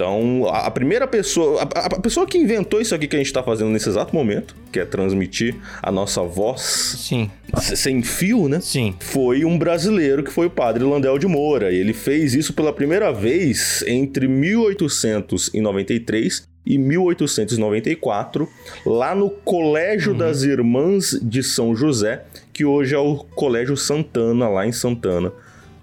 Então, 0.00 0.46
a, 0.46 0.60
a 0.60 0.70
primeira 0.70 1.06
pessoa, 1.06 1.68
a, 1.74 1.84
a, 1.84 2.00
pessoa 2.00 2.26
que 2.26 2.38
inventou 2.38 2.80
isso 2.80 2.94
aqui 2.94 3.06
que 3.06 3.16
a 3.16 3.18
gente 3.18 3.30
tá 3.30 3.42
fazendo 3.42 3.68
nesse 3.68 3.86
exato 3.86 4.14
momento, 4.14 4.56
que 4.72 4.80
é 4.80 4.86
transmitir 4.86 5.56
a 5.82 5.92
nossa 5.92 6.22
voz 6.22 6.62
Sim, 6.62 7.30
sem 7.58 8.02
fio, 8.02 8.48
né? 8.48 8.60
sim. 8.62 8.94
foi 8.98 9.44
um 9.44 9.58
brasileiro 9.58 10.22
que 10.22 10.32
foi 10.32 10.46
o 10.46 10.50
padre 10.50 10.84
Landel 10.84 11.18
de 11.18 11.26
Moura. 11.26 11.70
E 11.70 11.76
ele 11.76 11.92
fez 11.92 12.32
isso 12.32 12.54
pela 12.54 12.72
primeira 12.72 13.12
vez 13.12 13.84
entre 13.86 14.26
1893 14.26 16.48
e 16.64 16.78
1894, 16.78 18.48
lá 18.86 19.14
no 19.14 19.28
Colégio 19.28 20.14
das 20.14 20.44
Irmãs 20.44 21.10
de 21.20 21.42
São 21.42 21.76
José, 21.76 22.24
que 22.54 22.64
hoje 22.64 22.94
é 22.94 22.98
o 22.98 23.16
Colégio 23.16 23.76
Santana, 23.76 24.48
lá 24.48 24.66
em 24.66 24.72
Santana, 24.72 25.30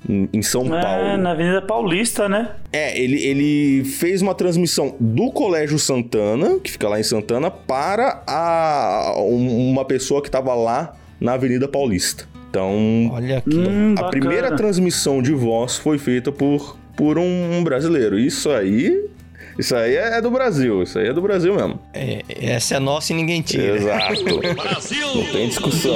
em 0.08 0.42
São 0.42 0.64
É, 0.76 0.82
Paulo. 0.82 1.18
na 1.18 1.32
Avenida 1.32 1.62
Paulista, 1.62 2.30
né? 2.30 2.52
É, 2.72 2.98
ele, 3.00 3.22
ele 3.26 3.84
fez 3.84 4.22
uma 4.22 4.34
transmissão 4.34 4.96
do 5.00 5.32
Colégio 5.32 5.78
Santana, 5.78 6.60
que 6.60 6.72
fica 6.72 6.88
lá 6.88 7.00
em 7.00 7.04
Santana, 7.04 7.52
para 7.52 8.24
a, 8.26 9.16
um- 9.18 9.70
uma 9.72 9.84
pessoa 9.86 10.22
que 10.22 10.28
estava 10.30 10.54
lá 10.56 10.96
na 11.20 11.34
Avenida 11.34 11.68
Paulista. 11.68 12.26
Então, 12.50 13.12
Olha 13.14 13.40
aqui. 13.40 13.50
Hum, 13.58 13.92
a 13.92 13.96
bacana. 13.96 14.10
primeira 14.12 14.56
transmissão 14.56 15.22
de 15.22 15.34
voz 15.34 15.76
foi 15.78 15.98
feita 15.98 16.32
por, 16.32 16.78
por 16.96 17.18
um 17.18 17.62
brasileiro. 17.64 18.18
Isso 18.18 18.50
aí. 18.50 19.06
Isso 19.60 19.76
aí 19.76 19.96
é 19.96 20.22
do 20.22 20.30
Brasil. 20.32 20.84
Isso 20.84 20.98
aí 21.00 21.08
é 21.08 21.14
do 21.14 21.22
Brasil 21.22 21.54
mesmo. 21.56 21.80
É, 21.94 22.22
essa 22.40 22.76
é 22.76 22.80
nossa 22.80 23.12
e 23.12 23.16
ninguém 23.16 23.42
tira. 23.42 23.76
Exato. 23.76 24.24
Não 24.24 25.26
tem 25.34 25.48
discussão. 25.50 25.96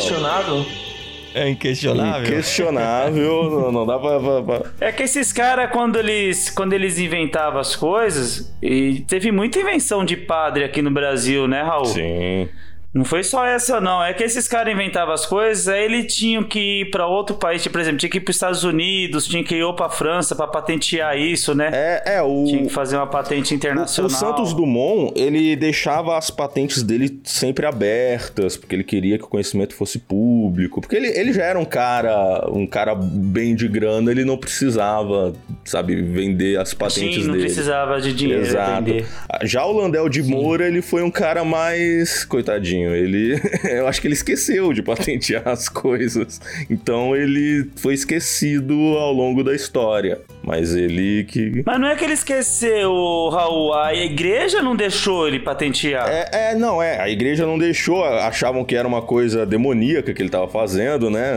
É 1.33 1.49
inquestionável. 1.49 2.27
Inquestionável. 2.27 3.49
não, 3.49 3.71
não 3.71 3.85
dá 3.85 3.97
pra. 3.97 4.19
pra- 4.19 4.41
pra- 4.41 4.71
É 4.81 4.91
que 4.91 5.03
esses 5.03 5.31
caras, 5.31 5.71
quando 5.71 5.97
eles, 5.97 6.49
quando 6.49 6.73
eles 6.73 6.97
inventavam 6.99 7.59
as 7.59 7.75
coisas, 7.75 8.53
e 8.61 8.99
teve 9.07 9.31
muita 9.31 9.59
invenção 9.59 10.03
de 10.03 10.17
padre 10.17 10.63
aqui 10.63 10.81
no 10.81 10.91
Brasil, 10.91 11.47
né, 11.47 11.61
Raul? 11.61 11.85
Sim. 11.85 12.49
Não 12.93 13.05
foi 13.05 13.23
só 13.23 13.45
essa, 13.45 13.79
não. 13.79 14.03
É 14.03 14.13
que 14.13 14.23
esses 14.23 14.47
caras 14.49 14.73
inventavam 14.73 15.13
as 15.13 15.25
coisas, 15.25 15.67
aí 15.69 15.85
eles 15.85 16.13
tinham 16.13 16.43
que 16.43 16.81
ir 16.81 16.91
pra 16.91 17.07
outro 17.07 17.37
país, 17.37 17.63
tipo, 17.63 17.73
por 17.73 17.81
exemplo, 17.81 17.97
tinha 17.99 18.09
que 18.09 18.17
ir 18.17 18.21
pros 18.21 18.35
Estados 18.35 18.63
Unidos, 18.65 19.25
tinha 19.27 19.43
que 19.43 19.55
ir 19.55 19.63
ou 19.63 19.73
pra 19.73 19.89
França 19.89 20.35
pra 20.35 20.45
patentear 20.45 21.17
isso, 21.17 21.55
né? 21.55 21.69
É, 21.71 22.15
é 22.17 22.21
o. 22.21 22.43
Tinha 22.45 22.63
que 22.63 22.69
fazer 22.69 22.97
uma 22.97 23.07
patente 23.07 23.55
internacional. 23.55 24.11
O 24.11 24.13
Santos 24.13 24.53
Dumont, 24.53 25.13
ele 25.15 25.55
deixava 25.55 26.17
as 26.17 26.29
patentes 26.29 26.83
dele 26.83 27.19
sempre 27.23 27.65
abertas, 27.65 28.57
porque 28.57 28.75
ele 28.75 28.83
queria 28.83 29.17
que 29.17 29.23
o 29.23 29.27
conhecimento 29.27 29.73
fosse 29.73 29.97
público, 29.97 30.81
porque 30.81 30.97
ele, 30.97 31.07
ele 31.07 31.31
já 31.31 31.43
era 31.43 31.57
um 31.57 31.65
cara, 31.65 32.45
um 32.51 32.67
cara 32.67 32.93
bem 32.93 33.55
de 33.55 33.69
grana, 33.69 34.11
ele 34.11 34.25
não 34.25 34.37
precisava, 34.37 35.33
sabe, 35.63 36.01
vender 36.01 36.59
as 36.59 36.73
patentes 36.73 37.21
Sim, 37.21 37.27
não 37.27 37.33
dele. 37.33 37.45
precisava 37.45 38.01
de 38.01 38.13
dinheiro 38.13 38.41
Exato. 38.41 38.83
vender. 38.83 39.05
Já 39.43 39.65
o 39.65 39.71
Landel 39.71 40.09
de 40.09 40.21
Moura, 40.21 40.67
ele 40.67 40.81
foi 40.81 41.03
um 41.03 41.11
cara 41.11 41.45
mais. 41.45 42.25
Coitadinho, 42.25 42.80
ele. 42.89 43.39
Eu 43.69 43.87
acho 43.87 44.01
que 44.01 44.07
ele 44.07 44.13
esqueceu 44.13 44.73
de 44.73 44.81
patentear 44.81 45.47
as 45.49 45.69
coisas. 45.69 46.39
Então 46.69 47.15
ele 47.15 47.69
foi 47.75 47.93
esquecido 47.93 48.73
ao 48.97 49.13
longo 49.13 49.43
da 49.43 49.53
história. 49.55 50.19
Mas 50.43 50.75
ele 50.75 51.23
que. 51.25 51.61
Mas 51.65 51.79
não 51.79 51.87
é 51.87 51.95
que 51.95 52.03
ele 52.03 52.13
esqueceu, 52.13 52.91
Raul, 53.31 53.73
a 53.73 53.93
igreja 53.93 54.61
não 54.61 54.75
deixou 54.75 55.27
ele 55.27 55.39
patentear. 55.39 56.07
É, 56.09 56.51
é, 56.51 56.55
não, 56.55 56.81
é. 56.81 56.99
A 56.99 57.09
igreja 57.09 57.45
não 57.45 57.57
deixou, 57.57 58.03
achavam 58.03 58.65
que 58.65 58.75
era 58.75 58.87
uma 58.87 59.01
coisa 59.01 59.45
demoníaca 59.45 60.13
que 60.13 60.21
ele 60.21 60.29
tava 60.29 60.47
fazendo, 60.47 61.09
né? 61.09 61.31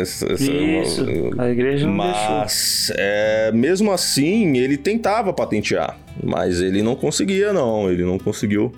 Essa- 0.00 0.32
essa- 0.32 0.52
Isso, 0.52 1.06
a 1.38 1.48
igreja 1.50 1.86
não 1.86 1.96
deixou. 1.96 2.30
Mas, 2.40 2.92
é, 2.96 3.50
mesmo 3.52 3.90
assim, 3.90 4.56
ele 4.58 4.76
tentava 4.76 5.32
patentear. 5.32 5.96
Mas 6.22 6.60
ele 6.60 6.82
não 6.82 6.94
conseguia, 6.94 7.52
não. 7.52 7.90
Ele 7.90 8.02
não 8.04 8.18
conseguiu 8.18 8.72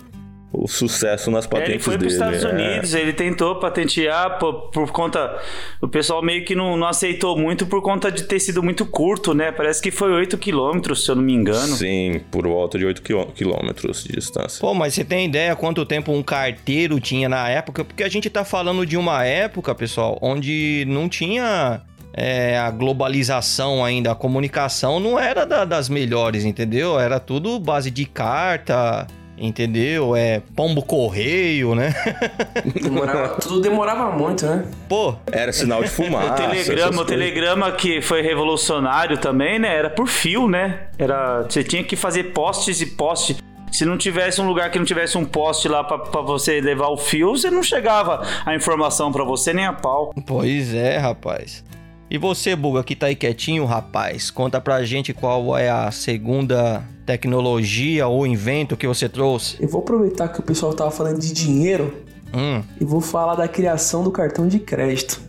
o 0.63 0.67
sucesso 0.67 1.29
nas 1.31 1.45
patentes 1.47 1.73
ele 1.73 1.79
foi 1.79 1.93
para 1.97 2.07
dele. 2.07 2.07
os 2.07 2.13
Estados 2.13 2.43
é. 2.43 2.49
Unidos, 2.49 2.93
ele 2.93 3.13
tentou 3.13 3.55
patentear 3.59 4.37
por, 4.39 4.69
por 4.71 4.91
conta. 4.91 5.37
O 5.81 5.87
pessoal 5.87 6.23
meio 6.23 6.43
que 6.45 6.55
não, 6.55 6.75
não 6.77 6.87
aceitou 6.87 7.37
muito 7.37 7.65
por 7.65 7.81
conta 7.81 8.11
de 8.11 8.23
ter 8.23 8.39
sido 8.39 8.61
muito 8.63 8.85
curto, 8.85 9.33
né? 9.33 9.51
Parece 9.51 9.81
que 9.81 9.91
foi 9.91 10.11
8 10.11 10.37
quilômetros, 10.37 11.05
se 11.05 11.11
eu 11.11 11.15
não 11.15 11.23
me 11.23 11.33
engano. 11.33 11.75
Sim, 11.75 12.21
por 12.31 12.47
volta 12.47 12.77
de 12.77 12.85
8 12.85 13.01
quilômetros 13.33 14.03
de 14.03 14.13
distância. 14.13 14.59
Pô, 14.61 14.73
mas 14.73 14.93
você 14.93 15.03
tem 15.03 15.25
ideia 15.25 15.55
quanto 15.55 15.85
tempo 15.85 16.11
um 16.11 16.23
carteiro 16.23 16.99
tinha 16.99 17.27
na 17.29 17.47
época? 17.49 17.83
Porque 17.83 18.03
a 18.03 18.09
gente 18.09 18.29
tá 18.29 18.43
falando 18.45 18.85
de 18.85 18.97
uma 18.97 19.23
época, 19.25 19.73
pessoal, 19.75 20.17
onde 20.21 20.85
não 20.87 21.07
tinha 21.09 21.81
é, 22.17 22.57
a 22.57 22.71
globalização 22.71 23.83
ainda, 23.83 24.11
a 24.11 24.15
comunicação 24.15 24.99
não 24.99 25.19
era 25.19 25.45
da- 25.45 25.65
das 25.65 25.89
melhores, 25.89 26.45
entendeu? 26.45 26.99
Era 26.99 27.19
tudo 27.19 27.59
base 27.59 27.91
de 27.91 28.05
carta, 28.05 29.05
entendeu? 29.37 30.15
É 30.15 30.41
pombo 30.55 30.81
correio, 30.81 31.75
né? 31.75 31.93
Demorava, 32.81 33.35
tudo 33.39 33.61
demorava 33.61 34.11
muito, 34.11 34.45
né? 34.45 34.65
Pô, 34.87 35.15
Era 35.31 35.51
sinal 35.51 35.83
de 35.83 35.89
fumaça. 35.91 36.33
O 36.33 36.35
telegrama, 36.35 37.01
o 37.01 37.05
telegrama 37.05 37.71
que 37.71 38.01
foi 38.01 38.21
revolucionário 38.21 39.17
também, 39.17 39.59
né? 39.59 39.75
Era 39.75 39.89
por 39.89 40.07
fio, 40.07 40.47
né? 40.47 40.87
Era, 40.97 41.43
você 41.43 41.63
tinha 41.63 41.83
que 41.83 41.95
fazer 41.95 42.25
postes 42.33 42.81
e 42.81 42.85
postes. 42.85 43.37
Se 43.71 43.83
não 43.83 43.97
tivesse 43.97 44.39
um 44.39 44.47
lugar 44.47 44.71
que 44.71 44.77
não 44.79 44.85
tivesse 44.85 45.17
um 45.17 45.25
poste 45.25 45.67
lá 45.67 45.83
pra 45.83 46.21
você 46.21 46.61
levar 46.61 46.87
o 46.87 46.97
fio, 46.97 47.31
você 47.35 47.49
não 47.51 47.61
chegava 47.61 48.21
a 48.45 48.55
informação 48.55 49.11
pra 49.11 49.25
você 49.25 49.53
nem 49.53 49.65
a 49.65 49.73
pau. 49.73 50.13
pois 50.25 50.73
é, 50.73 50.97
rapaz. 50.97 51.61
E 52.09 52.17
você, 52.17 52.55
Buga, 52.55 52.83
que 52.83 52.95
tá 52.95 53.07
aí 53.07 53.15
quietinho, 53.15 53.65
rapaz, 53.65 54.29
conta 54.29 54.61
pra 54.61 54.83
gente 54.83 55.11
qual 55.13 55.57
é 55.57 55.69
a 55.69 55.89
segunda 55.91 56.83
tecnologia 57.05 58.07
ou 58.07 58.25
invento 58.27 58.77
que 58.77 58.87
você 58.87 59.09
trouxe. 59.09 59.57
Eu 59.59 59.67
vou 59.67 59.81
aproveitar 59.81 60.27
que 60.29 60.39
o 60.39 60.43
pessoal 60.43 60.73
tava 60.73 60.91
falando 60.91 61.19
de 61.19 61.33
dinheiro 61.33 62.03
Hum, 62.33 62.61
e 62.81 62.83
vou 62.85 62.99
falar 63.01 63.35
da 63.35 63.47
criação 63.47 64.03
do 64.03 64.11
cartão 64.11 64.47
de 64.47 64.59
crédito. 64.59 65.21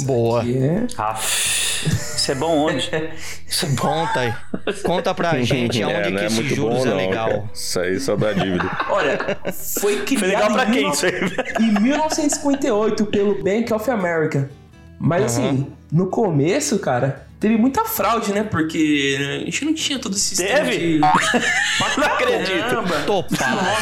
boa. 0.00 0.42
Que 0.42 0.56
é 0.58 0.86
Aff, 0.96 1.86
isso 2.16 2.32
é 2.32 2.34
bom 2.34 2.66
onde? 2.66 2.90
Conta 3.80 4.20
aí. 4.20 4.34
Conta 4.82 5.14
pra 5.14 5.38
gente 5.42 5.82
aonde 5.82 5.96
É, 5.98 6.10
que 6.10 6.16
é 6.18 6.26
esse 6.26 6.34
muito 6.36 6.54
juros 6.54 6.78
bom, 6.78 6.86
é 6.86 6.90
não. 6.90 6.96
legal. 6.96 7.28
cara. 7.28 7.44
Isso 7.52 7.80
aí 7.80 8.00
só 8.00 8.16
dá 8.16 8.32
dívida. 8.32 8.70
Olha, 8.90 9.18
foi 9.52 10.02
criado 10.02 10.18
Foi 10.20 10.28
legal 10.28 10.52
pra 10.52 10.64
em 10.68 10.72
quem 10.72 10.90
19 10.90 11.26
isso 11.26 11.40
aí? 11.60 11.66
em 11.68 11.80
1958 11.80 13.06
pelo 13.06 13.42
Bank 13.42 13.72
of 13.72 13.90
America. 13.90 14.50
Mas 14.98 15.24
assim, 15.24 15.66
no 15.92 16.06
começo, 16.06 16.78
cara, 16.78 17.26
teve 17.38 17.56
muita 17.56 17.84
fraude, 17.84 18.32
né? 18.32 18.42
Porque 18.42 19.16
a 19.18 19.44
gente 19.44 19.64
não 19.64 19.74
tinha 19.74 19.98
todo 19.98 20.14
esse 20.14 20.36
sistema 20.36 20.60
Teve? 20.60 20.94
de... 20.94 20.98
Não 21.98 22.06
acredito. 22.06 22.58
Caramba. 22.58 22.94
Tô 23.06 23.22
pá, 23.22 23.76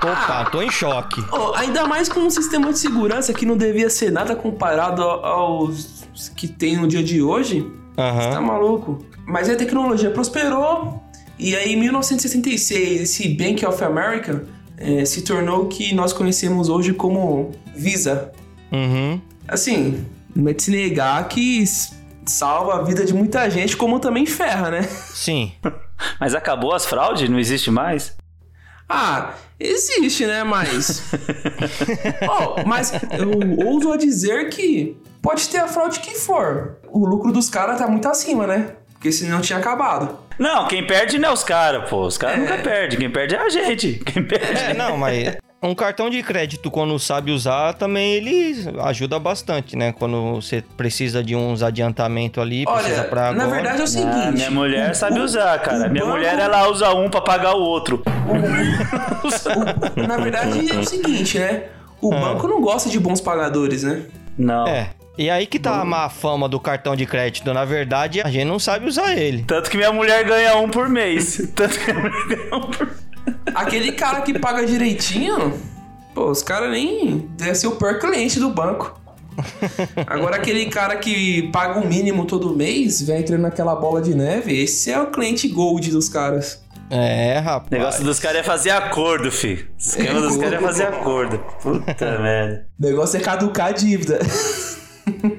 tô 0.00 0.06
pá, 0.06 0.44
tô 0.50 0.62
em 0.62 0.70
choque. 0.70 1.22
Oh, 1.32 1.54
ainda 1.54 1.86
mais 1.86 2.08
com 2.08 2.20
um 2.20 2.30
sistema 2.30 2.72
de 2.72 2.78
segurança 2.78 3.32
que 3.32 3.44
não 3.44 3.56
devia 3.56 3.90
ser 3.90 4.12
nada 4.12 4.36
comparado 4.36 5.02
aos 5.02 6.04
que 6.36 6.46
tem 6.46 6.76
no 6.76 6.86
dia 6.86 7.02
de 7.02 7.20
hoje. 7.20 7.66
Tá 7.96 8.10
Aham. 8.10 8.40
maluco? 8.42 9.04
Mas 9.26 9.50
a 9.50 9.56
tecnologia 9.56 10.10
prosperou 10.10 11.02
e 11.38 11.56
aí 11.56 11.72
em 11.72 11.76
1966 11.76 13.00
esse 13.02 13.28
Bank 13.28 13.64
of 13.66 13.82
America 13.82 14.44
eh, 14.76 15.04
se 15.04 15.22
tornou 15.22 15.64
o 15.64 15.66
que 15.66 15.92
nós 15.94 16.12
conhecemos 16.12 16.68
hoje 16.68 16.92
como 16.92 17.50
Visa. 17.74 18.32
Uhum. 18.72 19.20
Assim, 19.48 20.06
não 20.36 20.48
é 20.50 20.52
de 20.52 20.62
se 20.62 20.70
negar 20.70 21.26
que 21.28 21.64
salva 22.26 22.74
a 22.76 22.82
vida 22.82 23.04
de 23.04 23.14
muita 23.14 23.48
gente, 23.50 23.76
como 23.76 23.98
também 23.98 24.26
ferra, 24.26 24.70
né? 24.70 24.82
Sim. 24.82 25.52
Mas 26.20 26.34
acabou 26.34 26.74
as 26.74 26.84
fraudes? 26.84 27.28
Não 27.28 27.38
existe 27.38 27.70
mais? 27.70 28.14
Ah, 28.88 29.32
existe, 29.58 30.26
né? 30.26 30.44
Mas. 30.44 31.02
Oh, 32.30 32.62
mas 32.66 32.92
eu 33.18 33.66
ouso 33.66 33.92
a 33.92 33.96
dizer 33.96 34.48
que 34.50 34.96
pode 35.22 35.48
ter 35.48 35.58
a 35.58 35.66
fraude 35.68 36.00
que 36.00 36.14
for. 36.14 36.78
O 36.88 37.06
lucro 37.06 37.32
dos 37.32 37.48
caras 37.50 37.78
tá 37.78 37.86
muito 37.88 38.06
acima, 38.08 38.46
né? 38.46 38.72
Porque 38.92 39.10
senão 39.12 39.40
tinha 39.40 39.58
acabado. 39.58 40.18
Não, 40.38 40.66
quem 40.68 40.86
perde 40.86 41.18
não 41.18 41.30
é 41.30 41.32
os 41.32 41.42
caras, 41.44 41.88
pô. 41.88 42.06
Os 42.06 42.16
caras 42.18 42.38
É. 42.38 42.40
nunca 42.40 42.58
perdem. 42.58 42.98
Quem 42.98 43.10
perde 43.10 43.34
é 43.34 43.38
a 43.40 43.48
gente. 43.48 43.94
Quem 44.04 44.22
perde. 44.24 44.60
É, 44.60 44.74
não, 44.74 44.96
mas 44.96 45.36
um 45.62 45.74
cartão 45.74 46.08
de 46.08 46.22
crédito, 46.22 46.70
quando 46.70 46.96
sabe 46.98 47.32
usar, 47.32 47.74
também 47.74 48.12
ele 48.14 48.54
ajuda 48.84 49.18
bastante, 49.18 49.74
né? 49.76 49.92
Quando 49.92 50.34
você 50.36 50.62
precisa 50.76 51.22
de 51.22 51.34
uns 51.34 51.62
adiantamentos 51.62 52.40
ali, 52.42 52.64
precisa 52.64 53.00
Olha, 53.00 53.08
pra 53.08 53.32
na 53.32 53.42
agora. 53.44 53.50
verdade 53.60 53.80
é 53.80 53.84
o 53.84 53.86
seguinte. 53.88 54.14
Ah, 54.28 54.30
minha 54.30 54.50
mulher 54.50 54.90
o- 54.92 54.94
sabe 54.94 55.18
usar, 55.18 55.58
cara. 55.60 55.88
Minha 55.88 56.04
banco- 56.04 56.16
mulher, 56.16 56.38
ela 56.38 56.68
usa 56.68 56.92
um 56.94 57.10
pra 57.10 57.20
pagar 57.20 57.54
o 57.54 57.60
outro. 57.60 58.02
o- 58.06 60.00
na 60.06 60.16
verdade 60.16 60.70
é 60.70 60.74
o 60.76 60.84
seguinte, 60.84 61.38
né? 61.38 61.64
O 62.00 62.10
banco 62.10 62.46
não 62.46 62.60
gosta 62.60 62.88
de 62.88 63.00
bons 63.00 63.20
pagadores, 63.20 63.82
né? 63.82 64.02
Não. 64.38 64.66
É. 64.68 64.90
E 65.16 65.28
aí 65.28 65.46
que 65.48 65.58
tá 65.58 65.80
a 65.80 65.84
má 65.84 66.08
fama 66.08 66.48
do 66.48 66.60
cartão 66.60 66.94
de 66.94 67.04
crédito. 67.04 67.52
Na 67.52 67.64
verdade, 67.64 68.20
a 68.20 68.30
gente 68.30 68.44
não 68.44 68.60
sabe 68.60 68.86
usar 68.86 69.16
ele. 69.16 69.42
Tanto 69.42 69.68
que 69.68 69.76
minha 69.76 69.90
mulher 69.92 70.22
ganha 70.24 70.56
um 70.56 70.68
por 70.68 70.88
mês. 70.88 71.50
Tanto 71.56 71.76
que 71.76 71.92
minha 71.92 72.08
mulher 72.08 72.26
ganha 72.28 72.54
um 72.56 72.60
por 72.70 72.88
Aquele 73.54 73.92
cara 73.92 74.20
que 74.22 74.38
paga 74.38 74.64
direitinho, 74.66 75.54
pô, 76.14 76.30
os 76.30 76.42
caras 76.42 76.70
nem. 76.70 77.28
Deve 77.36 77.54
ser 77.54 77.66
o 77.66 77.72
pior 77.72 77.98
cliente 77.98 78.38
do 78.38 78.50
banco. 78.50 78.98
Agora, 80.06 80.36
aquele 80.36 80.66
cara 80.66 80.96
que 80.96 81.48
paga 81.52 81.80
o 81.80 81.86
mínimo 81.86 82.24
todo 82.24 82.54
mês, 82.56 83.00
vem 83.02 83.20
entrando 83.20 83.42
naquela 83.42 83.76
bola 83.76 84.02
de 84.02 84.14
neve, 84.14 84.62
esse 84.62 84.90
é 84.90 85.00
o 85.00 85.06
cliente 85.08 85.46
gold 85.48 85.90
dos 85.90 86.08
caras. 86.08 86.62
É, 86.90 87.38
rapaz. 87.38 87.70
O 87.70 87.74
negócio 87.74 88.04
dos 88.04 88.18
caras 88.18 88.38
é 88.38 88.42
fazer 88.42 88.70
acordo, 88.70 89.30
fi. 89.30 89.54
O 89.54 89.78
esquema 89.78 90.20
dos 90.20 90.36
caras 90.36 90.54
é 90.54 90.58
fazer 90.58 90.82
acordo. 90.84 91.38
Puta 91.62 92.18
merda. 92.18 92.66
O 92.78 92.82
negócio 92.82 93.16
é 93.18 93.20
caducar 93.20 93.68
a 93.68 93.72
dívida. 93.72 94.18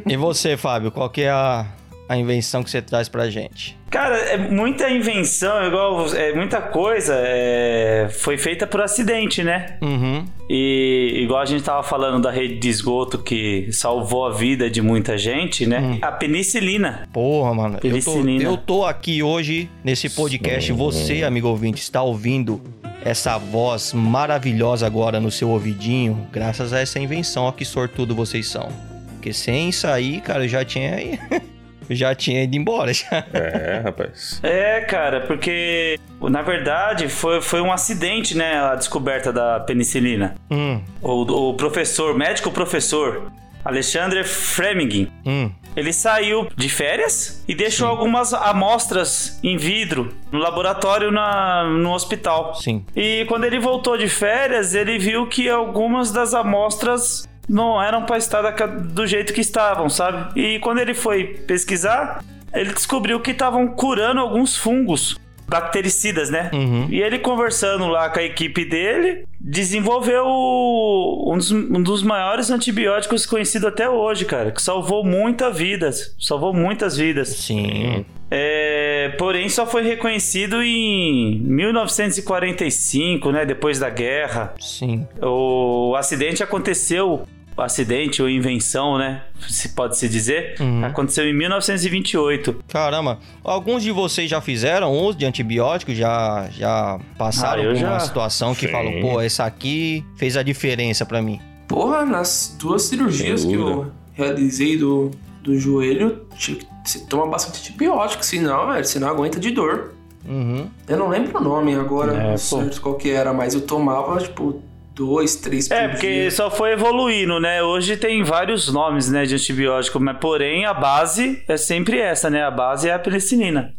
E 0.08 0.16
você, 0.16 0.56
Fábio, 0.56 0.92
qual 0.92 1.10
que 1.10 1.22
é 1.22 1.30
a, 1.30 1.66
a 2.10 2.18
invenção 2.18 2.64
que 2.64 2.72
você 2.72 2.82
traz 2.82 3.08
pra 3.08 3.30
gente? 3.30 3.78
Cara, 3.92 4.18
é 4.18 4.38
muita 4.38 4.90
invenção, 4.90 5.64
igual 5.66 6.08
é, 6.16 6.34
muita 6.34 6.60
coisa 6.60 7.14
é, 7.16 8.08
foi 8.10 8.36
feita 8.36 8.66
por 8.66 8.82
acidente, 8.82 9.44
né? 9.44 9.78
Uhum. 9.80 10.26
E 10.50 11.22
igual 11.22 11.40
a 11.40 11.46
gente 11.46 11.64
tava 11.64 11.84
falando 11.84 12.24
da 12.24 12.32
rede 12.32 12.58
de 12.58 12.68
esgoto 12.68 13.20
que 13.20 13.72
salvou 13.72 14.26
a 14.26 14.32
vida 14.32 14.72
de 14.72 14.82
muita 14.82 15.20
gente, 15.20 15.68
né? 15.68 16.00
A 16.02 16.12
penicilina. 16.12 17.08
Porra, 17.14 17.54
mano. 17.54 17.76
Eu 17.76 17.80
tô, 17.80 17.88
Penicilina. 17.88 18.44
eu 18.44 18.58
tô 18.58 18.86
aqui 18.86 19.22
hoje 19.22 19.70
nesse 19.84 20.10
podcast. 20.10 20.72
Você, 20.72 21.24
amigo 21.24 21.48
ouvinte, 21.48 21.80
está 21.80 22.02
ouvindo 22.02 22.60
essa 23.06 23.38
voz 23.38 23.94
maravilhosa 23.94 24.88
agora 24.88 25.20
no 25.20 25.30
seu 25.30 25.50
ouvidinho, 25.50 26.28
graças 26.32 26.74
a 26.74 26.80
essa 26.80 27.00
invenção. 27.00 27.44
Ó, 27.44 27.52
que 27.52 27.64
sortudo 27.64 28.16
vocês 28.16 28.48
são. 28.48 28.68
Porque 29.14 29.32
sem 29.34 29.70
isso 29.70 29.86
aí, 29.86 30.22
cara, 30.22 30.46
eu 30.46 30.48
já 30.48 30.64
tinha. 30.66 31.00
eu 31.02 31.42
já 31.90 32.14
tinha 32.16 32.44
ido 32.44 32.56
embora. 32.56 32.94
Já. 32.94 33.24
É, 33.34 33.82
rapaz. 33.84 34.40
É, 34.44 34.82
cara, 34.82 35.22
porque 35.22 36.00
na 36.22 36.42
verdade 36.42 37.08
foi, 37.08 37.42
foi 37.42 37.62
um 37.62 37.72
acidente, 37.72 38.36
né? 38.36 38.56
A 38.60 38.76
descoberta 38.76 39.32
da 39.32 39.60
penicilina. 39.60 40.36
Hum, 40.50 40.82
O, 41.02 41.50
o 41.50 41.54
professor, 41.54 42.16
médico 42.18 42.52
professor, 42.52 43.32
Alexandre 43.64 44.24
Fleming, 44.24 45.12
hum. 45.26 45.52
ele 45.76 45.92
saiu 45.92 46.48
de 46.56 46.70
férias 46.70 47.44
e 47.48 47.54
deixou 47.54 47.88
algumas 47.88 48.34
amostras 48.34 49.38
em 49.44 49.58
vidro 49.58 50.14
no 50.32 50.40
laboratório 50.40 51.12
na, 51.12 51.66
no 51.66 51.92
hospital. 51.94 52.56
Sim. 52.56 52.86
E 52.96 53.26
quando 53.28 53.44
ele 53.44 53.60
voltou 53.60 53.98
de 53.98 54.08
férias, 54.08 54.74
ele 54.74 54.98
viu 54.98 55.28
que 55.28 55.50
algumas 55.50 56.12
das 56.12 56.34
amostras 56.34 57.29
não 57.50 57.82
eram 57.82 58.06
para 58.06 58.18
estar 58.18 58.42
do 58.68 59.08
jeito 59.08 59.34
que 59.34 59.42
estavam, 59.42 59.90
sabe? 59.90 60.40
E 60.40 60.60
quando 60.60 60.80
ele 60.80 60.94
foi 60.94 61.24
pesquisar, 61.24 62.24
ele 62.54 62.74
descobriu 62.74 63.20
que 63.20 63.32
estavam 63.32 63.68
curando 63.68 64.20
alguns 64.20 64.56
fungos 64.56 65.18
bactericidas, 65.50 66.30
né? 66.30 66.52
Uhum. 66.54 66.88
E 66.90 67.02
ele 67.02 67.18
conversando 67.18 67.88
lá 67.88 68.10
com 68.10 68.20
a 68.20 68.24
equipe 68.24 68.64
dele, 68.64 69.26
desenvolveu 69.42 70.26
um 70.28 71.36
dos, 71.36 71.52
um 71.52 71.82
dos 71.82 72.04
maiores 72.04 72.52
antibióticos 72.52 73.26
conhecido 73.26 73.68
até 73.68 73.90
hoje, 73.90 74.26
cara, 74.26 74.52
que 74.52 74.62
salvou 74.62 75.04
muitas 75.04 75.58
vidas, 75.58 76.16
salvou 76.20 76.54
muitas 76.54 76.96
vidas. 76.96 77.30
Sim. 77.30 78.06
É, 78.32 79.16
porém, 79.18 79.50
só 79.50 79.66
foi 79.66 79.82
reconhecido 79.82 80.62
em 80.62 81.40
1945, 81.42 83.32
né? 83.32 83.44
Depois 83.44 83.80
da 83.80 83.90
guerra. 83.90 84.54
Sim. 84.60 85.08
O 85.20 85.96
acidente 85.98 86.44
aconteceu. 86.44 87.28
Acidente 87.62 88.22
ou 88.22 88.30
invenção, 88.30 88.98
né? 88.98 89.24
Se 89.48 89.70
pode 89.70 89.98
se 89.98 90.08
dizer, 90.10 90.56
Uhum. 90.60 90.84
aconteceu 90.86 91.26
em 91.28 91.34
1928. 91.34 92.64
Caramba, 92.68 93.20
alguns 93.44 93.84
de 93.84 93.92
vocês 93.92 94.30
já 94.30 94.42
fizeram 94.42 94.92
uso 94.92 95.18
de 95.18 95.26
antibióticos? 95.26 95.96
Já, 95.98 96.48
já 96.52 97.00
passaram 97.18 97.64
Ah, 97.64 97.66
por 97.68 97.72
uma 97.76 97.80
já. 97.80 98.00
situação 98.00 98.54
que 98.54 98.66
Sim. 98.68 98.72
falam, 98.72 99.02
pô, 99.02 99.22
essa 99.22 99.46
aqui 99.46 100.04
fez 100.18 100.36
a 100.38 100.44
diferença 100.44 101.06
pra 101.06 101.22
mim. 101.22 101.40
Porra, 101.68 102.06
nas 102.06 102.56
duas 102.60 102.84
cirurgias 102.84 103.46
que 103.46 103.54
eu 103.54 103.92
realizei 104.14 104.78
do, 104.78 105.12
do 105.44 105.58
joelho, 105.60 106.26
tinha 106.36 106.58
que- 106.58 106.66
você 106.84 107.00
toma 107.06 107.28
bastante 107.28 107.60
antibiótico, 107.60 108.26
senão, 108.26 108.68
velho, 108.72 108.84
você 108.86 109.00
não 109.00 109.08
aguenta 109.08 109.40
de 109.40 109.52
dor. 109.52 109.94
Uhum. 110.28 110.68
Eu 110.88 110.98
não 110.98 111.08
lembro 111.10 111.38
o 111.40 111.42
nome 111.44 111.74
agora, 111.76 112.14
É, 112.14 112.32
pô. 112.32 112.38
certo 112.38 112.82
qual 112.82 112.96
que 112.96 113.10
era, 113.10 113.32
mas 113.34 113.54
eu 113.54 113.62
tomava, 113.62 114.18
tipo, 114.20 114.62
dois, 115.00 115.38
três 115.38 115.72
É, 115.72 115.84
por 115.88 115.92
porque 115.92 116.12
dia. 116.12 116.32
só 116.32 116.52
foi 116.52 116.74
evoluindo, 116.74 117.40
né? 117.40 117.64
Hoje 117.64 117.96
tem 117.96 118.22
vários 118.22 118.72
nomes, 118.72 119.10
né, 119.10 119.26
de 119.26 119.34
antibiótico, 119.34 119.98
mas 119.98 120.18
porém 120.20 120.66
a 120.66 120.74
base 120.74 121.42
é 121.48 121.56
sempre 121.56 121.98
essa, 121.98 122.30
né? 122.30 122.44
A 122.44 122.52
base 122.52 122.90
é 122.90 122.94
a 122.94 123.00
penicilina. 123.00 123.74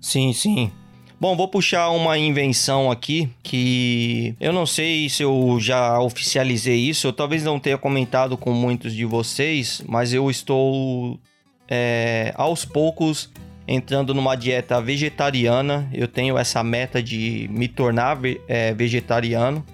Sim, 0.00 0.34
sim. 0.34 0.70
Bom, 1.18 1.34
vou 1.34 1.48
puxar 1.48 1.88
uma 1.88 2.18
invenção 2.18 2.90
aqui 2.90 3.30
que 3.42 4.34
eu 4.38 4.52
não 4.52 4.66
sei 4.66 5.08
se 5.08 5.22
eu 5.22 5.56
já 5.58 5.98
oficializei 5.98 6.76
isso, 6.76 7.06
eu 7.06 7.12
talvez 7.14 7.42
não 7.42 7.58
tenha 7.58 7.78
comentado 7.78 8.36
com 8.36 8.52
muitos 8.52 8.92
de 8.92 9.06
vocês, 9.06 9.82
mas 9.88 10.12
eu 10.12 10.30
estou 10.30 11.18
é, 11.66 12.34
aos 12.36 12.66
poucos 12.66 13.30
entrando 13.66 14.12
numa 14.12 14.36
dieta 14.36 14.78
vegetariana. 14.82 15.88
Eu 15.94 16.06
tenho 16.06 16.36
essa 16.36 16.62
meta 16.62 17.02
de 17.02 17.48
me 17.50 17.66
tornar 17.66 18.18
é, 18.46 18.74
vegetariano. 18.74 19.64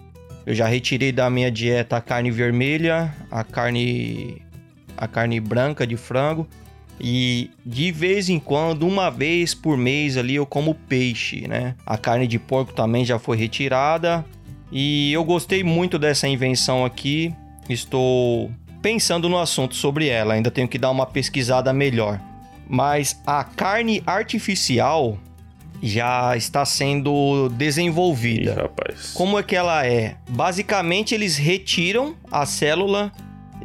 Eu 0.45 0.55
já 0.55 0.66
retirei 0.66 1.12
da 1.12 1.30
minha 1.30 1.51
dieta 1.51 1.97
a 1.97 2.01
carne 2.01 2.30
vermelha, 2.30 3.14
a 3.30 3.45
carne 3.45 4.43
a 4.97 5.09
carne 5.09 5.40
branca 5.40 5.86
de 5.86 5.97
frango 5.97 6.47
e 7.01 7.51
de 7.66 7.90
vez 7.90 8.28
em 8.28 8.38
quando, 8.38 8.86
uma 8.86 9.11
vez 9.11 9.55
por 9.55 9.76
mês 9.76 10.16
ali 10.16 10.36
eu 10.36 10.47
como 10.47 10.74
peixe, 10.74 11.49
né? 11.49 11.74
A 11.84 11.99
carne 11.99 12.26
de 12.26 12.38
porco 12.38 12.72
também 12.72 13.05
já 13.05 13.18
foi 13.18 13.36
retirada 13.36 14.24
e 14.70 15.12
eu 15.12 15.24
gostei 15.24 15.64
muito 15.64 15.99
dessa 15.99 16.28
invenção 16.28 16.84
aqui. 16.84 17.34
Estou 17.68 18.51
pensando 18.80 19.28
no 19.28 19.38
assunto 19.38 19.74
sobre 19.74 20.09
ela, 20.09 20.34
ainda 20.34 20.51
tenho 20.51 20.68
que 20.68 20.78
dar 20.78 20.90
uma 20.90 21.07
pesquisada 21.07 21.72
melhor. 21.72 22.20
Mas 22.68 23.20
a 23.26 23.43
carne 23.43 24.03
artificial 24.07 25.18
já 25.83 26.37
está 26.37 26.64
sendo 26.64 27.49
Ih, 27.51 27.55
desenvolvida. 27.55 28.55
rapaz. 28.55 29.12
Como 29.14 29.39
é 29.39 29.43
que 29.43 29.57
ela 29.57 29.85
é? 29.85 30.16
Basicamente, 30.28 31.14
eles 31.14 31.37
retiram 31.37 32.14
a 32.30 32.47
célula 32.47 33.11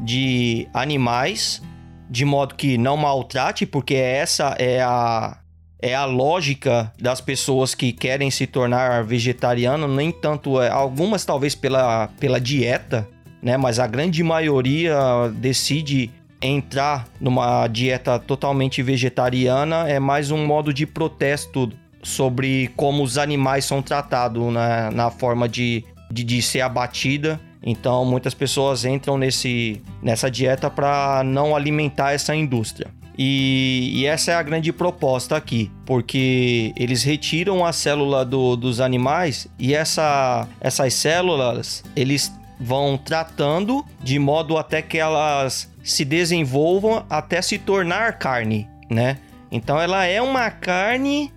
de 0.01 0.67
animais 0.73 1.61
de 2.09 2.23
modo 2.25 2.55
que 2.55 2.77
não 2.77 2.95
maltrate, 2.97 3.65
porque 3.65 3.95
essa 3.95 4.55
é 4.57 4.81
a 4.81 5.37
é 5.79 5.93
a 5.93 6.05
lógica 6.05 6.91
das 6.99 7.21
pessoas 7.21 7.75
que 7.75 7.93
querem 7.93 8.31
se 8.31 8.47
tornar 8.47 9.03
vegetariano, 9.03 9.87
nem 9.87 10.11
tanto 10.11 10.59
é, 10.59 10.69
algumas 10.69 11.23
talvez 11.23 11.53
pela, 11.53 12.07
pela 12.19 12.41
dieta, 12.41 13.07
né, 13.43 13.57
mas 13.57 13.77
a 13.77 13.85
grande 13.85 14.23
maioria 14.23 14.97
decide 15.35 16.09
entrar 16.41 17.07
numa 17.21 17.67
dieta 17.67 18.17
totalmente 18.17 18.81
vegetariana 18.81 19.87
é 19.87 19.99
mais 19.99 20.31
um 20.31 20.45
modo 20.45 20.73
de 20.73 20.85
protesto 20.85 21.71
sobre 22.07 22.71
como 22.75 23.03
os 23.03 23.17
animais 23.17 23.65
são 23.65 23.81
tratados 23.81 24.51
na, 24.53 24.89
na 24.89 25.11
forma 25.11 25.47
de, 25.49 25.83
de, 26.09 26.23
de 26.23 26.41
ser 26.41 26.61
abatida. 26.61 27.37
Então, 27.61 28.05
muitas 28.05 28.33
pessoas 28.33 28.85
entram 28.85 29.17
nesse, 29.17 29.81
nessa 30.01 30.31
dieta 30.31 30.69
para 30.69 31.21
não 31.25 31.53
alimentar 31.53 32.13
essa 32.13 32.33
indústria. 32.33 32.87
E, 33.17 33.91
e 33.93 34.05
essa 34.05 34.31
é 34.31 34.35
a 34.35 34.43
grande 34.43 34.71
proposta 34.71 35.35
aqui, 35.35 35.69
porque 35.85 36.71
eles 36.77 37.03
retiram 37.03 37.65
a 37.65 37.73
célula 37.73 38.23
do- 38.23 38.55
dos 38.55 38.79
animais 38.79 39.47
e 39.59 39.73
essa, 39.73 40.47
essas 40.61 40.93
células 40.93 41.83
eles 41.95 42.31
vão 42.59 42.95
tratando 42.97 43.83
de 44.01 44.17
modo 44.17 44.57
até 44.57 44.81
que 44.81 44.97
elas 44.97 45.69
se 45.83 46.05
desenvolvam 46.05 47.05
até 47.09 47.41
se 47.41 47.57
tornar 47.57 48.17
carne, 48.17 48.67
né? 48.89 49.17
Então 49.51 49.79
ela 49.79 50.05
é 50.05 50.21
uma 50.21 50.49
carne 50.49 51.31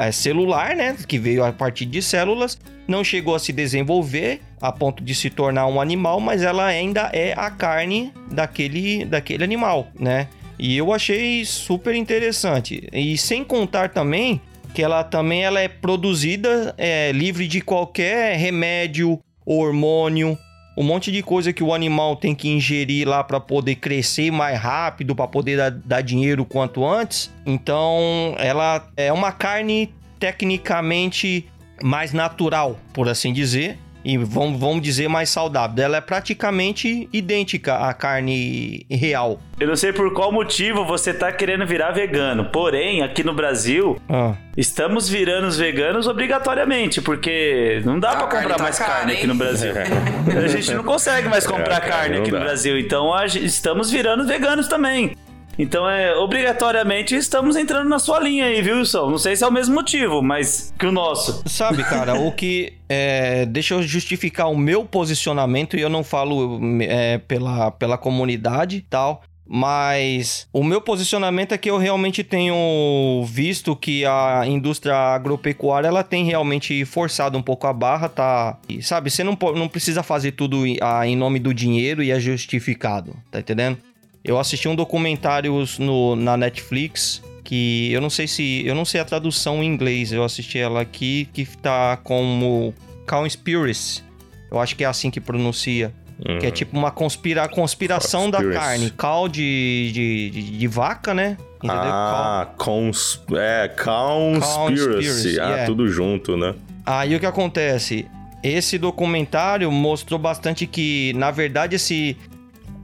é, 0.00 0.12
celular, 0.12 0.76
né? 0.76 0.96
Que 1.06 1.18
veio 1.18 1.44
a 1.44 1.52
partir 1.52 1.86
de 1.86 2.00
células, 2.00 2.58
não 2.86 3.02
chegou 3.02 3.34
a 3.34 3.38
se 3.38 3.52
desenvolver 3.52 4.40
a 4.60 4.72
ponto 4.72 5.02
de 5.02 5.14
se 5.14 5.30
tornar 5.30 5.66
um 5.66 5.80
animal, 5.80 6.20
mas 6.20 6.42
ela 6.42 6.64
ainda 6.64 7.10
é 7.12 7.32
a 7.36 7.50
carne 7.50 8.12
daquele, 8.30 9.04
daquele 9.04 9.44
animal, 9.44 9.88
né? 9.98 10.28
E 10.58 10.76
eu 10.76 10.92
achei 10.92 11.44
super 11.44 11.94
interessante. 11.94 12.88
E 12.92 13.16
sem 13.16 13.44
contar 13.44 13.90
também 13.90 14.40
que 14.74 14.82
ela 14.82 15.04
também 15.04 15.44
ela 15.44 15.60
é 15.60 15.68
produzida 15.68 16.74
é, 16.76 17.12
livre 17.12 17.46
de 17.46 17.60
qualquer 17.60 18.36
remédio, 18.36 19.18
hormônio, 19.46 20.36
um 20.78 20.84
monte 20.84 21.10
de 21.10 21.24
coisa 21.24 21.52
que 21.52 21.64
o 21.64 21.74
animal 21.74 22.14
tem 22.14 22.36
que 22.36 22.48
ingerir 22.48 23.08
lá 23.08 23.24
para 23.24 23.40
poder 23.40 23.74
crescer 23.74 24.30
mais 24.30 24.56
rápido, 24.56 25.12
para 25.12 25.26
poder 25.26 25.56
dar, 25.56 25.72
dar 25.72 26.00
dinheiro 26.02 26.44
quanto 26.44 26.86
antes. 26.86 27.32
Então, 27.44 28.36
ela 28.38 28.88
é 28.96 29.12
uma 29.12 29.32
carne 29.32 29.92
tecnicamente 30.20 31.50
mais 31.82 32.12
natural, 32.12 32.78
por 32.92 33.08
assim 33.08 33.32
dizer, 33.32 33.76
e 34.04 34.16
vamos, 34.16 34.58
vamos 34.60 34.82
dizer 34.82 35.08
mais 35.08 35.28
saudável. 35.30 35.84
Ela 35.84 35.96
é 35.98 36.00
praticamente 36.00 37.08
idêntica 37.12 37.76
à 37.76 37.92
carne 37.92 38.86
real. 38.90 39.40
Eu 39.60 39.66
não 39.68 39.76
sei 39.76 39.92
por 39.92 40.12
qual 40.14 40.30
motivo 40.32 40.84
você 40.84 41.12
tá 41.12 41.32
querendo 41.32 41.66
virar 41.66 41.90
vegano. 41.90 42.46
Porém, 42.46 43.02
aqui 43.02 43.24
no 43.24 43.34
Brasil, 43.34 44.00
Ah. 44.08 44.34
estamos 44.56 45.08
virando 45.08 45.46
os 45.48 45.56
veganos 45.58 46.06
obrigatoriamente, 46.06 47.00
porque 47.02 47.82
não 47.84 47.98
dá 47.98 48.10
A 48.12 48.16
pra 48.16 48.26
carne 48.28 48.42
comprar 48.44 48.56
tá 48.56 48.62
mais 48.62 48.78
carne 48.78 49.12
hein? 49.12 49.18
aqui 49.18 49.26
no 49.26 49.34
Brasil. 49.34 49.72
A 50.44 50.48
gente 50.48 50.72
não 50.74 50.84
consegue 50.84 51.28
mais 51.28 51.46
comprar 51.46 51.76
É, 51.76 51.80
carne 51.80 52.18
aqui 52.18 52.30
no. 52.30 52.38
Brasil. 52.38 52.78
Então 52.78 53.12
a 53.12 53.26
gente- 53.26 53.46
estamos 53.46 53.90
virando 53.90 54.24
veganos 54.26 54.68
também. 54.68 55.16
Então 55.58 55.88
é 55.88 56.14
obrigatoriamente 56.16 57.16
estamos 57.16 57.56
entrando 57.56 57.88
na 57.88 57.98
sua 57.98 58.20
linha 58.20 58.44
aí, 58.44 58.62
viu, 58.62 58.76
Wilson? 58.76 59.10
Não 59.10 59.18
sei 59.18 59.34
se 59.34 59.42
é 59.42 59.46
o 59.46 59.52
mesmo 59.52 59.74
motivo, 59.74 60.22
mas 60.22 60.72
que 60.78 60.86
o 60.86 60.92
nosso. 60.92 61.42
Sabe, 61.46 61.82
cara, 61.84 62.14
o 62.14 62.32
que. 62.32 62.74
É, 62.90 63.44
deixa 63.44 63.74
eu 63.74 63.82
justificar 63.82 64.50
o 64.50 64.56
meu 64.56 64.82
posicionamento 64.82 65.76
e 65.76 65.80
eu 65.82 65.90
não 65.90 66.02
falo 66.02 66.58
é, 66.80 67.18
pela, 67.18 67.70
pela 67.70 67.98
comunidade 67.98 68.78
e 68.78 68.80
tal. 68.80 69.22
Mas 69.46 70.46
o 70.52 70.64
meu 70.64 70.80
posicionamento 70.80 71.52
é 71.52 71.58
que 71.58 71.70
eu 71.70 71.76
realmente 71.76 72.24
tenho 72.24 73.22
visto 73.26 73.76
que 73.76 74.06
a 74.06 74.42
indústria 74.46 74.94
agropecuária 74.94 75.88
ela 75.88 76.02
tem 76.02 76.24
realmente 76.24 76.84
forçado 76.86 77.36
um 77.36 77.42
pouco 77.42 77.66
a 77.66 77.72
barra, 77.74 78.08
tá? 78.08 78.58
E, 78.68 78.82
sabe, 78.82 79.10
você 79.10 79.22
não, 79.22 79.36
não 79.54 79.68
precisa 79.68 80.02
fazer 80.02 80.32
tudo 80.32 80.64
ah, 80.80 81.06
em 81.06 81.16
nome 81.16 81.38
do 81.38 81.52
dinheiro 81.52 82.02
e 82.02 82.10
é 82.10 82.20
justificado, 82.20 83.16
tá 83.30 83.40
entendendo? 83.40 83.78
Eu 84.24 84.38
assisti 84.38 84.68
um 84.68 84.74
documentário 84.74 85.64
no, 85.78 86.16
na 86.16 86.36
Netflix 86.36 87.22
que 87.44 87.90
eu 87.92 88.00
não 88.00 88.10
sei 88.10 88.26
se. 88.26 88.62
Eu 88.66 88.74
não 88.74 88.84
sei 88.84 89.00
a 89.00 89.04
tradução 89.04 89.62
em 89.62 89.66
inglês. 89.66 90.12
Eu 90.12 90.22
assisti 90.22 90.58
ela 90.58 90.82
aqui 90.82 91.28
que 91.32 91.46
tá 91.46 91.96
como 91.96 92.74
Conspiracy. 93.08 94.02
Eu 94.50 94.58
acho 94.58 94.76
que 94.76 94.84
é 94.84 94.86
assim 94.86 95.10
que 95.10 95.20
pronuncia. 95.20 95.94
Que 96.40 96.46
é 96.46 96.50
tipo 96.50 96.76
uma 96.76 96.90
conspira, 96.90 97.48
conspiração 97.48 98.28
da 98.28 98.38
Conspiracy. 98.38 98.66
carne. 98.66 98.90
Cal 98.90 99.28
de, 99.28 99.92
de, 99.94 100.30
de, 100.30 100.58
de 100.58 100.66
vaca, 100.66 101.14
né? 101.14 101.36
Entendeu? 101.62 101.76
Ah, 101.76 102.48
cons... 102.56 103.22
é, 103.32 103.68
conspiracy. 103.68 104.96
Conspiracy, 104.96 105.40
ah, 105.40 105.64
tudo 105.64 105.88
junto, 105.88 106.36
né? 106.36 106.54
Aí 106.84 107.14
o 107.14 107.20
que 107.20 107.26
acontece? 107.26 108.06
Esse 108.42 108.78
documentário 108.78 109.70
mostrou 109.70 110.18
bastante 110.18 110.66
que, 110.66 111.12
na 111.14 111.30
verdade, 111.30 111.76
esse, 111.76 112.16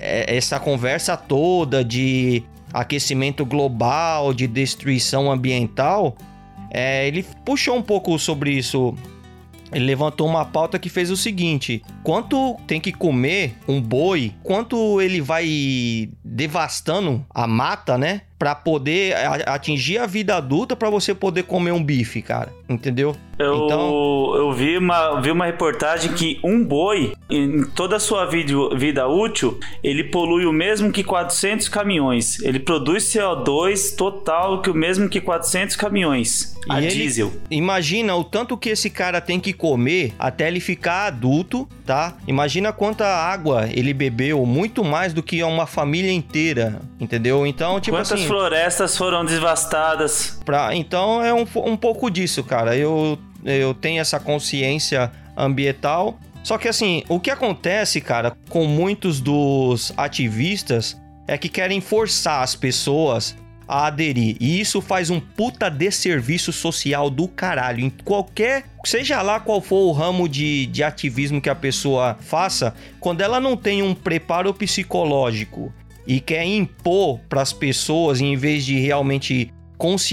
essa 0.05 0.61
conversa 0.61 1.16
toda 1.16 1.84
de 1.84 2.42
aquecimento 2.72 3.46
global, 3.46 4.34
de 4.34 4.46
destruição 4.46 5.30
ambiental, 5.30 6.16
é, 6.70 7.07
ele 7.07 7.24
puxou 7.44 7.76
um 7.76 7.82
pouco 7.82 8.18
sobre 8.18 8.50
isso. 8.52 8.94
Ele 9.72 9.86
levantou 9.86 10.26
uma 10.26 10.44
pauta 10.44 10.78
que 10.78 10.88
fez 10.88 11.11
o 11.11 11.16
seguinte: 11.16 11.82
quanto 12.02 12.57
tem 12.66 12.80
que 12.80 12.92
comer 12.92 13.57
um 13.66 13.80
boi, 13.80 14.32
quanto 14.42 15.00
ele 15.00 15.20
vai 15.20 16.11
devastando 16.24 17.24
a 17.30 17.46
mata, 17.46 17.96
né? 17.96 18.22
Pra 18.45 18.55
poder 18.55 19.14
atingir 19.47 19.97
a 19.97 20.05
vida 20.05 20.36
adulta 20.36 20.76
pra 20.76 20.90
você 20.90 21.14
poder 21.14 21.45
comer 21.45 21.72
um 21.72 21.82
bife, 21.82 22.20
cara. 22.20 22.53
Entendeu? 22.68 23.16
Eu, 23.38 23.64
Então- 23.64 24.34
eu 24.36 24.53
vi, 24.53 24.76
uma, 24.76 25.18
vi 25.20 25.30
uma 25.30 25.47
reportagem 25.47 26.12
que 26.12 26.38
um 26.45 26.62
boi, 26.62 27.14
em 27.30 27.64
toda 27.74 27.97
a 27.97 27.99
sua 27.99 28.26
vida, 28.26 28.53
vida 28.76 29.09
útil, 29.09 29.59
ele 29.82 30.05
polui 30.05 30.45
o 30.45 30.53
mesmo 30.53 30.92
que 30.92 31.03
400 31.03 31.68
caminhões. 31.68 32.38
Ele 32.42 32.59
produz 32.61 33.05
CO2 33.05 33.97
total 33.97 34.61
que 34.61 34.68
o 34.70 34.74
mesmo 34.74 35.09
que 35.09 35.20
400 35.22 35.74
caminhões. 35.74 36.55
A 36.68 36.80
E 36.80 36.86
ele- 36.86 36.95
diesel. 36.95 37.32
Imagina 37.51 38.14
o 38.16 38.24
tanto 38.24 38.57
que 38.57 38.68
esse 38.70 38.88
cara 38.88 39.20
tem 39.20 39.40
que 39.40 39.53
comer 39.53 40.12
até 40.18 40.47
ele 40.49 40.61
ficar 40.61 41.07
adulto, 41.09 41.68
tá? 41.84 42.14
Imagina 42.26 42.72
quanta 42.72 43.05
água 43.07 43.68
ele 43.70 43.92
bebeu, 43.92 44.47
muito 44.47 44.82
mais 44.84 45.12
do 45.12 45.22
que 45.22 45.42
uma 45.42 45.66
família 45.66 46.11
inteira, 46.12 46.80
entendeu? 47.01 47.45
Então, 47.47 47.78
tipo 47.80 47.97
Quantas 47.97 48.12
assim, 48.12 48.26
florestas 48.35 48.97
foram 48.97 49.24
devastadas? 49.24 50.41
pra, 50.45 50.74
então 50.74 51.22
é 51.22 51.32
um, 51.32 51.47
um 51.64 51.76
pouco 51.76 52.11
disso, 52.11 52.43
cara. 52.43 52.76
Eu, 52.76 53.16
eu 53.45 53.72
tenho 53.72 54.01
essa 54.01 54.18
consciência 54.18 55.12
ambiental. 55.37 56.18
Só 56.43 56.59
que 56.59 56.66
assim, 56.66 57.05
o 57.09 57.20
que 57.20 57.30
acontece, 57.30 58.01
cara, 58.01 58.37
com 58.49 58.66
muitos 58.66 59.20
dos 59.20 59.95
ativistas 59.97 61.01
é 61.28 61.39
que 61.39 61.49
querem 61.49 61.80
forçar 61.80 62.43
as 62.43 62.57
pessoas 62.57 63.37
a 63.68 63.87
aderir. 63.87 64.37
E 64.41 64.61
isso 64.61 64.80
faz 64.80 65.11
um 65.11 65.20
puta 65.20 65.70
desserviço 65.70 66.53
social 66.53 67.09
do 67.09 67.28
caralho. 67.28 67.85
Em 67.85 67.89
qualquer. 67.89 68.64
Seja 68.85 69.22
lá 69.22 69.39
qual 69.39 69.61
for 69.61 69.87
o 69.87 69.93
ramo 69.93 70.28
de, 70.28 70.66
de 70.66 70.82
ativismo 70.82 71.41
que 71.41 71.49
a 71.49 71.55
pessoa 71.55 72.18
faça, 72.20 72.74
quando 72.99 73.20
ela 73.20 73.41
não 73.41 73.57
tem 73.57 73.80
um 73.80 73.95
preparo 73.95 74.53
psicológico 74.53 75.72
e 76.07 76.20
quer 76.20 76.44
impor 76.44 77.18
para 77.28 77.40
as 77.42 77.52
pessoas 77.52 78.20
em 78.20 78.36
vez 78.36 78.64
de 78.64 78.78
realmente 78.78 79.52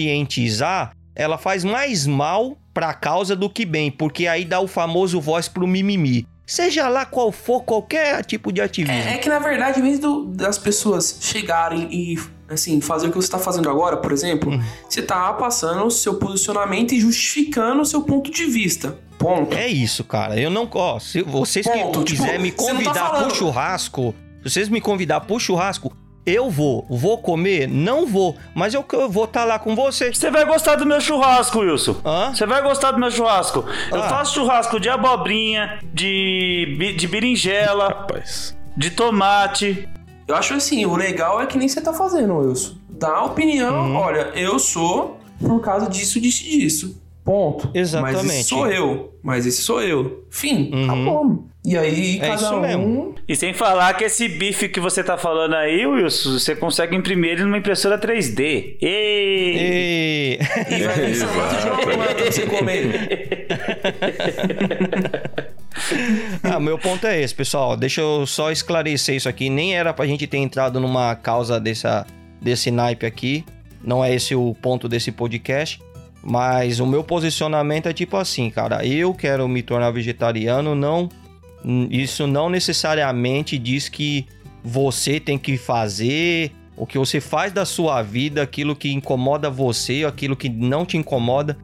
conscientizar, 0.06 0.92
ela 1.16 1.38
faz 1.38 1.64
mais 1.64 2.08
mal 2.08 2.58
para 2.74 2.90
a 2.90 2.94
causa 2.94 3.36
do 3.36 3.50
que 3.50 3.66
bem, 3.66 3.92
porque 3.92 4.28
aí 4.28 4.46
dá 4.46 4.60
o 4.60 4.68
famoso 4.68 5.20
voz 5.20 5.48
pro 5.48 5.68
mimimi. 5.68 6.26
Seja 6.46 6.88
lá 6.90 7.06
qual 7.06 7.32
for 7.32 7.62
qualquer 7.64 8.26
tipo 8.26 8.52
de 8.52 8.60
ativismo. 8.62 9.10
É, 9.10 9.14
é 9.14 9.18
que 9.18 9.30
na 9.30 9.40
verdade, 9.40 9.80
em 9.80 9.84
vez 9.84 10.00
do- 10.00 10.26
das 10.26 10.58
pessoas 10.58 11.18
chegarem 11.22 11.88
e 11.92 12.20
assim, 12.50 12.82
fazer 12.82 13.08
o 13.08 13.10
que 13.10 13.16
você 13.16 13.28
está 13.28 13.40
fazendo 13.40 13.70
agora, 13.70 13.96
por 13.98 14.12
exemplo, 14.12 14.52
Hum. 14.54 14.62
você 14.90 15.02
tá 15.02 15.32
passando 15.34 15.86
o 15.86 15.92
seu 15.92 16.16
posicionamento 16.16 16.94
e 16.94 17.00
justificando 17.00 17.82
o 17.82 17.86
seu 17.86 18.02
ponto 18.02 18.30
de 18.30 18.46
vista. 18.46 18.98
Ponto. 19.18 19.56
É 19.56 19.68
isso, 19.68 20.04
cara. 20.04 20.38
Eu 20.38 20.50
não. 20.50 20.68
Ó, 20.74 21.00
se 21.00 21.22
vocês 21.22 21.66
Ponto. 21.66 22.00
que 22.00 22.06
Tipo, 22.06 22.22
quiserem 22.24 22.42
me 22.42 22.52
você 22.52 22.74
não 22.74 22.82
tá 22.82 22.90
convidar 22.90 23.08
falando- 23.10 23.28
pro 23.28 23.36
churrasco, 23.36 24.16
se 24.44 24.50
vocês 24.50 24.70
me 24.70 24.82
convidar 24.82 25.22
pro 25.22 25.40
churrasco, 25.40 25.96
eu 26.26 26.50
vou. 26.50 26.86
Vou 26.90 27.18
comer? 27.18 27.68
Não 27.68 28.06
vou. 28.06 28.36
Mas 28.54 28.74
eu, 28.74 28.86
eu 28.94 29.10
vou 29.10 29.24
estar 29.26 29.44
lá 29.44 29.58
com 29.58 29.76
vocês. 29.76 30.18
Você 30.18 30.30
vai 30.30 30.46
gostar 30.46 30.76
do 30.76 30.86
meu 30.86 31.02
churrasco, 31.02 31.60
Wilson. 31.60 31.96
Hã? 32.06 32.32
Você 32.34 32.46
vai 32.46 32.62
gostar 32.62 32.92
do 32.92 33.00
meu 33.00 33.10
churrasco. 33.10 33.66
Eu 33.92 34.04
Ah. 34.04 34.10
faço 34.10 34.36
churrasco 34.36 34.80
de 34.80 34.88
abobrinha, 34.90 35.80
de, 35.94 36.94
de 36.98 37.08
berinjela, 37.08 37.88
Rapaz. 37.88 38.56
de 38.78 38.92
tomate. 38.92 39.90
Eu 40.28 40.36
acho 40.36 40.54
assim, 40.54 40.86
o 40.86 40.96
legal 40.96 41.42
é 41.42 41.46
que 41.48 41.58
nem 41.58 41.68
você 41.68 41.82
tá 41.82 41.92
fazendo, 41.92 42.38
Wilson. 42.38 42.76
Dá 42.90 43.10
a 43.16 43.26
opinião, 43.26 43.88
Uhum. 43.88 43.96
olha, 43.96 44.30
eu 44.36 44.60
sou 44.60 45.20
por 45.40 45.60
causa 45.60 45.90
disso, 45.90 46.22
disso 46.22 46.44
e 46.46 46.60
disso. 46.60 47.01
Ponto. 47.24 47.68
Mas 47.68 47.76
Exatamente. 47.76 48.28
esse 48.30 48.44
sou 48.50 48.68
eu. 48.68 49.14
Mas 49.22 49.46
esse 49.46 49.62
sou 49.62 49.82
eu. 49.82 50.26
Fim. 50.30 50.72
Uhum. 50.74 50.84
Acabou. 50.86 51.46
E 51.64 51.78
aí, 51.78 52.18
É 52.18 52.28
cada 52.30 52.36
isso 52.42 52.56
um. 52.56 52.60
mesmo. 52.62 53.16
E 53.28 53.36
sem 53.36 53.54
falar 53.54 53.94
que 53.94 54.04
esse 54.04 54.28
bife 54.28 54.68
que 54.68 54.80
você 54.80 55.04
tá 55.04 55.16
falando 55.16 55.54
aí, 55.54 55.86
Wilson, 55.86 56.40
você 56.40 56.56
consegue 56.56 56.96
imprimir 56.96 57.34
ele 57.34 57.44
numa 57.44 57.60
impressora 57.60 58.00
3D. 58.00 58.78
Ei! 58.82 60.40
E... 60.40 60.40
E 60.42 60.84
vai 60.84 62.16
pra 62.16 62.32
você 62.32 62.46
comer. 62.48 63.48
ah, 66.44 66.60
meu 66.60 66.78
ponto 66.78 67.06
é 67.06 67.22
esse, 67.22 67.34
pessoal. 67.34 67.78
Deixa 67.78 68.02
eu 68.02 68.26
só 68.26 68.52
esclarecer 68.52 69.16
isso 69.16 69.30
aqui. 69.30 69.50
Nem 69.50 69.76
era 69.76 69.94
pra 69.94 70.06
gente 70.06 70.26
ter 70.28 70.38
entrado 70.38 70.80
numa 70.80 71.16
causa 71.16 71.60
dessa, 71.60 72.06
desse 72.42 72.72
naipe 72.72 73.06
aqui. 73.06 73.46
Não 73.84 74.04
é 74.04 74.14
esse 74.14 74.36
o 74.36 74.56
ponto 74.62 74.88
desse 74.90 75.12
podcast. 75.12 75.80
Mas 76.24 76.80
o 76.80 76.86
meu 76.86 77.04
posicionamento 77.04 77.88
é 77.88 77.94
tipo 77.94 78.18
assim, 78.18 78.50
cara. 78.50 78.86
Eu 78.86 79.14
quero 79.14 79.48
me 79.48 79.62
tornar 79.62 79.92
vegetariano, 79.92 80.76
não. 80.76 81.10
Isso 81.90 82.28
não 82.28 82.50
necessariamente 82.50 83.58
diz 83.58 83.90
que 83.90 84.26
você 84.64 85.20
tem 85.20 85.38
que 85.38 85.58
fazer 85.58 86.52
o 86.78 86.86
que 86.86 86.98
você 86.98 87.20
faz 87.20 87.52
da 87.52 87.66
sua 87.66 88.02
vida, 88.02 88.42
aquilo 88.42 88.76
que 88.76 88.92
incomoda 88.92 89.50
você, 89.50 90.04
aquilo 90.04 90.36
que 90.36 90.50
não 90.50 90.86
te 90.86 90.98
incomoda 90.98 91.58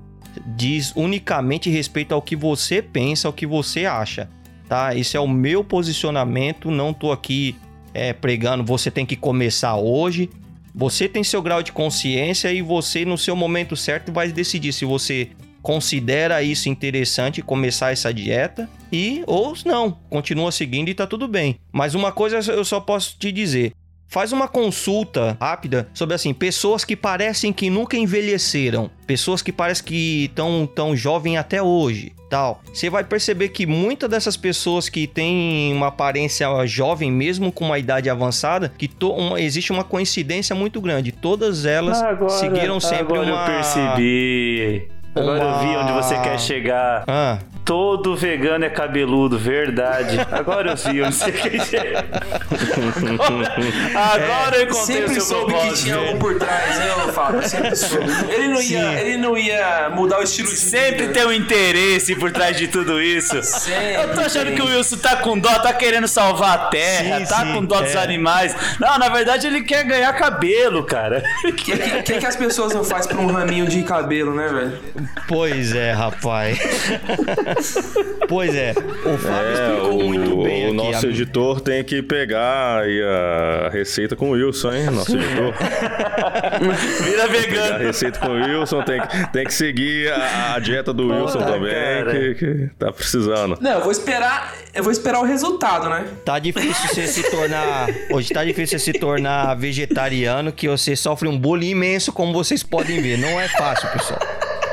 diz 0.46 0.94
unicamente 0.96 1.70
respeito 1.70 2.14
ao 2.14 2.22
que 2.22 2.36
você 2.36 2.82
pensa, 2.82 3.28
ao 3.28 3.34
que 3.34 3.46
você 3.46 3.86
acha, 3.86 4.30
tá? 4.68 4.96
Esse 4.96 5.18
é 5.18 5.20
o 5.20 5.28
meu 5.28 5.64
posicionamento, 5.64 6.70
não 6.70 6.94
tô 6.94 7.12
aqui 7.12 7.56
é, 7.94 8.14
pregando, 8.14 8.64
você 8.64 8.92
tem 8.92 9.06
que 9.06 9.16
começar 9.16 9.76
hoje. 9.76 10.30
Você 10.78 11.10
tem 11.10 11.24
seu 11.24 11.42
grau 11.42 11.64
de 11.64 11.72
consciência 11.72 12.54
e 12.54 12.62
você, 12.62 13.04
no 13.04 13.18
seu 13.18 13.36
momento 13.36 13.76
certo, 13.76 14.12
vai 14.12 14.32
decidir 14.32 14.72
se 14.72 14.86
você 14.86 15.30
considera 15.60 16.44
isso 16.44 16.70
interessante 16.70 17.42
começar 17.42 17.92
essa 17.92 18.14
dieta 18.14 18.70
e 18.92 19.24
ou 19.26 19.56
não, 19.66 19.98
continua 20.08 20.52
seguindo 20.52 20.90
e 20.90 20.94
tá 20.94 21.08
tudo 21.08 21.28
bem. 21.28 21.60
Mas 21.72 21.96
uma 21.96 22.12
coisa 22.12 22.38
eu 22.52 22.64
só 22.64 22.80
posso 22.80 23.18
te 23.18 23.32
dizer, 23.32 23.74
Faz 24.10 24.32
uma 24.32 24.48
consulta 24.48 25.38
rápida 25.40 25.90
sobre 25.94 26.16
assim, 26.16 26.34
pessoas 26.34 26.86
que 26.86 26.96
parecem 26.96 27.52
que 27.52 27.70
nunca 27.70 27.98
envelheceram, 27.98 28.90
pessoas 29.06 29.42
que 29.42 29.52
parecem 29.52 29.86
que 29.86 30.26
estão 30.26 30.66
tão 30.66 30.96
jovem 30.96 31.38
até 31.38 31.62
hoje, 31.62 32.14
tal. 32.30 32.62
Você 32.74 32.90
vai 32.90 33.04
perceber 33.04 33.50
que 33.50 33.66
muitas 33.66 34.10
dessas 34.10 34.38
pessoas 34.38 34.88
que 34.88 35.08
têm 35.08 35.74
uma 35.74 35.88
aparência 35.88 36.48
jovem 36.66 37.12
mesmo 37.12 37.52
com 37.52 37.66
uma 37.66 37.78
idade 37.78 38.10
avançada, 38.10 38.72
que 38.78 38.90
uma- 39.02 39.42
existe 39.42 39.74
uma 39.74 39.84
coincidência 39.84 40.56
muito 40.56 40.80
grande. 40.80 41.12
Todas 41.12 41.66
elas 41.66 41.98
seguiram 42.40 42.80
sempre 42.80 43.18
agora 43.18 43.30
uma 43.30 43.42
eu 43.42 43.46
percebi. 43.46 44.88
Agora 45.14 45.44
eu 45.44 45.60
vi 45.60 45.66
uma- 45.66 45.82
onde 45.84 45.92
você 45.94 46.18
quer 46.22 46.40
chegar. 46.40 47.04
Ah, 47.08 47.40
Todo 47.68 48.16
vegano 48.16 48.64
é 48.64 48.70
cabeludo, 48.70 49.38
verdade. 49.38 50.18
Agora 50.32 50.72
eu 50.72 50.76
vi, 50.78 51.00
eu 51.00 51.06
não 51.06 51.12
sei 51.12 51.32
o 51.32 51.34
que 51.34 51.76
é. 51.76 51.98
Agora 53.94 54.56
eu 54.56 54.64
encontrei 54.64 54.98
Sempre 54.98 55.18
o 55.18 55.22
seu 55.22 55.22
soube 55.22 55.54
que 55.54 55.74
tinha 55.74 55.98
algo 55.98 56.18
por 56.18 56.40
trás, 56.40 56.80
né, 56.80 56.94
ô 56.96 57.12
Fábio? 57.12 57.46
Sempre 57.46 57.76
soube. 57.76 58.06
Ele 58.30 58.48
não, 58.48 58.62
ia, 58.62 59.02
ele 59.02 59.18
não 59.18 59.38
ia 59.38 59.90
mudar 59.94 60.20
o 60.20 60.24
estilo 60.24 60.48
de 60.48 60.56
Sempre 60.56 61.08
vida. 61.08 61.14
tem 61.14 61.26
um 61.26 61.34
interesse 61.34 62.16
por 62.16 62.32
trás 62.32 62.56
de 62.56 62.70
tudo 62.70 63.02
isso. 63.02 63.44
Sempre 63.44 63.96
eu 63.96 64.14
tô 64.16 64.22
achando 64.22 64.54
que 64.54 64.62
o 64.62 64.68
Wilson 64.68 64.98
tá 65.00 65.18
com 65.18 65.38
dó, 65.38 65.54
tá 65.60 65.74
querendo 65.74 66.08
salvar 66.08 66.58
a 66.58 66.66
terra, 66.68 67.20
Sim, 67.20 67.26
tá 67.26 67.46
sim, 67.46 67.54
com 67.54 67.66
dó 67.66 67.82
dos 67.82 67.96
é. 67.96 67.98
animais. 67.98 68.56
Não, 68.80 68.98
na 68.98 69.10
verdade 69.10 69.46
ele 69.46 69.62
quer 69.64 69.84
ganhar 69.84 70.14
cabelo, 70.14 70.86
cara. 70.86 71.22
O 71.44 71.52
que, 71.52 71.78
que, 71.78 72.02
que 72.04 72.18
que 72.20 72.26
as 72.26 72.38
pessoas 72.38 72.74
não 72.74 72.86
fazem 72.86 73.10
pra 73.14 73.22
um 73.22 73.28
raminho 73.28 73.68
de 73.68 73.84
cabelo, 73.84 74.34
né, 74.34 74.48
velho? 74.48 74.80
Pois 75.28 75.76
é, 75.76 75.92
rapaz. 75.92 76.58
pois 78.28 78.54
é. 78.56 78.72
O 79.06 79.18
Fábio 79.18 79.48
É, 79.50 79.54
explicou 79.54 80.00
o, 80.00 80.04
muito 80.04 80.44
bem 80.44 80.64
o 80.66 80.68
aqui. 80.68 80.76
nosso 80.92 81.06
a- 81.06 81.10
editor 81.10 81.62
tem 81.62 81.84
que 81.84 82.02
pegar 82.02 82.82
aí 82.84 83.02
a 83.04 83.70
receita 83.70 84.16
com 84.16 84.30
o 84.30 84.34
Wilson, 84.34 84.74
hein? 84.74 84.86
Nosso 84.92 85.16
editor. 85.16 85.54
Vira 87.04 87.24
Pegar 87.24 87.24
a 87.24 87.28
vegano. 87.28 87.78
receita 87.86 88.20
com 88.20 88.28
o 88.30 88.34
Wilson, 88.34 88.84
tem 88.84 89.02
que, 89.02 89.32
tem 89.32 89.46
que 89.46 89.54
seguir 89.54 90.12
a, 90.12 90.56
a 90.56 90.60
dieta 90.60 90.94
do 90.94 91.08
Wilson 91.10 91.40
também, 91.40 92.06
que, 92.12 92.36
que 92.36 92.70
tá 92.78 92.92
precisando. 92.92 93.58
Não, 93.62 93.72
eu 93.72 93.82
vou 93.82 93.92
esperar. 93.92 94.54
Eu 94.74 94.84
vou 94.84 94.92
esperar 94.92 95.20
o 95.20 95.24
resultado, 95.24 95.90
né? 95.90 96.06
Tá 96.24 96.38
difícil 96.40 96.88
você 96.90 97.08
se 97.08 97.30
tornar. 97.32 97.88
Hoje 98.12 98.30
tá 98.34 98.44
difícil 98.44 98.78
você 98.78 98.86
se 98.92 99.00
tornar 99.00 99.56
vegetariano, 99.56 100.52
que 100.52 100.68
você 100.68 100.96
sofre 100.96 101.28
um 101.28 101.38
bullying 101.38 101.70
imenso, 101.72 102.12
como 102.14 102.32
vocês 102.34 102.62
podem 102.64 103.02
ver. 103.02 103.18
Não 103.18 103.40
é 103.40 103.48
fácil, 103.48 103.90
pessoal. 103.90 104.20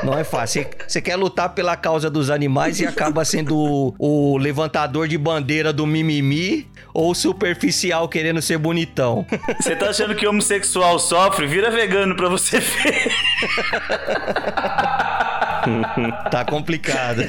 Não 0.03 0.17
é 0.17 0.23
fácil. 0.23 0.65
Você- 0.87 1.01
quer 1.01 1.15
lutar 1.15 1.49
pela 1.49 1.75
causa 1.75 2.09
dos 2.09 2.29
animais 2.29 2.79
e 2.79 2.85
acaba 2.85 3.23
sendo 3.25 3.55
o, 3.57 3.95
o 4.33 4.37
levantador 4.37 5.07
de 5.07 5.17
bandeira 5.17 5.71
do 5.73 5.85
mimimi 5.85 6.67
ou 6.93 7.13
superficial 7.13 8.07
querendo 8.07 8.41
ser 8.41 8.57
bonitão. 8.57 9.25
Você 9.59 9.75
tá 9.75 9.89
achando 9.89 10.15
que 10.15 10.25
homossexual 10.27 10.97
sofre? 10.99 11.45
Vira 11.47 11.69
vegano 11.71 12.15
pra 12.15 12.29
você 12.29 12.59
ver. 12.59 13.11
Tá 16.31 16.45
complicado. 16.45 17.21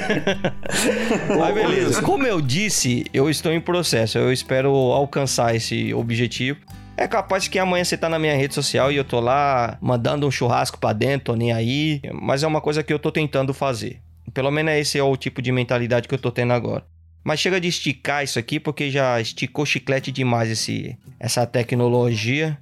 Mas 1.39 1.55
beleza. 1.55 2.03
Como 2.03 2.27
eu 2.27 2.41
disse, 2.41 3.05
eu 3.13 3.29
estou 3.31 3.53
em 3.53 3.61
processo. 3.61 4.19
Eu 4.19 4.33
espero 4.33 4.71
alcançar 4.71 5.55
esse 5.55 5.93
objetivo. 5.95 6.59
É 6.97 7.07
capaz 7.07 7.47
que 7.47 7.59
amanhã 7.59 7.85
você 7.85 7.97
tá 7.97 8.09
na 8.09 8.19
minha 8.19 8.35
rede 8.35 8.55
social 8.55 8.91
e 8.91 8.97
eu 8.97 9.05
tô 9.05 9.21
lá 9.21 9.77
mandando 9.81 10.27
um 10.27 10.31
churrasco 10.31 10.79
pra 10.79 10.93
dentro, 10.93 11.27
tô 11.27 11.35
nem 11.35 11.53
aí. 11.53 12.01
Mas 12.13 12.43
é 12.43 12.47
uma 12.47 12.61
coisa 12.61 12.83
que 12.83 12.93
eu 12.93 12.99
tô 12.99 13.13
tentando 13.13 13.53
fazer. 13.53 14.01
Pelo 14.33 14.51
menos 14.51 14.73
esse 14.75 14.99
é 14.99 15.03
o 15.03 15.17
tipo 15.17 15.43
de 15.43 15.53
mentalidade 15.53 16.09
que 16.09 16.15
eu 16.15 16.19
tô 16.19 16.31
tendo 16.31 16.53
agora. 16.53 16.85
Mas 17.23 17.41
chega 17.41 17.61
de 17.61 17.69
esticar 17.69 18.23
isso 18.23 18.39
aqui, 18.39 18.59
porque 18.61 18.91
já 18.91 19.21
esticou 19.21 19.67
chiclete 19.67 20.13
demais 20.13 20.51
esse, 20.51 20.97
essa 21.19 21.45
tecnologia. 21.45 22.57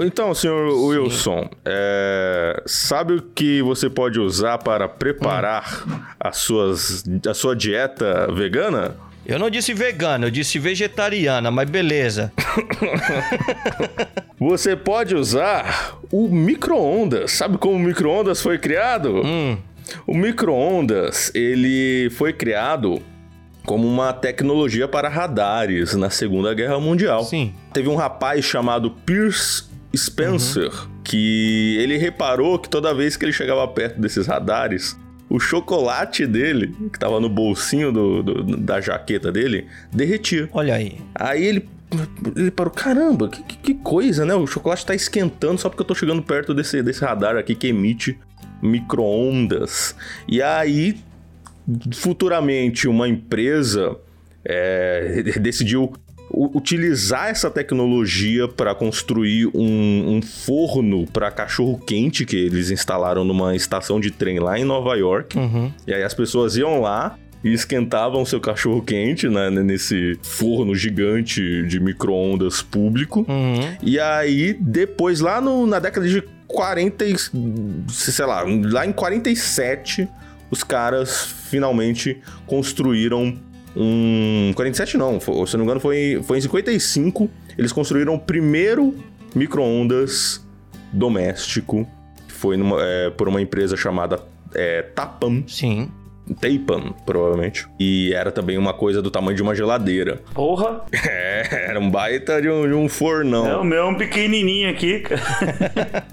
Então, 0.00 0.34
senhor 0.34 0.68
Wilson, 0.68 1.48
é, 1.64 2.62
sabe 2.66 3.14
o 3.14 3.22
que 3.22 3.62
você 3.62 3.88
pode 3.88 4.18
usar 4.18 4.58
para 4.58 4.88
preparar 4.88 5.84
as 6.18 6.38
suas, 6.38 7.04
a 7.28 7.34
sua 7.34 7.54
dieta 7.54 8.32
vegana? 8.32 8.96
Eu 9.24 9.38
não 9.38 9.48
disse 9.48 9.72
vegana, 9.72 10.26
eu 10.26 10.30
disse 10.30 10.58
vegetariana, 10.58 11.50
mas 11.50 11.70
beleza. 11.70 12.30
Você 14.38 14.74
pode 14.76 15.14
usar 15.14 15.96
o 16.10 16.28
micro-ondas. 16.28 17.32
Sabe 17.32 17.56
como 17.58 17.76
o 17.76 17.78
micro-ondas 17.78 18.42
foi 18.42 18.58
criado? 18.58 19.22
Hum, 19.24 19.56
O 20.06 20.14
micro-ondas, 20.14 21.30
ele 21.34 22.10
foi 22.10 22.32
criado 22.32 23.00
como 23.64 23.86
uma 23.86 24.12
tecnologia 24.12 24.88
para 24.88 25.08
radares 25.08 25.94
na 25.94 26.10
Segunda 26.10 26.52
Guerra 26.52 26.80
Mundial. 26.80 27.24
sim. 27.24 27.54
Teve 27.72 27.88
um 27.88 27.94
rapaz 27.94 28.44
chamado 28.44 28.90
Pierce 29.06 29.64
Spencer 29.96 30.70
que 31.04 31.76
ele 31.78 31.96
reparou 31.96 32.58
que 32.58 32.68
toda 32.68 32.92
vez 32.94 33.16
que 33.16 33.24
ele 33.24 33.32
chegava 33.32 33.66
perto 33.68 34.00
desses 34.00 34.26
radares, 34.26 34.96
o 35.34 35.40
chocolate 35.40 36.26
dele, 36.26 36.74
que 36.92 36.98
tava 36.98 37.18
no 37.18 37.28
bolsinho 37.28 37.90
do- 37.90 38.22
do- 38.22 38.56
da 38.58 38.80
jaqueta 38.80 39.32
dele, 39.32 39.66
derretia. 39.92 40.48
Olha 40.52 40.74
aí. 40.74 40.98
Aí 41.14 41.42
ele, 41.44 41.68
ele 42.36 42.50
parou, 42.50 42.70
caramba, 42.72 43.28
que, 43.28 43.42
que- 43.42 43.74
coisa, 43.74 44.24
né? 44.26 44.34
O 44.34 44.46
chocolate 44.46 44.84
tá 44.84 44.94
esquentando 44.94 45.58
só 45.58 45.68
porque 45.68 45.80
eu 45.82 45.86
tô 45.86 45.94
chegando 45.94 46.22
perto 46.22 46.52
desse, 46.52 46.82
desse 46.82 47.02
radar 47.04 47.36
aqui 47.36 47.54
que 47.54 47.68
emite 47.68 48.18
micro-ondas. 48.62 49.94
E 50.28 50.40
aí, 50.42 50.96
futuramente, 51.94 52.88
uma 52.88 53.08
empresa 53.08 53.96
é, 54.44 55.22
decidiu 55.40 55.92
utilizar 56.32 57.28
essa 57.28 57.50
tecnologia 57.50 58.48
para 58.48 58.74
construir 58.74 59.46
um, 59.54 60.16
um 60.16 60.22
forno 60.22 61.06
para 61.06 61.30
cachorro 61.30 61.78
quente 61.86 62.24
que 62.24 62.36
eles 62.36 62.70
instalaram 62.70 63.24
numa 63.24 63.54
estação 63.54 64.00
de 64.00 64.10
trem 64.10 64.38
lá 64.38 64.58
em 64.58 64.64
Nova 64.64 64.94
York. 64.96 65.36
Uhum. 65.38 65.70
E 65.86 65.92
aí 65.92 66.02
as 66.02 66.14
pessoas 66.14 66.56
iam 66.56 66.80
lá 66.80 67.16
e 67.44 67.52
esquentavam 67.52 68.24
seu 68.24 68.40
cachorro 68.40 68.80
quente 68.82 69.28
né, 69.28 69.50
nesse 69.50 70.16
forno 70.22 70.74
gigante 70.74 71.64
de 71.66 71.80
micro-ondas 71.80 72.62
público. 72.62 73.26
Uhum. 73.28 73.76
E 73.82 73.98
aí, 73.98 74.56
depois, 74.60 75.20
lá 75.20 75.40
no- 75.40 75.66
na 75.66 75.78
década 75.80 76.06
de 76.08 76.22
40, 76.46 77.04
e- 77.04 77.16
sei 77.88 78.24
lá, 78.26 78.44
lá 78.46 78.86
em 78.86 78.92
47, 78.92 80.08
os 80.50 80.62
caras 80.62 81.26
finalmente 81.50 82.18
construíram 82.46 83.36
um. 83.76 84.52
47 84.54 84.96
não, 84.96 85.18
foi- 85.20 85.46
se 85.46 85.54
não 85.54 85.60
me 85.60 85.64
engano, 85.64 85.80
foi, 85.80 86.20
foi 86.24 86.38
em 86.38 86.40
55. 86.40 87.28
Eles 87.56 87.72
construíram 87.72 88.14
o 88.14 88.18
primeiro 88.18 88.94
micro-ondas 89.34 90.44
doméstico. 90.92 91.86
que 92.28 92.34
Foi 92.34 92.56
numa- 92.56 92.78
é, 92.82 93.10
por 93.10 93.28
uma 93.28 93.40
empresa 93.40 93.76
chamada 93.76 94.20
é, 94.54 94.82
Tapam. 94.82 95.44
Sim. 95.46 95.90
Tapan, 96.40 96.92
provavelmente. 97.04 97.66
E 97.80 98.12
era 98.14 98.30
também 98.30 98.56
uma 98.56 98.72
coisa 98.72 99.02
do 99.02 99.10
tamanho 99.10 99.36
de 99.36 99.42
uma 99.42 99.54
geladeira. 99.54 100.20
Porra, 100.34 100.82
É, 100.92 101.66
era 101.70 101.80
um 101.80 101.90
baita 101.90 102.40
de 102.40 102.48
um, 102.48 102.66
de 102.66 102.74
um 102.74 102.88
fornão. 102.88 103.46
é 103.46 103.56
o 103.56 103.64
meu 103.64 103.78
é 103.78 103.84
um 103.86 103.94
pequenininho 103.96 104.70
aqui, 104.70 105.00
cara. 105.00 105.20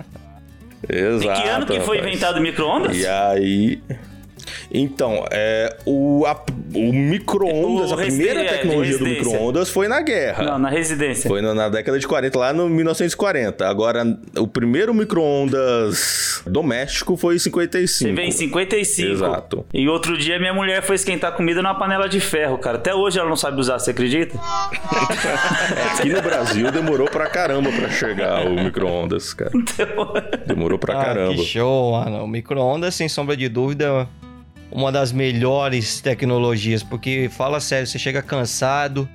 Exato. 0.88 1.42
que 1.42 1.48
ano 1.50 1.66
que 1.68 1.80
foi 1.82 1.98
rapaz. 1.98 2.12
inventado 2.14 2.38
o 2.38 2.42
micro-ondas? 2.42 2.98
E 2.98 3.06
aí. 3.06 3.82
Então, 4.72 5.26
é, 5.32 5.76
o, 5.86 6.26
a- 6.28 6.44
o 6.76 6.94
micro-ondas, 6.94 7.90
O 7.92 7.94
a 7.96 7.98
primeira 7.98 8.42
é, 8.44 8.48
tecnologia 8.50 8.98
do 9.00 9.04
micro-ondas 9.06 9.70
foi 9.70 9.88
na 9.88 10.00
guerra. 10.02 10.44
Não, 10.44 10.60
na 10.60 10.70
residência. 10.70 11.28
Foi 11.28 11.42
na, 11.42 11.54
na 11.56 11.70
década 11.70 11.98
de 11.98 12.08
40, 12.08 12.38
lá 12.38 12.54
no 12.54 12.70
1940. 12.70 13.68
Agora, 13.68 14.04
o 14.38 14.48
primeiro 14.48 14.94
micro-ondas 14.94 16.44
doméstico 16.46 17.18
foi 17.18 17.36
em 17.36 17.40
55. 17.40 18.10
Você 18.10 18.16
vem 18.16 18.30
em 18.30 18.32
55. 18.32 19.12
Exato. 19.12 19.66
E 19.74 19.88
outro 19.90 20.18
dia 20.18 20.38
minha 20.40 20.54
mulher 20.54 20.82
foi 20.84 20.96
esquentar 20.96 21.32
comida 21.34 21.62
numa 21.62 21.76
panela 21.78 22.08
de 22.08 22.20
ferro, 22.20 22.58
cara. 22.58 22.78
Até 22.78 22.94
hoje 22.94 23.20
ela 23.20 23.28
não 23.28 23.36
sabe 23.36 23.60
usar, 23.60 23.80
você 23.80 23.92
acredita? 23.92 24.38
Aqui 25.98 26.10
no 26.10 26.22
Brasil 26.22 26.72
demorou 26.72 27.08
pra 27.10 27.28
caramba 27.28 27.72
pra 27.72 27.90
chegar 27.90 28.46
o 28.46 28.52
micro-ondas, 28.64 29.34
cara. 29.34 29.52
Demorou 30.46 30.78
pra 30.80 31.00
Ah, 31.00 31.06
caramba. 31.06 31.36
que 31.36 31.44
show, 31.44 31.92
mano. 31.94 32.24
O 32.24 32.28
micro-ondas, 32.28 32.96
sem 32.96 33.08
sombra 33.10 33.36
de 33.36 33.48
dúvida, 33.50 33.86
é 33.86 34.19
uma 34.72 34.92
das 34.92 35.12
melhores 35.12 36.02
tecnologias. 36.02 36.84
Porque, 36.84 37.30
fala 37.32 37.60
sério, 37.60 37.88
você 37.88 38.00
chega 38.00 38.22
cansado 38.22 39.08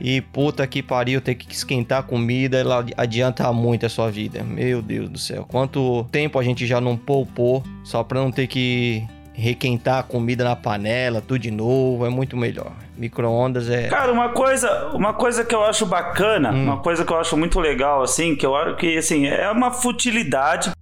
e 0.00 0.20
puta 0.20 0.66
que 0.66 0.82
pariu, 0.82 1.20
ter 1.20 1.34
que 1.34 1.52
esquentar 1.52 1.98
a 2.00 2.02
comida, 2.02 2.56
ela 2.58 2.84
adianta 2.96 3.52
muito 3.52 3.84
a 3.84 3.88
sua 3.88 4.10
vida. 4.10 4.42
Meu 4.44 4.80
Deus 4.80 5.08
do 5.08 5.18
céu. 5.18 5.44
Quanto 5.48 6.04
tempo 6.12 6.38
a 6.38 6.42
gente 6.42 6.66
já 6.66 6.80
não 6.80 6.96
poupou 6.96 7.64
só 7.84 8.04
pra 8.04 8.20
não 8.20 8.30
ter 8.30 8.46
que 8.46 9.04
requentar 9.34 9.98
a 9.98 10.02
comida 10.02 10.42
na 10.42 10.56
panela, 10.56 11.20
tudo 11.20 11.38
de 11.38 11.50
novo. 11.50 12.04
É 12.04 12.08
muito 12.08 12.36
melhor. 12.36 12.72
Micro-ondas 12.96 13.70
é. 13.70 13.86
Cara, 13.86 14.12
uma 14.12 14.30
coisa, 14.30 14.88
uma 14.92 15.14
coisa 15.14 15.44
que 15.44 15.54
eu 15.54 15.62
acho 15.64 15.86
bacana, 15.86 16.50
Hum. 16.52 16.64
uma 16.64 16.76
coisa 16.78 17.04
que 17.04 17.12
eu 17.12 17.20
acho 17.20 17.36
muito 17.36 17.60
legal, 17.60 18.02
assim, 18.02 18.34
que 18.34 18.44
eu 18.44 18.56
acho 18.56 18.74
que, 18.76 18.98
assim, 18.98 19.26
é 19.28 19.48
uma 19.50 19.70
futilidade, 19.70 20.72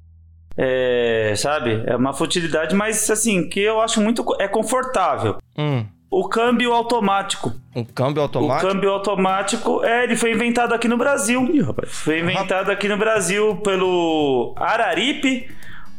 é, 0.56 1.34
sabe? 1.36 1.82
É 1.86 1.96
uma 1.96 2.12
futilidade, 2.12 2.74
mas, 2.74 3.08
assim, 3.10 3.48
que 3.48 3.60
eu 3.60 3.80
acho 3.80 4.00
muito, 4.00 4.24
é 4.40 4.48
confortável. 4.48 5.36
Hum, 5.58 5.84
O 6.10 6.28
câmbio 6.28 6.72
automático. 6.72 7.52
um 7.74 7.84
câmbio 7.84 8.20
O 8.20 8.24
automático. 8.24 8.68
câmbio 8.72 8.90
automático, 8.90 9.84
é, 9.84 10.04
ele 10.04 10.16
foi 10.16 10.32
inventado 10.32 10.72
aqui 10.72 10.88
no 10.88 10.96
Brasil. 10.96 11.44
Ih, 11.52 11.60
rapaz. 11.62 11.90
Foi 11.92 12.20
inventado 12.20 12.70
aqui 12.70 12.88
no 12.88 12.96
Brasil 12.96 13.56
pelo 13.56 14.54
Araripe, 14.56 15.48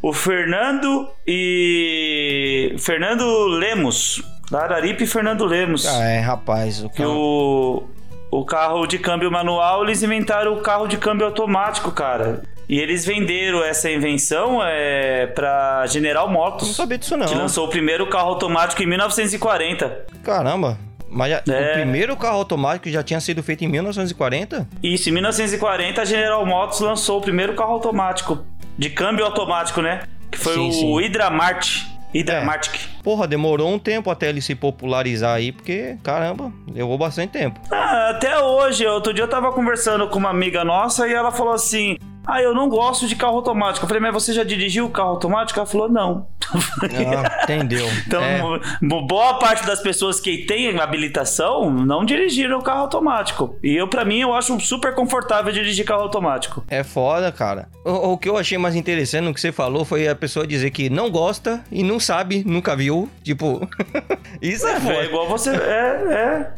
o 0.01 0.13
Fernando 0.13 1.07
e. 1.27 2.75
Fernando 2.79 3.45
Lemos. 3.47 4.23
Da 4.49 4.63
Araripe 4.63 5.03
e 5.03 5.07
Fernando 5.07 5.43
Lemos. 5.45 5.85
Ah, 5.85 6.03
é, 6.05 6.19
rapaz. 6.19 6.81
O 6.81 6.89
o, 7.03 7.83
o 8.31 8.45
carro 8.45 8.87
de 8.87 8.97
câmbio 8.97 9.29
manual, 9.29 9.83
eles 9.83 10.01
inventaram 10.01 10.53
o 10.53 10.61
carro 10.61 10.87
de 10.87 10.97
câmbio 10.97 11.25
automático, 11.25 11.91
cara. 11.91 12.43
E 12.69 12.79
eles 12.79 13.05
venderam 13.05 13.63
essa 13.63 13.89
invenção 13.89 14.59
é, 14.61 15.27
pra 15.27 15.85
General 15.87 16.29
Motors. 16.29 16.67
Não 16.67 16.73
sabia 16.73 16.97
disso, 16.97 17.15
não. 17.15 17.25
Que 17.25 17.33
lançou 17.35 17.65
o 17.65 17.69
primeiro 17.69 18.07
carro 18.07 18.29
automático 18.29 18.83
em 18.83 18.85
1940. 18.85 20.05
Caramba. 20.23 20.77
Mas 21.09 21.31
já- 21.31 21.41
É. 21.55 21.69
o 21.71 21.73
primeiro 21.75 22.15
carro 22.17 22.37
automático 22.39 22.89
já 22.89 23.01
tinha 23.01 23.21
sido 23.21 23.41
feito 23.41 23.63
em 23.63 23.67
1940? 23.69 24.67
Isso, 24.83 25.07
em 25.09 25.13
1940 25.13 26.01
a 26.01 26.05
General 26.05 26.45
Motors 26.45 26.81
lançou 26.81 27.19
o 27.19 27.21
primeiro 27.21 27.53
carro 27.55 27.71
automático. 27.73 28.43
De 28.77 28.89
câmbio 28.89 29.23
automático, 29.25 29.81
né? 29.81 30.01
Que 30.29 30.37
foi 30.37 30.53
Sim, 30.55 30.67
o 30.69 30.71
sim. 30.73 30.97
Hydramart. 30.99 31.83
Hydramatic. 32.13 32.79
Porra, 33.03 33.27
demorou 33.27 33.69
um 33.69 33.77
tempo 33.79 34.09
até 34.09 34.29
ele 34.29 34.41
se 34.41 34.55
popularizar 34.55 35.35
aí, 35.35 35.51
porque, 35.51 35.97
caramba, 36.03 36.51
levou 36.71 36.97
bastante 36.97 37.31
tempo. 37.31 37.59
Ah, 37.71 38.09
até 38.11 38.39
hoje, 38.39 38.85
outro 38.87 39.13
dia 39.13 39.23
eu 39.23 39.29
tava 39.29 39.51
conversando 39.51 40.07
com 40.09 40.17
uma 40.19 40.29
amiga 40.29 40.63
nossa 40.63 41.07
e 41.07 41.13
ela 41.13 41.31
falou 41.31 41.53
assim: 41.53 41.97
Ah, 42.29 42.41
eu 42.41 42.53
não 42.53 42.67
gosto 42.67 43.07
de 43.07 43.15
carro 43.15 43.37
automático. 43.37 43.85
Eu 43.85 43.87
falei, 43.87 44.01
mas 44.01 44.13
você 44.13 44.33
já 44.33 44.43
dirigiu 44.43 44.89
carro 44.89 45.11
automático? 45.11 45.57
Ela 45.57 45.65
falou, 45.65 45.87
não. 45.87 46.27
Ah, 46.53 47.43
entendeu. 47.43 47.85
Então, 48.05 48.21
é, 48.23 48.41
bo- 48.81 49.05
boa 49.07 49.35
parte 49.39 49.65
das 49.65 49.79
pessoas 49.81 50.19
que 50.19 50.45
têm 50.45 50.79
habilitação 50.79 51.69
não 51.71 52.05
dirigiram 52.05 52.61
carro 52.61 52.81
automático. 52.81 53.55
E 53.63 53.75
eu, 53.75 53.87
pra 53.87 54.05
mim, 54.05 54.19
eu 54.19 54.33
acho 54.33 54.59
super 54.59 54.93
confortável 54.95 55.51
dirigir 55.51 55.85
carro 55.85 56.03
automático. 56.03 56.63
é 56.67 56.83
foda, 56.83 57.31
cara. 57.31 57.67
O, 57.85 58.13
o 58.13 58.17
que 58.17 58.29
eu 58.29 58.37
achei 58.37 58.57
mais 58.57 58.75
interessante 58.75 59.23
no 59.25 59.33
que 59.33 59.41
você 59.41 59.51
falou 59.51 59.85
foi 59.85 60.07
a 60.07 60.15
pessoa 60.15 60.45
dizer 60.47 60.71
que 60.71 60.89
não 60.89 61.09
gosta 61.09 61.63
e 61.71 61.83
não 61.83 61.99
sabe, 61.99 62.43
nunca 62.45 62.75
viu. 62.75 63.09
Tipo, 63.23 63.67
isso 64.41 64.67
é 64.67 64.73
É 64.73 64.79
foda. 64.79 65.03
igual 65.05 65.27
você. 65.27 65.49
É, 65.51 65.53
é. 65.57 66.53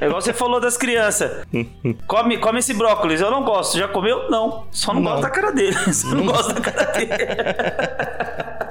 É 0.00 0.06
igual 0.06 0.20
você 0.20 0.32
falou 0.32 0.60
das 0.60 0.76
crianças. 0.76 1.30
Come, 2.06 2.38
come 2.38 2.58
esse 2.58 2.74
brócolis. 2.74 3.20
Eu 3.20 3.30
não 3.30 3.42
gosto. 3.44 3.78
Já 3.78 3.88
comeu? 3.88 4.30
Não. 4.30 4.66
Só 4.70 4.92
não, 4.94 5.00
Não. 5.00 5.10
gosto 5.12 5.22
da 5.22 5.30
cara 5.30 5.52
dele. 5.52 5.76
Só 5.92 6.08
não, 6.14 6.26
gosto 6.26 6.52
da 6.54 6.60
cara 6.60 6.92
dele. 6.92 7.10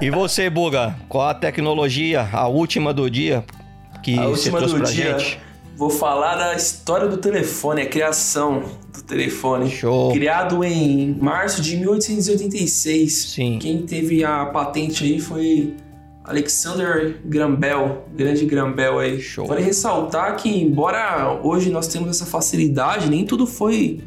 E 0.01 0.09
você, 0.09 0.49
Buga, 0.49 0.95
qual 1.09 1.27
a 1.27 1.33
tecnologia, 1.33 2.27
a 2.31 2.47
última 2.47 2.93
do 2.93 3.09
dia 3.09 3.43
que 4.01 4.17
A 4.17 4.23
você 4.27 4.49
última 4.49 4.57
trouxe 4.59 4.75
do 4.75 4.81
pra 4.81 4.91
dia. 4.91 5.19
gente? 5.19 5.39
Vou 5.75 5.89
falar 5.89 6.35
da 6.35 6.55
história 6.55 7.07
do 7.07 7.17
telefone, 7.17 7.81
a 7.81 7.85
criação 7.85 8.63
do 8.93 9.01
telefone. 9.03 9.69
Show. 9.69 10.11
Criado 10.13 10.63
em 10.63 11.17
março 11.19 11.61
de 11.61 11.75
1886. 11.77 13.13
Sim. 13.13 13.59
Quem 13.61 13.81
teve 13.85 14.23
a 14.23 14.45
patente 14.45 15.03
aí 15.03 15.19
foi 15.19 15.73
Alexander 16.23 17.19
Graham 17.25 17.55
Bell, 17.55 18.05
grande 18.15 18.45
Graham 18.45 18.71
Bell 18.73 18.99
aí. 18.99 19.21
Show. 19.21 19.47
Vale 19.47 19.61
ressaltar 19.61 20.35
que, 20.37 20.49
embora 20.49 21.39
hoje 21.43 21.69
nós 21.69 21.87
temos 21.87 22.09
essa 22.09 22.25
facilidade, 22.25 23.09
nem 23.09 23.25
tudo 23.25 23.45
foi, 23.45 24.01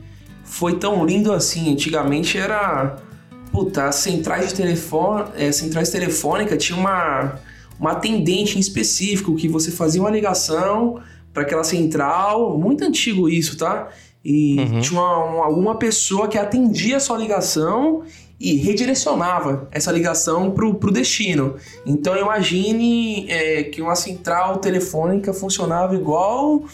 foi 0.44 0.76
tão 0.76 1.04
lindo 1.04 1.32
assim. 1.32 1.70
Antigamente 1.72 2.38
era. 2.38 2.96
Puta, 3.52 3.84
as 3.88 3.96
centrais 3.96 4.48
de 4.48 4.54
telefone, 4.54 5.24
é, 5.36 5.52
centrais 5.52 5.90
telefônicas 5.90 6.62
tinha 6.64 6.78
uma, 6.78 7.38
uma 7.78 7.92
atendente 7.92 8.56
em 8.56 8.60
específico 8.60 9.36
que 9.36 9.46
você 9.46 9.70
fazia 9.70 10.00
uma 10.00 10.10
ligação 10.10 10.98
para 11.34 11.42
aquela 11.42 11.62
central, 11.64 12.58
muito 12.58 12.82
antigo 12.84 13.28
isso, 13.28 13.56
tá? 13.56 13.88
E 14.24 14.58
Uhum. 14.58 14.80
tinha 14.80 15.00
uma, 15.00 15.24
uma- 15.24 15.44
alguma 15.44 15.74
pessoa 15.76 16.28
que 16.28 16.38
atendia 16.38 16.96
a 16.96 17.00
sua 17.00 17.18
ligação 17.18 18.02
e 18.40 18.54
redirecionava 18.56 19.68
essa 19.70 19.92
ligação 19.92 20.50
pro, 20.50 20.74
pro 20.74 20.90
destino. 20.90 21.56
Então 21.86 22.16
imagine 22.16 23.26
é, 23.30 23.64
que 23.64 23.80
uma 23.82 23.94
central 23.94 24.58
telefônica 24.58 25.32
funcionava 25.32 25.94
igual 25.94 26.64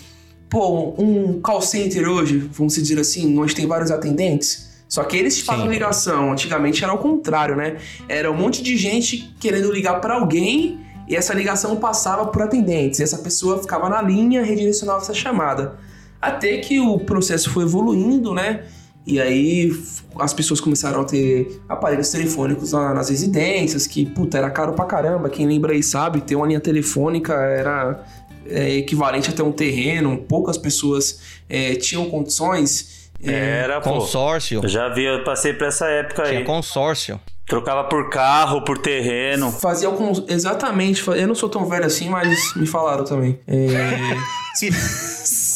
pô, 0.48 0.94
um 0.98 1.40
call 1.42 1.60
center 1.60 2.08
hoje, 2.08 2.38
vamos 2.52 2.74
dizer 2.74 2.98
assim, 2.98 3.38
onde 3.38 3.54
tem 3.54 3.66
vários 3.66 3.90
atendentes. 3.90 4.67
Só 4.88 5.04
que 5.04 5.16
eles 5.16 5.40
fazem 5.40 5.66
Sim. 5.66 5.70
ligação. 5.70 6.32
Antigamente 6.32 6.82
era 6.82 6.92
o 6.92 6.98
contrário, 6.98 7.54
né? 7.54 7.76
Era 8.08 8.30
um 8.30 8.36
monte 8.36 8.62
de 8.62 8.76
gente 8.76 9.34
querendo 9.38 9.70
ligar 9.70 10.00
para 10.00 10.14
alguém 10.14 10.80
e 11.06 11.14
essa 11.14 11.34
ligação 11.34 11.76
passava 11.76 12.26
por 12.26 12.42
atendentes. 12.42 13.00
E 13.00 13.02
essa 13.02 13.18
pessoa 13.18 13.58
ficava 13.58 13.88
na 13.88 14.00
linha 14.00 14.40
e 14.40 14.44
redirecionava 14.44 15.00
essa 15.00 15.14
chamada. 15.14 15.78
Até 16.20 16.58
que 16.58 16.80
o 16.80 16.98
processo 16.98 17.50
foi 17.50 17.64
evoluindo, 17.64 18.34
né? 18.34 18.64
E 19.06 19.20
aí 19.20 19.72
as 20.18 20.34
pessoas 20.34 20.60
começaram 20.60 21.00
a 21.00 21.04
ter 21.04 21.62
aparelhos 21.68 22.10
telefônicos 22.10 22.72
nas 22.72 23.08
residências, 23.08 23.86
que, 23.86 24.04
puta, 24.04 24.36
era 24.36 24.50
caro 24.50 24.74
pra 24.74 24.84
caramba. 24.84 25.30
Quem 25.30 25.46
lembra 25.46 25.72
aí 25.72 25.82
sabe, 25.82 26.20
ter 26.20 26.36
uma 26.36 26.46
linha 26.46 26.60
telefônica 26.60 27.32
era 27.32 28.04
é, 28.46 28.76
equivalente 28.76 29.30
a 29.30 29.32
ter 29.32 29.42
um 29.42 29.52
terreno. 29.52 30.18
Poucas 30.28 30.58
pessoas 30.58 31.20
é, 31.48 31.74
tinham 31.76 32.10
condições. 32.10 32.97
É, 33.22 33.60
Era, 33.64 33.80
pô. 33.80 33.90
Consórcio. 33.90 34.60
Eu 34.62 34.68
já 34.68 34.88
vi, 34.88 35.04
eu 35.04 35.24
passei 35.24 35.52
por 35.52 35.66
essa 35.66 35.86
época 35.88 36.24
Tinha 36.24 36.38
aí. 36.40 36.44
consórcio. 36.44 37.20
Trocava 37.46 37.84
por 37.84 38.10
carro, 38.10 38.62
por 38.62 38.76
terreno. 38.78 39.50
Fazia 39.50 39.88
com. 39.90 40.12
Exatamente. 40.28 41.02
Eu 41.08 41.26
não 41.26 41.34
sou 41.34 41.48
tão 41.48 41.64
velho 41.66 41.86
assim, 41.86 42.08
mas 42.10 42.54
me 42.54 42.66
falaram 42.66 43.04
também. 43.04 43.38
É, 43.46 43.56
Que, 44.58 44.70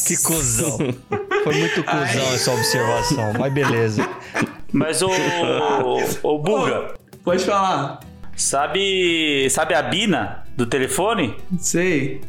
que 0.07 0.23
cuzão. 0.23 0.79
Foi 1.45 1.55
muito 1.55 1.83
cuzão 1.83 2.35
essa 2.35 2.53
observação, 2.53 3.33
mas 3.39 3.53
beleza. 3.53 4.09
Mas 4.73 5.03
o. 5.03 5.09
o 6.23 6.39
Buga, 6.39 6.95
pode 7.25 7.45
falar. 7.45 8.01
sabe. 8.37 9.49
Sabe 9.51 9.75
a 9.75 9.83
Bina 9.83 10.45
do 10.57 10.65
telefone? 10.67 11.37
Sei. 11.59 12.21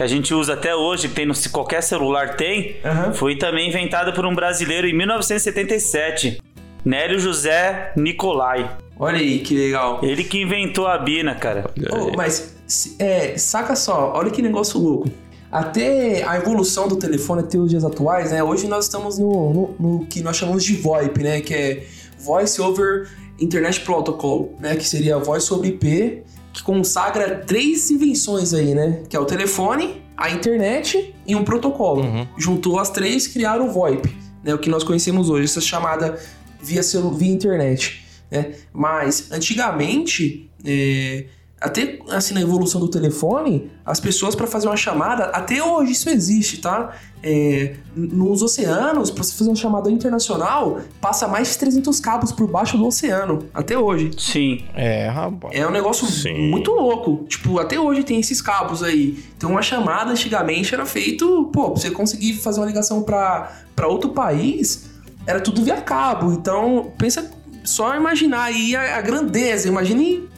Que 0.00 0.04
a 0.04 0.06
gente 0.06 0.32
usa 0.32 0.54
até 0.54 0.74
hoje, 0.74 1.08
que 1.08 1.14
tem 1.14 1.26
no, 1.26 1.34
qualquer 1.52 1.82
celular 1.82 2.34
tem. 2.34 2.76
Aham. 2.82 3.12
Foi 3.12 3.36
também 3.36 3.68
inventada 3.68 4.14
por 4.14 4.24
um 4.24 4.34
brasileiro 4.34 4.86
em 4.88 4.96
1977. 4.96 6.40
Nélio 6.82 7.18
José 7.20 7.92
Nicolai. 7.94 8.78
Olha 8.98 9.18
aí 9.18 9.40
que 9.40 9.54
legal. 9.54 10.00
Ele 10.02 10.24
que 10.24 10.40
inventou 10.40 10.86
a 10.86 10.96
Bina, 10.96 11.34
cara. 11.34 11.70
Oh, 11.92 12.16
mas, 12.16 12.56
é, 12.98 13.36
saca 13.36 13.76
só, 13.76 14.14
olha 14.16 14.30
que 14.30 14.40
negócio 14.40 14.80
louco. 14.80 15.10
Até 15.52 16.22
a 16.26 16.34
evolução 16.38 16.88
do 16.88 16.96
telefone 16.96 17.42
até 17.42 17.58
os 17.58 17.68
dias 17.68 17.84
atuais, 17.84 18.30
né? 18.32 18.42
Hoje 18.42 18.66
nós 18.68 18.86
estamos 18.86 19.18
no, 19.18 19.52
no- 19.52 19.74
no 19.78 20.06
que 20.06 20.22
nós 20.22 20.34
chamamos 20.34 20.64
de 20.64 20.76
VoIP, 20.76 21.22
né? 21.22 21.42
Que 21.42 21.52
é 21.54 21.84
Voice 22.18 22.58
over 22.58 23.06
Internet 23.38 23.80
Protocol, 23.80 24.54
né? 24.58 24.76
Que 24.76 24.88
seria 24.88 25.18
Voice 25.18 25.52
over 25.52 25.68
IP, 25.68 26.22
que 26.52 26.62
consagra 26.62 27.38
três 27.46 27.90
invenções 27.90 28.52
aí, 28.52 28.74
né? 28.74 29.02
Que 29.08 29.16
é 29.16 29.20
o 29.20 29.24
telefone, 29.24 30.02
a 30.16 30.30
internet 30.30 31.14
e 31.26 31.34
um 31.34 31.44
protocolo. 31.44 32.02
Uhum. 32.02 32.26
Juntou 32.36 32.78
as 32.78 32.90
três 32.90 33.26
criaram 33.26 33.68
o 33.68 33.72
VoIP, 33.72 34.14
né? 34.42 34.54
O 34.54 34.58
que 34.58 34.68
nós 34.68 34.84
conhecemos 34.84 35.30
hoje, 35.30 35.44
essa 35.44 35.60
chamada 35.60 36.18
via, 36.62 36.82
via 37.16 37.32
internet, 37.32 38.04
né? 38.30 38.54
Mas, 38.72 39.30
antigamente, 39.30 40.50
é, 40.64 41.26
até 41.60 41.98
assim 42.08 42.32
na 42.32 42.40
evolução 42.40 42.80
do 42.80 42.88
telefone, 42.88 43.70
as 43.84 44.00
pessoas 44.00 44.34
para 44.34 44.46
fazer 44.46 44.66
uma 44.66 44.76
chamada, 44.76 45.24
até 45.24 45.62
hoje 45.62 45.92
isso 45.92 46.08
existe, 46.08 46.58
tá? 46.58 46.96
É, 47.22 47.74
nos 47.94 48.40
oceanos, 48.40 49.10
para 49.10 49.22
você 49.22 49.36
fazer 49.36 49.50
uma 49.50 49.56
chamada 49.56 49.90
internacional, 49.90 50.80
passa 51.02 51.28
mais 51.28 51.52
de 51.52 51.58
300 51.58 52.00
cabos 52.00 52.32
por 52.32 52.50
baixo 52.50 52.78
do 52.78 52.86
oceano, 52.86 53.46
até 53.52 53.76
hoje. 53.76 54.10
Sim. 54.16 54.64
É, 54.74 55.08
rapaz. 55.08 55.54
É 55.54 55.66
um 55.66 55.70
negócio 55.70 56.06
Sim. 56.06 56.48
muito 56.48 56.70
louco. 56.70 57.26
Tipo, 57.28 57.58
até 57.58 57.78
hoje 57.78 58.04
tem 58.04 58.18
esses 58.18 58.40
cabos 58.40 58.82
aí. 58.82 59.22
Então, 59.36 59.50
uma 59.50 59.62
chamada 59.62 60.10
antigamente 60.10 60.72
era 60.74 60.86
feito, 60.86 61.50
pô, 61.52 61.72
pra 61.72 61.80
você 61.82 61.90
conseguir 61.90 62.34
fazer 62.34 62.60
uma 62.60 62.66
ligação 62.66 63.02
pra 63.02 63.52
pra 63.76 63.88
outro 63.88 64.10
país, 64.10 64.90
era 65.26 65.40
tudo 65.40 65.62
via 65.62 65.80
cabo. 65.80 66.32
Então, 66.32 66.92
pensa 66.98 67.30
só 67.64 67.94
imaginar 67.96 68.44
aí 68.44 68.76
a, 68.76 68.98
a 68.98 69.00
grandeza. 69.00 69.68
Imagine 69.68 70.28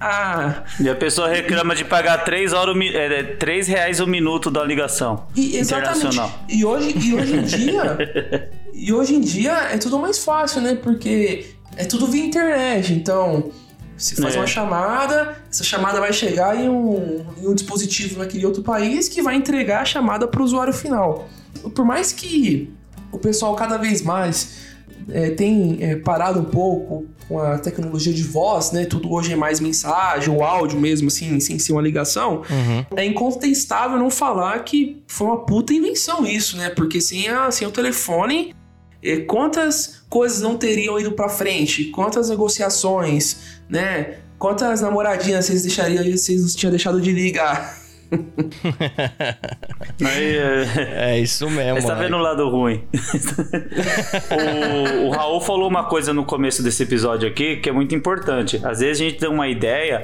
a. 0.00 0.62
E 0.80 0.88
a 0.88 0.94
pessoa 0.94 1.28
reclama 1.28 1.74
de 1.74 1.84
pagar 1.84 2.18
3, 2.24 2.52
horas, 2.52 2.74
o 2.74 2.78
mi- 2.78 2.94
é, 2.94 3.22
3 3.22 3.66
reais 3.68 4.00
o 4.00 4.06
minuto 4.06 4.50
da 4.50 4.62
ligação. 4.64 5.26
E. 5.34 5.58
Internacional. 5.58 6.30
E 6.48 6.64
hoje, 6.64 6.94
e 6.98 7.14
hoje 7.14 7.36
em 7.36 7.42
dia. 7.42 8.50
e 8.72 8.92
hoje 8.92 9.14
em 9.14 9.20
dia 9.20 9.52
é 9.72 9.78
tudo 9.78 9.98
mais 9.98 10.18
fácil, 10.24 10.60
né? 10.60 10.74
Porque 10.74 11.46
é 11.76 11.84
tudo 11.84 12.06
via 12.06 12.24
internet. 12.24 12.92
Então, 12.92 13.50
você 13.96 14.16
faz 14.16 14.34
É. 14.34 14.38
uma 14.38 14.46
chamada, 14.46 15.36
essa 15.50 15.62
chamada 15.64 16.00
vai 16.00 16.12
chegar 16.12 16.56
em 16.58 16.68
um, 16.68 17.24
em 17.40 17.46
um 17.46 17.54
dispositivo 17.54 18.18
naquele 18.18 18.44
outro 18.44 18.62
país 18.62 19.08
que 19.08 19.22
vai 19.22 19.36
entregar 19.36 19.82
a 19.82 19.84
chamada 19.84 20.26
para 20.26 20.40
o 20.40 20.44
usuário 20.44 20.72
final. 20.72 21.28
Por 21.74 21.84
mais 21.84 22.12
que 22.12 22.70
o 23.12 23.18
pessoal 23.18 23.54
cada 23.54 23.76
vez 23.76 24.02
mais 24.02 24.73
é, 25.10 25.30
tem 25.30 25.78
é, 25.80 25.96
parado 25.96 26.40
um 26.40 26.44
pouco 26.44 27.06
com 27.28 27.38
a 27.38 27.58
tecnologia 27.58 28.12
de 28.12 28.22
voz, 28.22 28.70
né? 28.72 28.84
Tudo 28.84 29.12
hoje 29.12 29.32
é 29.32 29.36
mais 29.36 29.60
mensagem, 29.60 30.34
o 30.34 30.42
áudio 30.42 30.78
mesmo, 30.78 31.08
assim, 31.08 31.40
sem 31.40 31.58
ser 31.58 31.72
uma 31.72 31.82
ligação. 31.82 32.42
Uhum. 32.50 32.84
É 32.96 33.04
incontestável 33.04 33.98
não 33.98 34.10
falar 34.10 34.62
que 34.64 35.02
foi 35.06 35.26
uma 35.26 35.44
puta 35.44 35.72
invenção 35.72 36.26
isso, 36.26 36.56
né? 36.56 36.70
Porque 36.70 37.00
sem, 37.00 37.28
a, 37.28 37.50
sem 37.50 37.66
o 37.66 37.70
telefone, 37.70 38.54
eh, 39.02 39.20
quantas 39.20 40.04
coisas 40.08 40.40
não 40.40 40.56
teriam 40.56 40.98
ido 40.98 41.12
pra 41.12 41.28
frente? 41.28 41.84
Quantas 41.84 42.28
negociações, 42.28 43.36
né? 43.68 44.18
Quantas 44.38 44.80
namoradinhas 44.80 45.46
vocês 45.46 45.62
deixariam, 45.62 46.04
vocês 46.04 46.54
tinham 46.54 46.70
deixado 46.70 47.00
de 47.00 47.12
ligar? 47.12 47.83
Aí, 50.04 50.36
é... 50.36 51.12
É 51.12 51.20
isso 51.20 51.48
mesmo. 51.50 51.74
Mas 51.74 51.84
tá 51.84 51.94
vendo 51.94 52.16
o 52.16 52.20
lado 52.20 52.48
ruim. 52.48 52.84
o, 55.00 55.06
o 55.06 55.10
Raul 55.10 55.40
falou 55.40 55.68
uma 55.68 55.84
coisa 55.84 56.12
no 56.12 56.24
começo 56.24 56.62
desse 56.62 56.82
episódio 56.82 57.28
aqui 57.28 57.56
que 57.56 57.68
é 57.68 57.72
muito 57.72 57.94
importante. 57.94 58.60
Às 58.64 58.80
vezes 58.80 59.00
a 59.00 59.04
gente 59.04 59.18
tem 59.18 59.28
uma 59.28 59.48
ideia 59.48 60.02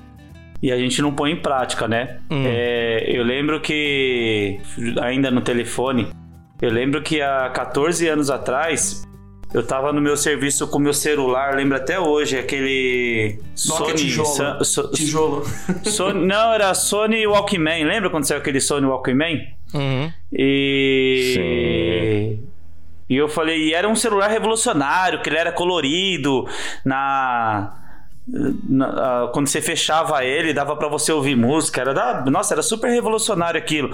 e 0.63 0.71
a 0.71 0.77
gente 0.77 1.01
não 1.01 1.13
põe 1.13 1.33
em 1.33 1.37
prática, 1.37 1.89
né? 1.89 2.19
É, 2.31 3.05
eu 3.07 3.25
lembro 3.25 3.61
que, 3.61 4.61
ainda 5.01 5.31
no 5.31 5.41
telefone, 5.41 6.09
eu 6.61 6.71
lembro 6.71 7.03
que 7.03 7.23
há 7.23 7.49
14 7.49 8.07
anos 8.09 8.31
atrás. 8.31 9.03
Eu 9.53 9.67
tava 9.67 9.93
no 9.93 10.01
meu 10.01 10.17
serviço 10.17 10.69
com 10.69 10.79
meu 10.79 10.95
celular, 10.95 11.57
lembro 11.57 11.77
até 11.77 11.99
hoje, 11.99 12.39
aquele 12.39 13.41
Nokia 13.67 13.87
Sony, 13.87 13.95
tijolo. 13.95 14.29
Sa- 14.29 14.65
so- 14.65 14.91
Tijolo. 14.93 15.45
Sony- 15.85 16.25
não, 16.25 16.53
era 16.53 16.73
Sony 16.73 17.27
Walkman. 17.27 17.85
Lembra 17.85 18.11
quando 18.11 18.25
saiu 18.25 18.39
aquele 18.41 18.61
Sony 18.61 18.87
Walkman? 18.87 19.49
Uhum. 19.75 20.13
E. 20.33 22.39
E 23.09 23.17
eu 23.17 23.29
falei, 23.29 23.71
e 23.71 23.75
era 23.75 23.89
um 23.89 23.97
celular 23.97 24.29
revolucionário, 24.31 25.21
que 25.21 25.29
ele 25.29 25.37
era 25.37 25.51
colorido, 25.51 26.47
na. 26.85 27.77
Quando 29.33 29.49
você 29.49 29.61
fechava 29.61 30.25
ele, 30.25 30.53
dava 30.53 30.77
pra 30.77 30.89
você 30.89 31.13
ouvir 31.13 31.37
música. 31.37 31.81
Era 31.81 31.95
da, 31.95 32.25
nossa, 32.31 32.55
era 32.55 32.63
super 32.63 32.91
revolucionário 32.91 33.59
aquilo. 33.59 33.91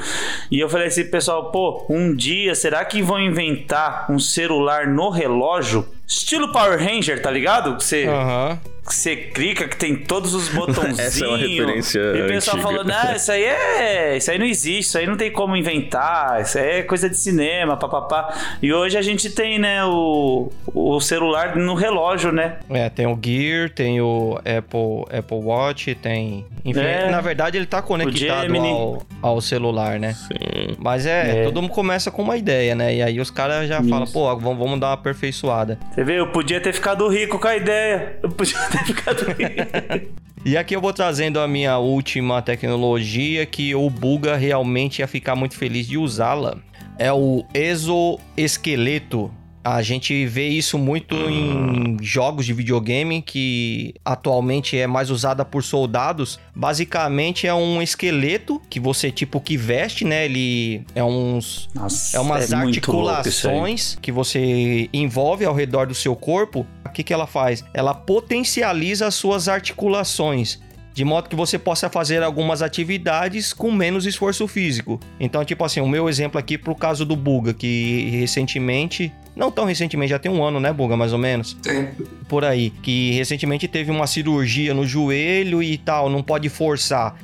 E 0.51 0.61
eu 0.61 0.69
falei 0.69 0.89
assim, 0.89 1.05
pessoal, 1.05 1.51
pô, 1.51 1.87
um 1.89 2.15
dia 2.15 2.55
será 2.55 2.85
que 2.85 3.03
vão 3.03 3.21
inventar 3.21 4.11
um 4.11 4.19
celular 4.19 4.87
no 4.87 5.11
relógio? 5.11 5.87
Estilo 6.07 6.53
Power 6.53 6.79
Ranger, 6.79 7.21
tá 7.21 7.31
ligado? 7.31 7.75
Você 7.75 8.07
Aham. 8.07 8.59
Que 8.87 8.95
você 8.95 9.17
clica, 9.17 9.67
que 9.69 9.77
tem 9.77 9.97
todos 9.97 10.35
os 10.35 10.49
botãozinhos. 10.55 10.99
Essa 10.99 11.25
é 11.25 11.29
uma 11.29 11.37
referência 11.39 11.99
E 12.01 12.23
o 12.23 12.27
pessoal 12.29 12.57
antiga. 12.57 12.69
falou, 12.73 12.85
não, 12.85 13.17
isso 13.17 13.33
aí 13.33 13.45
é. 13.45 14.17
Isso 14.17 14.31
aí 14.31 14.39
não 14.39 14.47
existe, 14.47 14.81
isso 14.89 14.99
aí 14.99 15.07
não 15.07 15.17
tem 15.17 15.31
como 15.31 15.57
inventar, 15.57 16.41
isso 16.43 16.59
aí 16.59 16.79
é 16.79 16.83
coisa 16.83 17.09
de 17.11 17.17
cinema, 17.17 17.77
papapá. 17.77 18.33
E 18.63 18.73
hoje 18.73 18.97
a 18.97 19.03
gente 19.03 19.31
tem, 19.31 19.59
né, 19.59 19.85
o, 19.85 20.51
o 20.73 21.01
celular 21.01 21.57
no 21.57 21.75
relógio, 21.75 22.33
né? 22.33 22.57
É, 22.71 22.89
tem 22.89 23.07
o 23.07 23.19
Gear, 23.23 23.71
tem 23.71 24.01
o 24.01 24.39
Apple, 24.39 25.17
Apple 25.19 25.39
Watch, 25.39 25.95
tem. 25.97 26.47
Enfim, 26.65 26.81
É. 26.81 27.11
na 27.11 27.21
verdade 27.21 27.57
ele 27.57 27.67
tá 27.67 27.81
conectado 27.83 28.57
ao, 28.57 29.03
ao 29.23 29.41
celular, 29.41 29.99
né? 29.99 30.15
Sim. 30.15 30.77
Mas 30.79 31.07
é, 31.07 31.43
É. 31.43 31.45
todo 31.45 31.61
mundo 31.63 31.73
começa 31.73 32.11
com 32.11 32.23
uma 32.23 32.37
ideia, 32.37 32.75
né? 32.75 32.95
E 32.95 33.03
aí 33.03 33.21
os 33.21 33.31
caras 33.31 33.69
já 33.69 33.83
falam, 33.83 34.07
pô, 34.07 34.25
vamos, 34.37 34.59
vamos 34.59 34.81
dar 34.81 34.89
uma 34.89 34.93
aperfeiçoada. 34.95 35.79
Você 35.95 36.03
vê, 36.05 36.19
eu 36.19 36.29
podia 36.29 36.61
ter 36.61 36.73
ficado 36.73 37.07
rico 37.09 37.39
com 37.39 37.47
a 37.49 37.57
ideia. 37.57 38.19
Eu 38.23 38.31
podia 38.31 38.59
ter. 38.69 38.76
E 40.47 40.57
aqui 40.57 40.77
eu 40.77 40.81
vou 40.81 40.93
trazendo 40.93 41.41
a 41.41 41.49
minha 41.49 41.77
última 41.77 42.41
tecnologia 42.41 43.45
que 43.45 43.75
o 43.75 43.91
Buga 43.91 44.37
realmente 44.37 45.01
ia 45.01 45.09
ficar 45.09 45.35
muito 45.35 45.57
feliz 45.57 45.89
de 45.89 45.99
usá-la. 45.99 46.59
É 46.97 47.13
o 47.13 47.45
exoesqueleto. 47.53 49.29
A 49.69 49.83
gente 49.83 50.25
vê 50.27 50.47
isso 50.47 50.79
muito 50.79 51.17
em 51.17 51.97
jogos 52.01 52.47
de 52.47 52.53
videogame 52.53 53.21
que 53.21 53.97
atualmente 54.05 54.79
é 54.79 54.87
mais 54.87 55.11
usada 55.11 55.45
por 55.45 55.65
soldados. 55.65 56.39
Basicamente 56.55 57.49
é 57.49 57.53
um 57.53 57.83
esqueleto 57.83 58.63
que 58.71 58.79
você 58.79 59.11
tipo 59.11 59.41
que 59.41 59.57
veste, 59.57 60.05
né? 60.05 60.25
Ele 60.25 60.85
é 60.95 61.03
uns 61.03 61.69
Nossa, 61.75 62.17
é 62.17 62.21
umas 62.21 62.53
aí. 62.53 62.61
articulações 62.61 63.99
que 64.01 64.13
você 64.13 64.89
envolve 64.93 65.45
ao 65.45 65.53
redor 65.53 65.89
do 65.89 65.97
seu 65.97 66.15
corpo. 66.15 66.65
O 66.85 66.91
que, 66.91 67.03
que 67.03 67.13
ela 67.13 67.27
faz? 67.27 67.65
Ela 67.75 67.93
potencializa 67.93 69.09
as 69.09 69.17
suas 69.17 69.49
articulações. 69.49 70.61
De 70.95 71.05
modo 71.05 71.29
que 71.29 71.35
você 71.35 71.59
possa 71.59 71.91
fazer 71.91 72.23
algumas 72.23 72.63
atividades 72.63 73.53
com 73.53 73.73
menos 73.73 74.07
esforço 74.07 74.47
físico. 74.47 75.01
Então, 75.19 75.45
tipo 75.45 75.65
assim, 75.65 75.81
o 75.81 75.89
meu 75.89 76.09
exemplo 76.09 76.39
aqui 76.39 76.57
pro 76.57 76.75
caso 76.77 77.05
do 77.05 77.17
Buga, 77.17 77.53
que 77.53 78.09
recentemente. 78.13 79.13
Não 79.37 79.51
tão 79.51 79.67
recentemente, 79.67 80.11
já 80.11 80.19
tem 80.19 80.33
um 80.33 80.43
ano, 80.43 80.59
né, 80.59 80.73
Buga, 80.73 80.97
mais 80.97 81.13
ou 81.13 81.19
menos? 81.19 81.53
Tem. 81.63 81.91
por 82.27 82.43
aí, 82.43 82.71
que 82.71 83.13
recentemente 83.13 83.69
teve 83.69 83.91
uma 83.91 84.07
cirurgia 84.07 84.73
no 84.73 84.87
joelho 84.87 85.63
e 85.63 85.77
tal, 85.77 86.09
não 86.09 86.23
pode 86.23 86.49
forçar. 86.49 87.19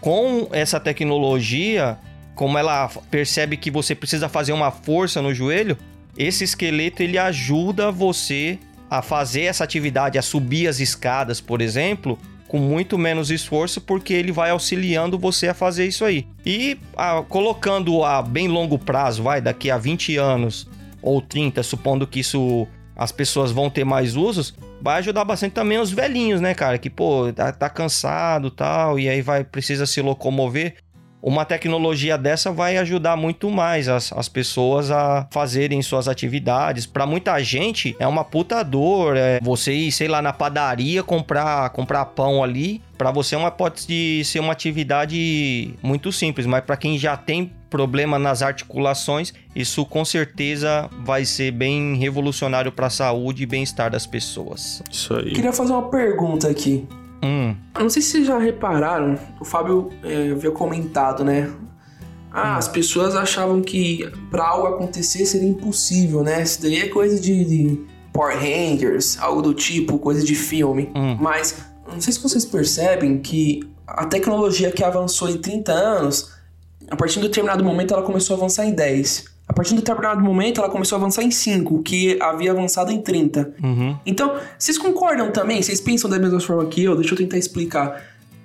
Com 0.00 0.48
essa 0.50 0.80
tecnologia, 0.80 1.96
como 2.34 2.58
ela 2.58 2.90
percebe 3.08 3.56
que 3.56 3.70
você 3.70 3.94
precisa 3.94 4.28
fazer 4.28 4.52
uma 4.52 4.72
força 4.72 5.22
no 5.22 5.32
joelho, 5.32 5.78
esse 6.18 6.42
esqueleto 6.42 7.02
ele 7.02 7.16
ajuda 7.16 7.92
você 7.92 8.58
a 8.90 9.00
fazer 9.00 9.42
essa 9.42 9.62
atividade, 9.62 10.18
a 10.18 10.22
subir 10.22 10.66
as 10.66 10.80
escadas, 10.80 11.40
por 11.40 11.60
exemplo, 11.60 12.18
com 12.48 12.58
muito 12.58 12.98
menos 12.98 13.30
esforço, 13.30 13.80
porque 13.80 14.12
ele 14.12 14.32
vai 14.32 14.50
auxiliando 14.50 15.18
você 15.18 15.48
a 15.48 15.54
fazer 15.54 15.86
isso 15.86 16.04
aí. 16.04 16.26
E 16.44 16.76
ah, 16.96 17.22
colocando 17.28 18.04
a 18.04 18.20
bem 18.20 18.48
longo 18.48 18.78
prazo, 18.78 19.22
vai, 19.22 19.40
daqui 19.40 19.70
a 19.70 19.78
20 19.78 20.16
anos 20.16 20.68
ou 21.04 21.20
30, 21.20 21.62
supondo 21.62 22.06
que 22.06 22.20
isso 22.20 22.66
as 22.96 23.12
pessoas 23.12 23.50
vão 23.50 23.68
ter 23.68 23.84
mais 23.84 24.16
usos, 24.16 24.54
vai 24.80 24.98
ajudar 24.98 25.24
bastante 25.24 25.52
também 25.52 25.78
os 25.78 25.90
velhinhos, 25.90 26.40
né, 26.40 26.54
cara? 26.54 26.78
Que, 26.78 26.88
pô, 26.88 27.32
tá, 27.32 27.52
tá 27.52 27.68
cansado 27.68 28.50
tal, 28.50 28.98
e 28.98 29.08
aí 29.08 29.20
vai 29.20 29.44
precisa 29.44 29.84
se 29.84 30.00
locomover. 30.00 30.76
Uma 31.20 31.46
tecnologia 31.46 32.18
dessa 32.18 32.52
vai 32.52 32.76
ajudar 32.76 33.16
muito 33.16 33.50
mais 33.50 33.88
as, 33.88 34.12
as 34.12 34.28
pessoas 34.28 34.90
a 34.90 35.26
fazerem 35.30 35.80
suas 35.80 36.06
atividades. 36.06 36.84
Pra 36.84 37.06
muita 37.06 37.42
gente 37.42 37.96
é 37.98 38.06
uma 38.06 38.22
puta 38.22 38.62
dor. 38.62 39.16
É 39.16 39.40
você 39.42 39.72
ir, 39.72 39.90
sei 39.90 40.06
lá, 40.06 40.20
na 40.20 40.34
padaria 40.34 41.02
comprar, 41.02 41.70
comprar 41.70 42.04
pão 42.04 42.44
ali. 42.44 42.82
Pra 42.98 43.10
você 43.10 43.34
é 43.36 43.38
uma, 43.38 43.50
pode 43.50 44.22
ser 44.22 44.38
uma 44.38 44.52
atividade 44.52 45.74
muito 45.82 46.12
simples, 46.12 46.44
mas 46.44 46.62
pra 46.62 46.76
quem 46.76 46.98
já 46.98 47.16
tem 47.16 47.50
problema 47.74 48.20
nas 48.20 48.40
articulações, 48.40 49.34
isso 49.52 49.84
com 49.84 50.04
certeza 50.04 50.88
vai 51.04 51.24
ser 51.24 51.50
bem 51.50 51.96
revolucionário 51.96 52.70
pra 52.70 52.88
saúde 52.88 53.42
e 53.42 53.46
bem-estar 53.46 53.90
das 53.90 54.06
pessoas. 54.06 54.80
Isso 54.88 55.12
aí. 55.12 55.32
Queria 55.32 55.52
fazer 55.52 55.72
uma 55.72 55.90
pergunta 55.90 56.48
aqui. 56.48 56.86
Hum, 57.20 57.56
não 57.76 57.90
sei 57.90 58.00
se 58.00 58.12
vocês 58.12 58.26
já 58.28 58.38
repararam, 58.38 59.18
o 59.40 59.44
Fábio 59.44 59.90
é, 60.04 60.30
havia 60.30 60.52
comentado, 60.52 61.24
né? 61.24 61.50
Ah, 62.30 62.58
as 62.58 62.68
pessoas 62.68 63.16
achavam 63.16 63.60
que 63.60 64.08
pra 64.30 64.46
algo 64.46 64.68
acontecer 64.68 65.26
seria 65.26 65.48
impossível, 65.48 66.22
né? 66.22 66.44
Isso 66.44 66.62
daí 66.62 66.76
é 66.76 66.88
coisa 66.88 67.20
de, 67.20 67.44
de 67.44 67.80
Power 68.12 68.36
Rangers, 68.36 69.18
algo 69.18 69.42
do 69.42 69.52
tipo, 69.52 69.98
coisa 69.98 70.24
de 70.24 70.36
filme. 70.36 70.92
Hum. 70.94 71.16
Mas 71.20 71.56
não 71.90 72.00
sei 72.00 72.12
se 72.12 72.20
vocês 72.20 72.44
percebem 72.44 73.18
que 73.18 73.68
a 73.84 74.06
tecnologia 74.06 74.70
que 74.70 74.84
avançou 74.84 75.28
em 75.28 75.38
30 75.38 75.72
anos, 75.72 76.33
a 76.90 76.96
partir 76.96 77.14
de 77.14 77.20
um 77.20 77.22
determinado 77.22 77.64
momento 77.64 77.94
ela 77.94 78.02
começou 78.02 78.34
a 78.34 78.38
avançar 78.38 78.66
em 78.66 78.72
10. 78.72 79.24
A 79.46 79.52
partir 79.52 79.70
de 79.70 79.74
um 79.74 79.78
determinado 79.78 80.20
momento 80.22 80.60
ela 80.60 80.70
começou 80.70 80.96
a 80.96 81.00
avançar 81.00 81.22
em 81.22 81.30
5, 81.30 81.82
que 81.82 82.18
havia 82.20 82.50
avançado 82.50 82.90
em 82.90 83.00
30. 83.00 83.54
uhum. 83.62 83.96
Então, 84.06 84.36
vocês 84.58 84.78
concordam 84.78 85.30
também? 85.30 85.62
Vocês 85.62 85.80
pensam 85.80 86.08
da 86.08 86.18
mesma 86.18 86.40
forma 86.40 86.64
que 86.66 86.82
eu? 86.82 86.96
Deixa 86.96 87.12
eu 87.12 87.18
tentar 87.18 87.38
explicar. 87.38 88.02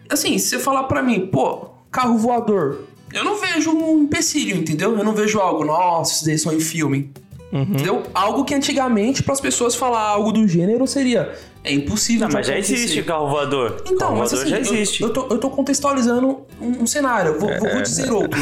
Assim, 0.09 0.37
se 0.37 0.49
você 0.49 0.59
falar 0.59 0.83
pra 0.83 1.01
mim, 1.01 1.27
pô, 1.27 1.69
carro 1.91 2.17
voador, 2.17 2.81
eu 3.13 3.23
não 3.23 3.39
vejo 3.39 3.71
um 3.71 4.03
empecilho, 4.03 4.57
entendeu? 4.57 4.97
Eu 4.97 5.03
não 5.03 5.13
vejo 5.13 5.39
algo, 5.39 5.63
nossa, 5.63 6.13
isso 6.13 6.25
daí 6.25 6.37
só 6.37 6.51
em 6.51 6.59
filme. 6.59 7.11
Entendeu? 7.51 8.03
Algo 8.13 8.45
que 8.45 8.53
antigamente, 8.53 9.23
para 9.23 9.33
as 9.33 9.41
pessoas 9.41 9.75
falar 9.75 10.01
algo 10.01 10.31
do 10.31 10.47
gênero, 10.47 10.85
seria. 10.85 11.33
É 11.63 11.73
impossível. 11.73 12.27
Não, 12.27 12.33
mas 12.33 12.45
já 12.47 12.53
acontecer. 12.53 12.73
existe 12.75 13.03
carro 13.03 13.27
voador. 13.29 13.81
Então, 13.85 13.97
carro 13.97 14.17
mas 14.19 14.33
assim, 14.33 14.49
já 14.49 14.57
eu- 14.57 14.61
existe. 14.61 15.01
Eu, 15.03 15.09
tô, 15.11 15.27
eu 15.29 15.37
tô 15.39 15.49
contextualizando 15.49 16.41
um, 16.61 16.83
um 16.83 16.87
cenário. 16.87 17.39
Vou, 17.39 17.49
vou- 17.59 17.69
vou 17.71 17.81
dizer 17.81 18.11
outro. 18.11 18.39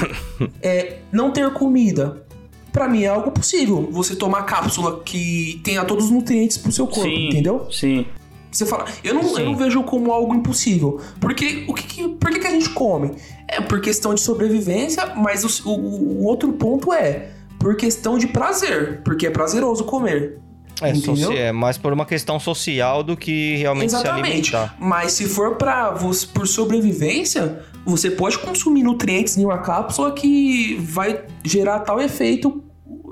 É, 0.61 0.97
não 1.11 1.31
ter 1.31 1.49
comida. 1.53 2.23
Pra 2.71 2.87
mim 2.87 3.03
é 3.03 3.07
algo 3.07 3.31
possível. 3.31 3.87
Você 3.91 4.15
tomar 4.15 4.43
cápsula 4.43 5.01
que 5.03 5.59
tenha 5.63 5.83
todos 5.85 6.05
os 6.05 6.11
nutrientes 6.11 6.57
pro 6.57 6.71
seu 6.71 6.85
corpo, 6.85 7.09
sim, 7.09 7.27
entendeu? 7.29 7.65
Sim. 7.71 8.05
Você 8.51 8.65
fala, 8.65 8.85
eu 9.03 9.13
não, 9.13 9.23
Sim. 9.23 9.39
eu 9.41 9.45
não 9.45 9.55
vejo 9.55 9.81
como 9.83 10.11
algo 10.11 10.33
impossível. 10.35 10.99
Porque 11.19 11.65
o 11.67 11.73
que, 11.73 11.83
que- 11.83 12.07
por 12.09 12.29
que, 12.29 12.39
que 12.39 12.47
a 12.47 12.51
gente 12.51 12.69
come? 12.69 13.11
É 13.47 13.61
por 13.61 13.81
questão 13.81 14.13
de 14.13 14.21
sobrevivência, 14.21 15.13
mas 15.15 15.43
o, 15.65 15.69
o- 15.69 16.21
o 16.21 16.23
outro 16.25 16.51
ponto 16.53 16.93
é 16.93 17.29
por 17.59 17.75
questão 17.75 18.17
de 18.17 18.27
prazer. 18.27 19.01
Porque 19.03 19.27
é 19.27 19.29
prazeroso 19.29 19.83
comer. 19.83 20.39
É, 20.81 20.91
Entendeu? 20.91 21.31
é 21.31 21.51
mais 21.51 21.77
por 21.77 21.91
uma 21.91 22.05
questão 22.05 22.39
social 22.39 23.01
do 23.01 23.17
que 23.17 23.55
realmente 23.55 23.89
se 23.91 23.95
Exatamente. 23.95 24.55
alimentar. 24.55 24.75
Mas 24.79 25.13
se 25.13 25.25
for 25.25 25.55
para 25.55 25.91
você 25.91 26.27
por 26.27 26.47
sobrevivência, 26.47 27.63
você 27.85 28.11
pode 28.11 28.37
consumir 28.37 28.83
nutrientes 28.83 29.37
em 29.37 29.45
uma 29.45 29.57
cápsula 29.59 30.11
que 30.11 30.77
vai 30.79 31.23
gerar 31.43 31.79
tal 31.79 31.99
efeito 31.99 32.63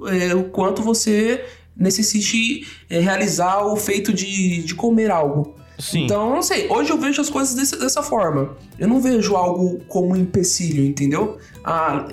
é, 0.07 0.35
o 0.35 0.43
quanto 0.45 0.83
você 0.83 1.43
necessite 1.75 2.67
é, 2.89 2.99
realizar 2.99 3.65
o 3.65 3.75
feito 3.75 4.13
de, 4.13 4.63
de 4.63 4.75
comer 4.75 5.09
algo. 5.09 5.55
Sim. 5.77 6.05
Então, 6.05 6.29
não 6.33 6.41
sei. 6.41 6.67
Hoje 6.69 6.91
eu 6.91 6.97
vejo 6.97 7.21
as 7.21 7.29
coisas 7.29 7.53
desse- 7.53 7.77
dessa 7.77 8.01
forma. 8.01 8.55
Eu 8.79 8.87
não 8.87 9.01
vejo 9.01 9.35
algo 9.35 9.79
como 9.87 10.13
um 10.13 10.15
empecilho, 10.15 10.85
entendeu? 10.85 11.37
Ah, 11.63 12.07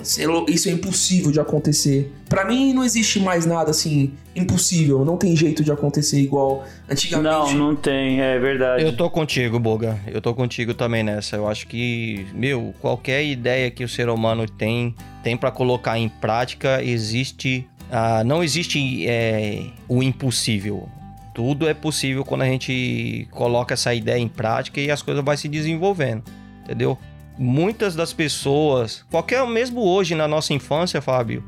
isso 0.47 0.67
é 0.69 0.71
impossível 0.71 1.31
de 1.31 1.39
acontecer. 1.39 2.11
Pra 2.27 2.43
mim, 2.45 2.73
não 2.73 2.83
existe 2.83 3.19
mais 3.19 3.45
nada 3.45 3.71
assim 3.71 4.13
impossível. 4.35 5.05
Não 5.05 5.15
tem 5.17 5.35
jeito 5.35 5.63
de 5.63 5.71
acontecer 5.71 6.19
igual 6.19 6.65
Não, 6.87 6.93
antigamente. 6.93 7.53
não 7.55 7.75
tem, 7.75 8.19
é 8.19 8.37
verdade. 8.39 8.83
Eu 8.83 8.95
tô 8.97 9.09
contigo, 9.09 9.59
Boga. 9.59 9.99
Eu 10.07 10.19
tô 10.21 10.33
contigo 10.33 10.73
também 10.73 11.03
nessa. 11.03 11.35
Eu 11.35 11.47
acho 11.47 11.67
que, 11.67 12.25
meu, 12.33 12.73
qualquer 12.81 13.23
ideia 13.23 13.69
que 13.71 13.83
o 13.83 13.87
ser 13.89 14.09
humano 14.09 14.47
tem, 14.49 14.95
tem 15.23 15.37
pra 15.37 15.51
colocar 15.51 15.97
em 15.97 16.09
prática, 16.09 16.83
existe. 16.83 17.67
ah, 17.91 18.23
não 18.23 18.43
existe 18.43 19.05
é, 19.07 19.67
o 19.87 20.01
impossível. 20.01 20.89
Tudo 21.33 21.67
é 21.67 21.73
possível 21.73 22.23
quando 22.23 22.41
a 22.41 22.45
gente 22.45 23.27
coloca 23.31 23.73
essa 23.73 23.93
ideia 23.93 24.19
em 24.19 24.27
prática 24.27 24.79
e 24.79 24.91
as 24.91 25.01
coisas 25.01 25.23
vão 25.23 25.35
se 25.35 25.47
desenvolvendo, 25.47 26.23
entendeu? 26.63 26.97
Muitas 27.37 27.95
das 27.95 28.13
pessoas, 28.13 29.03
qualquer 29.09 29.45
mesmo 29.47 29.81
hoje 29.81 30.13
na 30.13 30.27
nossa 30.27 30.53
infância, 30.53 31.01
Fábio, 31.01 31.43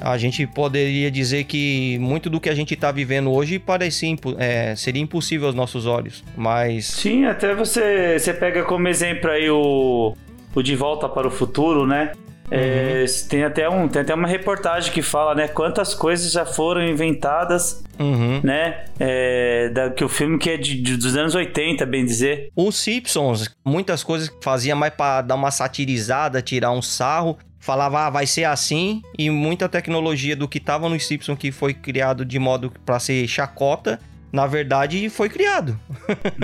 a 0.00 0.16
gente 0.16 0.46
poderia 0.46 1.10
dizer 1.10 1.44
que 1.44 1.98
muito 1.98 2.28
do 2.28 2.40
que 2.40 2.48
a 2.48 2.54
gente 2.54 2.74
tá 2.76 2.90
vivendo 2.90 3.32
hoje 3.32 3.58
parecia 3.58 4.14
é, 4.38 4.74
seria 4.76 5.02
impossível 5.02 5.46
aos 5.46 5.54
nossos 5.54 5.86
olhos, 5.86 6.24
mas 6.36 6.86
Sim, 6.86 7.24
até 7.24 7.54
você, 7.54 8.18
você 8.18 8.32
pega 8.32 8.64
como 8.64 8.88
exemplo 8.88 9.30
aí 9.30 9.48
o, 9.50 10.16
o 10.54 10.62
De 10.62 10.76
Volta 10.76 11.08
para 11.08 11.26
o 11.26 11.30
Futuro, 11.30 11.86
né? 11.86 12.12
É, 12.50 13.04
tem, 13.28 13.42
até 13.44 13.68
um, 13.68 13.88
tem 13.88 14.02
até 14.02 14.14
uma 14.14 14.28
reportagem 14.28 14.92
que 14.92 15.00
fala, 15.02 15.34
né? 15.34 15.48
Quantas 15.48 15.94
coisas 15.94 16.30
já 16.30 16.44
foram 16.44 16.82
inventadas, 16.86 17.82
Uhum. 17.98 18.40
né? 18.42 18.84
É, 18.98 19.68
da, 19.70 19.90
que 19.90 20.04
o 20.04 20.08
filme 20.08 20.38
que 20.38 20.50
é 20.50 20.56
de, 20.56 20.80
de- 20.80 20.96
dos 20.96 21.16
anos 21.16 21.34
80, 21.34 21.86
bem 21.86 22.04
dizer. 22.04 22.50
Os 22.54 22.76
Simpsons, 22.76 23.48
muitas 23.64 24.02
coisas 24.02 24.28
que 24.28 24.36
fazia 24.42 24.74
mais 24.76 24.92
pra 24.92 25.22
dar 25.22 25.34
uma 25.36 25.50
satirizada, 25.50 26.42
tirar 26.42 26.70
um 26.72 26.82
sarro, 26.82 27.38
falava, 27.58 28.06
ah, 28.06 28.10
vai 28.10 28.26
ser 28.26 28.44
assim, 28.44 29.00
e 29.18 29.30
muita 29.30 29.68
tecnologia 29.68 30.36
do 30.36 30.46
que 30.46 30.60
tava 30.60 30.88
no 30.88 31.00
Simpsons 31.00 31.38
que 31.38 31.50
foi 31.50 31.72
criado 31.72 32.24
de 32.24 32.38
modo 32.38 32.70
pra 32.84 32.98
ser 32.98 33.26
chacota, 33.26 33.98
na 34.30 34.46
verdade 34.46 35.08
foi 35.08 35.28
criado. 35.30 35.78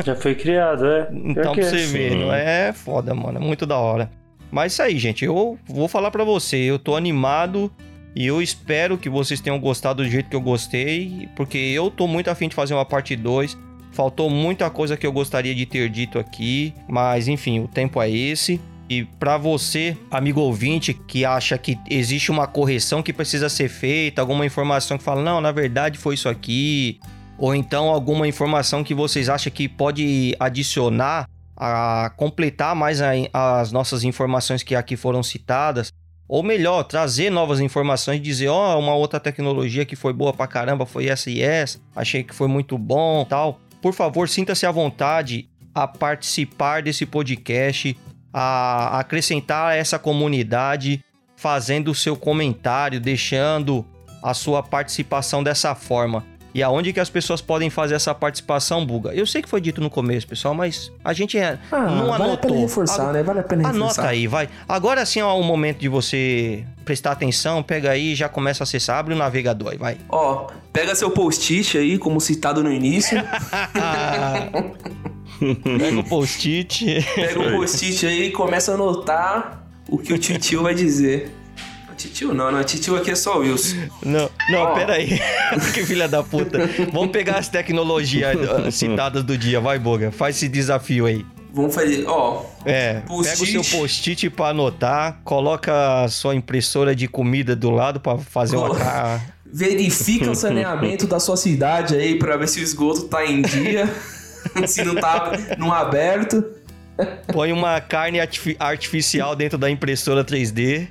Já 0.05 0.15
foi 0.17 0.35
criado, 0.35 0.87
é. 0.87 1.09
Então 1.13 1.53
pra 1.55 1.63
você 1.63 1.85
ver, 1.87 2.15
não 2.15 2.33
é 2.33 2.73
foda, 2.73 3.15
mano, 3.15 3.39
é 3.39 3.41
muito 3.43 3.67
da 3.67 3.77
hora. 3.77 4.11
Mas 4.51 4.73
isso 4.73 4.83
aí, 4.83 4.99
gente, 4.99 5.25
eu 5.25 5.59
vou 5.67 5.89
falar 5.89 6.11
pra 6.11 6.25
você, 6.25 6.57
eu 6.57 6.79
tô 6.79 6.97
animado 6.97 7.71
e 8.15 8.27
eu 8.27 8.43
espero 8.43 8.99
que 8.99 9.09
vocês 9.09 9.41
tenham 9.41 9.59
gostado 9.59 10.03
do 10.03 10.09
jeito 10.09 10.29
que 10.29 10.37
eu 10.37 10.41
gostei, 10.41 11.29
porque 11.37 11.59
eu 11.59 11.91
tô 11.91 12.07
muito 12.07 12.29
afim 12.29 12.49
de 12.49 12.55
fazer 12.55 12.75
uma 12.75 12.85
parte 12.85 13.15
2. 13.15 13.57
Faltou 13.93 14.31
muita 14.31 14.69
coisa 14.71 14.97
que 14.97 15.07
eu 15.07 15.13
gostaria 15.13 15.55
de 15.55 15.67
ter 15.67 15.89
dito 15.89 16.19
aqui, 16.19 16.73
mas 16.89 17.29
enfim, 17.29 17.61
o 17.61 17.69
tempo 17.69 18.01
é 18.01 18.11
esse. 18.11 18.61
E 18.89 19.05
pra 19.05 19.37
você, 19.37 19.97
amigo 20.11 20.41
ouvinte, 20.41 20.93
que 20.93 21.25
acha 21.25 21.57
que 21.57 21.79
existe 21.89 22.31
uma 22.31 22.47
correção 22.49 23.03
que 23.03 23.13
precisa 23.13 23.49
ser 23.49 23.69
feita, 23.69 24.21
alguma 24.21 24.45
informação 24.45 24.99
que 24.99 25.05
fala, 25.05 25.23
não, 25.23 25.41
na 25.41 25.53
verdade 25.53 25.97
foi 25.97 26.15
isso 26.15 26.29
aqui, 26.29 26.99
ou 27.39 27.55
então 27.55 27.89
alguma 27.89 28.27
informação 28.27 28.83
que 28.83 28.93
vocês 28.93 29.29
acham 29.29 29.53
que 29.53 29.69
pode 29.69 30.35
adicionar 30.41 31.29
a 31.63 32.11
completar 32.17 32.75
mais 32.75 33.03
a- 33.03 33.11
as 33.61 33.71
nossas 33.71 34.03
informações 34.03 34.63
que 34.63 34.75
aqui 34.75 34.97
foram 34.97 35.23
citadas, 35.23 35.93
ou 36.27 36.43
melhor, 36.43 36.85
trazer 36.85 37.29
novas 37.29 37.61
informações 37.61 38.17
e 38.17 38.23
dizer, 38.23 38.49
ó, 38.49 38.79
uma 38.79 38.95
outra 38.95 39.21
tecnologia 39.21 39.85
que 39.85 39.95
foi 39.95 40.15
boa 40.15 40.33
pra 40.33 40.47
caramba 40.47 40.87
foi 40.87 41.09
essa 41.09 41.29
e 41.29 41.43
essa, 41.43 41.79
achei 41.95 42.23
que 42.25 42.35
foi 42.35 42.49
muito 42.49 42.79
bom, 42.79 43.27
tal. 43.27 43.61
Por 43.83 43.93
favor, 43.93 44.27
sinta-se 44.27 44.65
à 44.65 44.71
vontade 44.71 45.51
a 45.75 45.87
participar 45.87 46.83
desse 46.83 47.05
podcast, 47.05 47.95
a 48.33 48.99
acrescentar 49.01 49.77
essa 49.77 49.99
comunidade, 49.99 51.05
fazendo 51.37 51.91
o 51.91 51.95
seu 51.95 52.17
comentário, 52.17 53.01
deixando 53.01 53.85
a 54.23 54.33
sua 54.33 54.63
participação 54.63 55.43
dessa 55.43 55.75
forma. 55.75 56.25
E 56.53 56.63
aonde 56.63 56.93
que 56.93 56.99
as 57.01 57.09
pessoas 57.09 57.41
podem 57.41 57.71
fazer 57.71 57.95
essa 57.95 58.13
participação, 58.15 58.85
Buga? 58.85 59.15
Eu 59.15 59.25
sei 59.27 59.41
que 59.41 59.49
foi 59.49 59.61
dito 59.61 59.81
no 59.81 59.89
começo, 59.89 60.27
pessoal, 60.27 60.53
mas 60.55 60.91
a 61.05 61.13
gente 61.13 61.39
é, 61.39 61.59
Ah, 61.71 61.81
não 61.83 62.07
vale 62.09 62.23
a 62.23 62.27
anotou. 62.27 62.51
pena 62.51 62.61
reforçar, 62.63 62.95
Agora- 63.03 63.13
né? 63.13 63.23
Vale 63.23 63.39
a 63.39 63.43
pena 63.43 63.63
Anota 63.69 63.79
reforçar. 63.79 64.09
aí, 64.09 64.27
vai. 64.27 64.49
Agora 64.69 65.07
sim 65.07 65.21
é 65.21 65.25
o 65.25 65.43
momento 65.43 65.79
de 65.79 65.89
você 65.89 66.65
prestar 66.85 67.13
atenção, 67.13 67.63
pega 67.63 67.91
aí 67.91 68.13
e 68.13 68.15
já 68.17 68.29
começa 68.29 68.63
a 68.63 68.65
acessar, 68.65 68.99
abre 68.99 69.15
o 69.15 69.17
navegador 69.17 69.71
aí, 69.73 69.79
vai. 69.79 69.97
Ó, 70.09 70.49
pega 70.73 70.95
seu 70.97 71.11
post-it 71.13 71.79
aí, 71.79 71.99
como 71.99 72.21
citado 72.21 72.65
no 72.65 72.73
início. 72.73 73.17
Pega 75.79 75.99
o 76.01 76.05
post-it. 76.05 76.85
Pega 77.15 77.41
o 77.41 77.51
post-it 77.53 78.07
aí 78.07 78.25
e 78.27 78.31
começa 78.31 78.73
a 78.73 78.75
anotar 78.75 79.63
o 79.89 79.97
que 79.99 80.13
o 80.13 80.19
titio 80.19 80.63
vai 80.63 80.75
dizer. 80.75 81.35
Titio 82.01 82.33
não, 82.33 82.51
não. 82.51 82.63
Titio 82.65 82.97
aqui 82.97 83.11
é 83.11 83.15
só 83.15 83.37
o 83.37 83.41
Wilson. 83.41 83.77
Não, 84.03 84.31
não, 84.51 84.61
Ó. 84.63 84.75
pera 84.75 84.95
aí. 84.95 85.21
que 85.75 85.85
filha 85.85 86.09
da 86.09 86.23
puta. 86.23 86.59
Vamos 86.93 87.11
pegar 87.11 87.37
as 87.39 87.49
tecnologias 87.49 88.37
citadas 88.75 89.23
do 89.23 89.37
dia, 89.37 89.61
vai, 89.61 89.79
Boga. 89.79 90.11
Faz 90.11 90.37
esse 90.37 90.49
desafio 90.49 91.07
aí. 91.07 91.25
Vamos 91.53 91.75
fazer, 91.75 92.05
ó. 92.07 92.43
É, 92.65 93.01
pega 93.01 93.13
o 93.13 93.25
seu 93.25 93.63
post-it 93.65 94.31
pra 94.31 94.49
anotar, 94.49 95.21
coloca 95.25 96.05
a 96.05 96.09
sua 96.09 96.35
impressora 96.35 96.95
de 96.95 97.09
comida 97.09 97.55
do 97.57 97.71
lado 97.71 97.99
pra 98.01 98.17
fazer 98.19 98.57
uma 98.57 98.69
Colo- 98.69 98.79
cara. 98.79 99.21
Verifica 99.53 100.31
o 100.31 100.35
saneamento 100.37 101.07
da 101.09 101.19
sua 101.19 101.37
cidade 101.37 101.97
aí 101.97 102.17
pra 102.19 102.37
ver 102.37 102.47
se 102.49 102.61
o 102.61 102.63
esgoto 102.63 103.03
tá 103.09 103.27
em 103.27 103.43
dia. 103.43 103.93
se 104.67 104.83
não 104.85 104.95
tá 104.95 105.33
no 105.59 105.73
aberto. 105.73 106.43
Põe 107.33 107.53
uma 107.53 107.81
carne 107.81 108.19
artifi- 108.21 108.57
artificial 108.59 109.37
dentro 109.37 109.57
da 109.59 109.71
impressora 109.71 110.25
3D. 110.25 110.89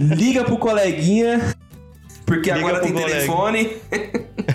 Liga 0.00 0.44
pro 0.44 0.58
coleguinha. 0.58 1.54
Porque 2.26 2.52
Liga 2.52 2.66
agora 2.66 2.80
tem 2.80 2.92
colega. 2.92 3.10
telefone. 3.10 3.76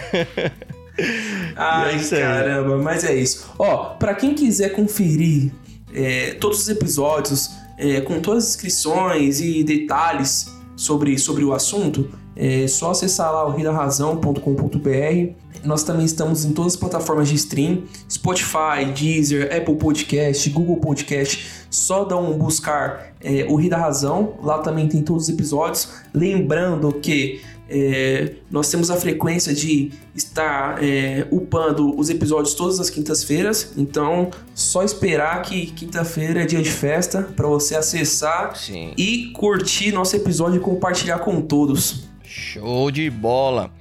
Ai, 1.55 1.93
É 1.93 1.95
isso 1.97 2.15
aí. 2.15 2.21
caramba, 2.21 2.77
mas 2.77 3.03
é 3.03 3.13
isso. 3.15 3.51
Ó, 3.59 3.95
pra 3.95 4.13
quem 4.15 4.33
quiser 4.33 4.69
conferir 4.69 5.51
é, 5.93 6.33
todos 6.39 6.59
os 6.61 6.69
episódios 6.69 7.51
é, 7.77 7.99
com 8.01 8.19
todas 8.21 8.45
as 8.45 8.49
inscrições 8.51 9.41
e 9.41 9.63
detalhes 9.63 10.53
sobre, 10.75 11.17
sobre 11.17 11.43
o 11.43 11.53
assunto, 11.53 12.09
é 12.35 12.67
só 12.67 12.91
acessar 12.91 13.31
lá 13.31 13.45
o 13.45 13.51
ridarrazão.com.br. 13.51 15.33
Nós 15.65 15.83
também 15.83 16.05
estamos 16.05 16.45
em 16.45 16.53
todas 16.53 16.73
as 16.73 16.79
plataformas 16.79 17.27
de 17.27 17.35
stream: 17.35 17.83
Spotify, 18.09 18.85
Deezer, 18.95 19.55
Apple 19.55 19.75
Podcast, 19.75 20.49
Google 20.49 20.77
Podcast. 20.77 21.65
Só 21.69 22.05
dá 22.05 22.17
um 22.17 22.37
buscar 22.37 23.13
é, 23.21 23.45
o 23.49 23.55
Ri 23.55 23.69
da 23.69 23.77
Razão. 23.77 24.35
Lá 24.41 24.59
também 24.59 24.87
tem 24.87 25.01
todos 25.01 25.23
os 25.23 25.29
episódios. 25.29 25.89
Lembrando 26.13 26.93
que 26.93 27.41
é, 27.67 28.33
nós 28.49 28.69
temos 28.69 28.91
a 28.91 28.95
frequência 28.95 29.53
de 29.53 29.91
estar 30.15 30.83
é, 30.83 31.27
upando 31.31 31.97
os 31.99 32.09
episódios 32.09 32.53
todas 32.53 32.79
as 32.79 32.89
quintas-feiras. 32.89 33.73
Então, 33.75 34.29
só 34.53 34.83
esperar 34.83 35.41
que 35.41 35.67
quinta-feira 35.67 36.43
é 36.43 36.45
dia 36.45 36.61
de 36.61 36.71
festa 36.71 37.23
para 37.35 37.47
você 37.47 37.75
acessar 37.75 38.55
Sim. 38.55 38.93
e 38.97 39.31
curtir 39.33 39.91
nosso 39.91 40.15
episódio 40.15 40.57
e 40.57 40.59
compartilhar 40.59 41.19
com 41.19 41.41
todos. 41.41 42.05
Show 42.23 42.91
de 42.91 43.09
bola! 43.09 43.71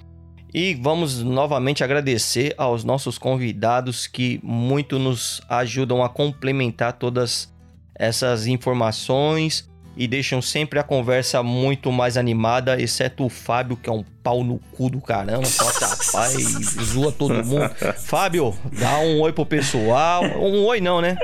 E 0.55 0.73
vamos 0.75 1.21
novamente 1.21 1.83
agradecer 1.83 2.55
aos 2.57 2.85
nossos 2.85 3.19
convidados 3.19 4.07
que 4.07 4.39
muito 4.41 5.01
nos 5.01 5.43
ajudam 5.49 6.01
a 6.01 6.09
complementar 6.09 6.93
todas 6.93 7.53
essas 7.93 8.47
informações 8.47 9.69
e 9.97 10.07
deixam 10.07 10.41
sempre 10.41 10.79
a 10.79 10.85
conversa 10.85 11.43
muito 11.43 11.91
mais 11.91 12.17
animada, 12.17 12.81
exceto 12.81 13.25
o 13.25 13.29
Fábio, 13.29 13.77
que 13.77 13.91
é 13.91 13.93
um 13.93 14.05
pau 14.23 14.45
no 14.45 14.61
cu 14.77 14.89
do 14.89 15.01
caramba, 15.01 15.45
só 15.45 15.65
rapaz, 15.65 16.35
zoa 16.83 17.11
todo 17.11 17.45
mundo. 17.45 17.69
Fábio, 17.99 18.55
dá 18.79 18.99
um 18.99 19.21
oi 19.23 19.33
pro 19.33 19.45
pessoal. 19.45 20.23
Um 20.25 20.65
oi 20.67 20.81
não, 20.81 21.01
né? 21.01 21.17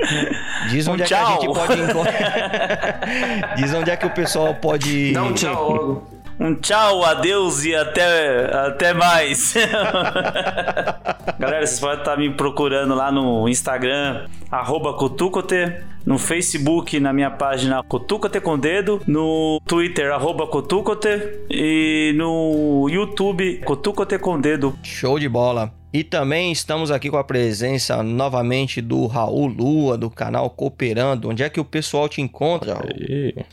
Diz 0.69 0.87
onde 0.89 1.03
Um 1.03 1.05
é 1.05 1.07
que 1.07 1.13
a 1.13 1.25
gente 1.31 1.45
pode 1.45 1.81
encontrar. 1.81 3.55
Diz 3.55 3.73
onde 3.73 3.91
é 3.91 3.95
que 3.95 4.05
o 4.05 4.11
pessoal 4.11 4.53
pode. 4.55 5.13
Dá 5.13 5.23
um 5.23 5.33
tchau 5.33 5.71
logo. 5.71 6.20
Um 6.43 6.55
tchau, 6.55 7.05
adeus 7.05 7.63
e 7.65 7.75
até, 7.75 8.45
até 8.65 8.95
mais. 8.95 9.53
Galera, 11.37 11.67
vocês 11.67 11.79
podem 11.79 11.99
estar 11.99 12.17
me 12.17 12.33
procurando 12.33 12.95
lá 12.95 13.11
no 13.11 13.47
Instagram, 13.47 14.25
arroba 14.49 14.91
Cotucote, 14.95 15.71
no 16.05 16.17
Facebook, 16.17 16.99
na 16.99 17.13
minha 17.13 17.29
página 17.31 17.83
Cotucote 17.83 18.39
com 18.39 18.57
Dedo, 18.57 19.01
no 19.07 19.61
Twitter, 19.65 20.11
arroba 20.11 20.47
Cotucote, 20.47 21.09
e 21.49 22.13
no 22.15 22.87
YouTube, 22.89 23.61
Cotucote 23.65 24.17
com 24.17 24.39
Dedo. 24.39 24.75
Show 24.83 25.19
de 25.19 25.29
bola. 25.29 25.73
E 25.93 26.05
também 26.05 26.53
estamos 26.53 26.89
aqui 26.89 27.09
com 27.09 27.17
a 27.17 27.23
presença 27.23 28.01
novamente 28.01 28.79
do 28.81 29.07
Raul 29.07 29.47
Lua, 29.47 29.97
do 29.97 30.09
canal 30.09 30.49
Cooperando. 30.49 31.27
Onde 31.27 31.43
é 31.43 31.49
que 31.49 31.59
o 31.59 31.65
pessoal 31.65 32.07
te 32.07 32.21
encontra, 32.21 32.75
Raul? 32.75 32.87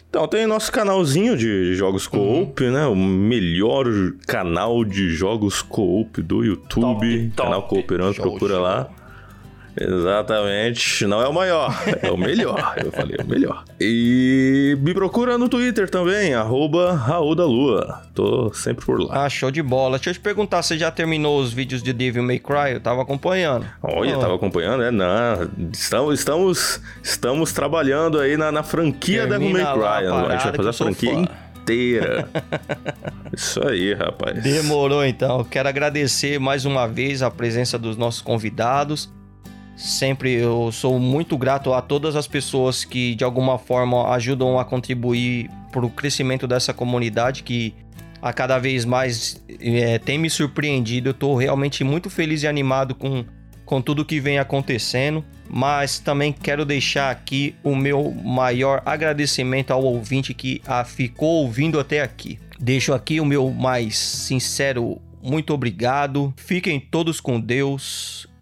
Então, 0.09 0.29
tem 0.29 0.47
nosso 0.47 0.70
canalzinho 0.70 1.37
de 1.37 1.75
jogos 1.75 2.07
co-op, 2.07 2.62
né? 2.62 2.87
O 2.87 2.95
melhor 2.95 3.87
canal 4.25 4.85
de 4.85 5.11
jogos 5.11 5.62
co-op 5.62 6.23
do 6.23 6.45
YouTube. 6.45 6.70
Top, 6.79 7.33
top. 7.35 7.49
Canal 7.49 7.62
Cooperando, 7.65 8.15
Show, 8.15 8.25
procura 8.25 8.55
show. 8.55 8.62
lá. 8.62 8.89
Exatamente. 9.80 11.06
Não 11.06 11.20
é 11.22 11.28
o 11.28 11.32
maior, 11.32 11.72
é 12.02 12.10
o 12.10 12.16
melhor. 12.16 12.74
Eu 12.84 12.90
falei 12.92 13.16
o 13.22 13.26
melhor. 13.26 13.64
E 13.80 14.76
me 14.80 14.92
procura 14.92 15.38
no 15.38 15.48
Twitter 15.48 15.88
também, 15.88 16.34
arroba 16.34 16.92
Raul 16.94 17.34
da 17.34 17.44
Lua. 17.44 18.02
Tô 18.14 18.52
sempre 18.52 18.84
por 18.84 19.00
lá. 19.00 19.24
Ah, 19.24 19.28
show 19.28 19.50
de 19.50 19.62
bola. 19.62 19.98
Deixa 19.98 20.10
eu 20.10 20.14
te 20.14 20.20
perguntar, 20.20 20.62
você 20.62 20.76
já 20.76 20.90
terminou 20.90 21.40
os 21.40 21.52
vídeos 21.52 21.82
de 21.82 21.92
Devil 21.92 22.22
May 22.22 22.38
Cry? 22.38 22.72
Eu 22.74 22.80
tava 22.80 23.02
acompanhando. 23.02 23.66
Olha, 23.82 24.16
Oh. 24.16 24.20
tava 24.20 24.34
acompanhando, 24.34 24.82
é? 24.82 24.90
Não, 24.90 25.48
estamos, 25.72 26.18
estamos, 26.18 26.80
estamos 27.02 27.52
trabalhando 27.52 28.18
aí 28.18 28.36
na, 28.36 28.50
na 28.50 28.62
franquia 28.62 29.26
Termina 29.26 29.38
Devil 29.38 29.64
May 29.64 29.74
Cry. 29.74 30.06
A 30.06 30.30
gente 30.32 30.44
vai 30.44 30.55
fazer 30.56 30.68
a 30.68 30.72
franquia 30.72 31.12
inteira. 31.62 32.28
Isso 33.32 33.66
aí, 33.66 33.94
rapaz. 33.94 34.42
Demorou 34.42 35.05
então. 35.05 35.44
Quero 35.44 35.68
agradecer 35.68 36.38
mais 36.40 36.64
uma 36.64 36.86
vez 36.88 37.22
a 37.22 37.30
presença 37.30 37.78
dos 37.78 37.96
nossos 37.96 38.20
convidados. 38.22 39.12
Sempre 39.78 40.32
eu 40.32 40.72
sou 40.72 40.98
muito 40.98 41.38
grato 41.38 41.72
a 41.72 41.80
todas 41.80 42.16
as 42.16 42.26
pessoas 42.26 42.84
que 42.84 43.14
de 43.14 43.22
alguma 43.22 43.59
forma 43.59 44.09
ajudam 44.09 44.59
a 44.59 44.64
contribuir 44.64 45.48
para 45.70 45.86
o 45.86 45.88
crescimento 45.88 46.48
dessa 46.48 46.74
comunidade 46.74 47.44
que 47.44 47.72
a 48.20 48.32
cada 48.32 48.59
vez 48.59 48.84
mais 48.84 49.40
é, 49.60 49.96
tem 50.00 50.18
me 50.18 50.28
surpreendido. 50.28 51.10
Eu 51.10 51.12
estou 51.12 51.36
realmente 51.36 51.84
muito 51.84 52.10
feliz 52.10 52.42
e 52.42 52.48
animado 52.48 52.92
com, 52.92 53.24
com 53.64 53.80
tudo 53.80 54.05
que 54.05 54.18
vem 54.18 54.40
acontecendo. 54.40 55.24
Mas 55.48 56.00
também 56.00 56.32
quero 56.32 56.64
deixar 56.64 57.12
aqui 57.12 57.55
o 57.62 57.76
meu 57.76 58.10
maior 58.10 58.82
agradecimento 58.84 59.70
ao 59.70 59.84
ouvinte 59.84 60.34
que 60.34 60.60
a 60.66 60.84
ficou 60.84 61.44
ouvindo 61.44 61.78
até 61.78 62.02
aqui. 62.02 62.36
Deixo 62.59 62.92
aqui 62.92 63.20
o 63.20 63.24
meu 63.24 63.48
mais 63.52 63.96
sincero 63.96 65.00
muito 65.22 65.52
obrigado. 65.52 66.34
Fiquem 66.36 66.78
todos 66.80 67.20
com 67.20 67.40
Deus 67.40 68.27